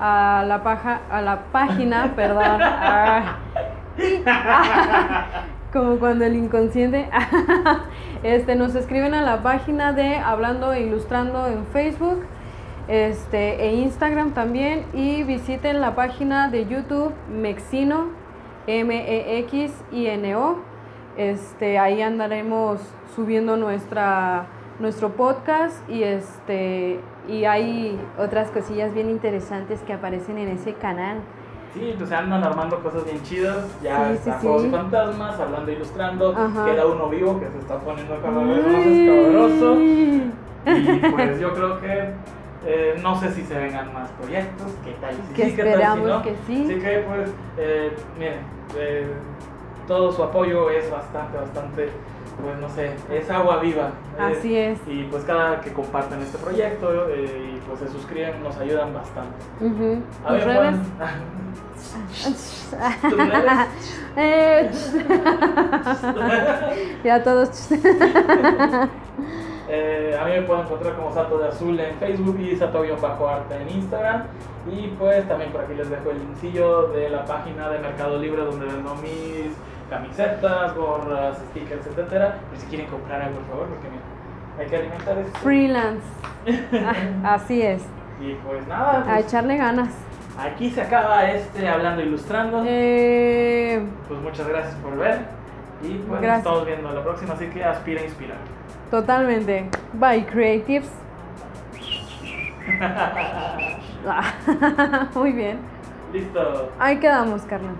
a 0.00 0.44
la, 0.46 0.62
paja, 0.62 1.00
a 1.10 1.22
la 1.22 1.44
página, 1.52 2.12
perdón. 2.16 2.60
Como 5.72 5.96
cuando 5.96 6.24
el 6.24 6.36
inconsciente. 6.36 7.08
este, 8.22 8.54
nos 8.56 8.74
escriben 8.74 9.14
a 9.14 9.22
la 9.22 9.42
página 9.42 9.92
de 9.92 10.16
Hablando 10.16 10.72
e 10.72 10.82
Ilustrando 10.82 11.46
en 11.46 11.64
Facebook 11.66 12.24
este, 12.88 13.64
e 13.64 13.74
Instagram 13.76 14.32
también. 14.32 14.84
Y 14.92 15.22
visiten 15.22 15.80
la 15.80 15.94
página 15.94 16.48
de 16.48 16.66
YouTube 16.66 17.12
Mexino, 17.30 18.08
M-E-X-I-N-O. 18.66 20.56
Este, 21.16 21.78
ahí 21.78 22.02
andaremos 22.02 22.80
subiendo 23.14 23.56
nuestra, 23.56 24.46
nuestro 24.78 25.10
podcast 25.10 25.88
y, 25.88 26.02
este, 26.02 27.00
y 27.28 27.44
hay 27.44 28.00
otras 28.18 28.50
cosillas 28.50 28.94
bien 28.94 29.10
interesantes 29.10 29.80
que 29.82 29.92
aparecen 29.92 30.38
en 30.38 30.48
ese 30.48 30.74
canal. 30.74 31.18
Sí, 31.74 31.94
pues 31.96 32.08
se 32.08 32.14
andan 32.14 32.44
armando 32.44 32.82
cosas 32.82 33.04
bien 33.04 33.22
chidas. 33.22 33.66
Ya 33.82 34.08
sí, 34.08 34.14
está 34.14 34.38
Juegos 34.38 34.64
y 34.64 34.70
Fantasmas, 34.70 35.40
hablando, 35.40 35.72
ilustrando. 35.72 36.34
Queda 36.34 36.86
uno 36.86 37.08
vivo 37.08 37.40
que 37.40 37.48
se 37.48 37.58
está 37.58 37.78
poniendo 37.78 38.20
cada 38.20 38.42
vez 38.42 38.66
más 38.66 38.86
escabroso. 38.86 39.80
Y 39.80 41.10
pues 41.10 41.40
yo 41.40 41.54
creo 41.54 41.80
que 41.80 42.12
eh, 42.64 42.96
no 43.02 43.18
sé 43.18 43.32
si 43.32 43.42
se 43.42 43.54
vengan 43.54 43.92
más 43.92 44.08
proyectos, 44.10 44.68
qué 44.84 44.92
tal 45.00 45.14
si 45.14 45.34
que 45.34 45.44
sí, 45.44 45.50
esperamos 45.50 46.08
tal 46.08 46.22
si 46.22 46.28
que 46.28 46.36
sí. 46.46 46.64
Así 46.64 46.80
que 46.80 46.98
pues, 47.08 47.30
eh, 47.58 47.96
miren, 48.16 48.38
eh, 48.76 49.12
todo 49.88 50.12
su 50.12 50.22
apoyo 50.22 50.70
es 50.70 50.88
bastante, 50.88 51.38
bastante, 51.38 51.90
pues 52.40 52.56
no 52.58 52.68
sé, 52.68 52.92
es 53.10 53.28
agua 53.30 53.58
viva. 53.58 53.90
Así 54.18 54.56
es. 54.56 54.78
Y 54.86 55.04
pues 55.04 55.24
cada 55.24 55.60
que 55.60 55.72
comparten 55.72 56.20
este 56.20 56.38
proyecto 56.38 57.08
y 57.10 57.60
pues 57.66 57.80
se 57.80 57.88
suscriben 57.88 58.42
nos 58.42 58.56
ayudan 58.56 58.94
bastante. 58.94 59.36
A 60.24 60.32
ver, 60.32 60.44
Juan. 60.44 60.82
eh, 64.16 64.70
ya 67.04 67.22
todos. 67.22 67.70
eh, 69.68 70.18
a 70.18 70.24
mí 70.24 70.30
me 70.32 70.42
pueden 70.42 70.64
encontrar 70.64 70.96
como 70.96 71.12
Sato 71.12 71.38
de 71.38 71.48
Azul 71.48 71.78
en 71.78 71.94
Facebook 71.96 72.40
y 72.40 72.56
Sato-Arte 72.56 73.56
en 73.60 73.68
Instagram. 73.68 74.22
Y 74.70 74.88
pues 74.98 75.28
también 75.28 75.50
por 75.50 75.62
aquí 75.62 75.74
les 75.74 75.90
dejo 75.90 76.10
el 76.10 76.20
linkcillo 76.20 76.86
de 76.88 77.10
la 77.10 77.24
página 77.24 77.68
de 77.68 77.80
Mercado 77.80 78.18
Libre 78.18 78.44
donde 78.44 78.66
vendo 78.66 78.94
mis 78.96 79.52
camisetas, 79.92 80.74
gorras, 80.74 81.36
stickers, 81.50 81.86
etcétera. 81.86 82.38
Por 82.48 82.58
si 82.58 82.66
quieren 82.66 82.88
comprar 82.88 83.20
algo, 83.20 83.40
por 83.40 83.48
favor, 83.48 83.68
porque 83.68 83.88
hay 84.58 84.66
que 84.66 84.76
alimentar 84.76 85.18
esto. 85.18 85.38
Freelance. 85.40 86.06
Ah, 86.72 86.94
así 87.34 87.60
es. 87.60 87.82
Y 88.20 88.34
pues 88.46 88.66
nada. 88.66 89.00
a 89.00 89.04
pues, 89.04 89.26
echarle 89.26 89.58
ganas. 89.58 89.90
Aquí 90.38 90.70
se 90.70 90.80
acaba 90.80 91.30
este 91.30 91.68
Hablando 91.68 92.00
Ilustrando. 92.02 92.64
Eh... 92.66 93.84
Pues 94.08 94.18
muchas 94.20 94.48
gracias 94.48 94.74
por 94.76 94.96
ver. 94.96 95.26
Y 95.82 95.98
pues 95.98 96.22
nos 96.22 96.38
estamos 96.38 96.64
viendo 96.64 96.90
la 96.90 97.02
próxima, 97.02 97.34
así 97.34 97.48
que 97.48 97.62
aspira 97.62 98.00
a 98.00 98.04
inspirar. 98.04 98.38
Totalmente. 98.90 99.68
Bye, 99.92 100.24
creatives. 100.24 100.88
Muy 105.14 105.32
bien. 105.32 105.58
Listo. 106.12 106.70
Ahí 106.78 106.98
quedamos, 106.98 107.42
carnal. 107.42 107.74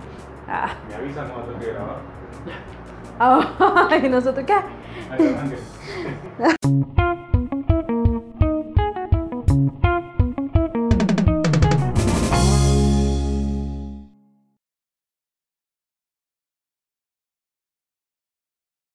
Ah. 0.55 0.69
Me 0.87 0.93
avisan 0.93 1.29
cuando 1.29 1.47
tengo 1.47 1.59
que 1.59 1.73
grabar. 1.73 1.97
¿Y 4.05 4.09
nosotros 4.09 4.45
qué? 4.45 4.53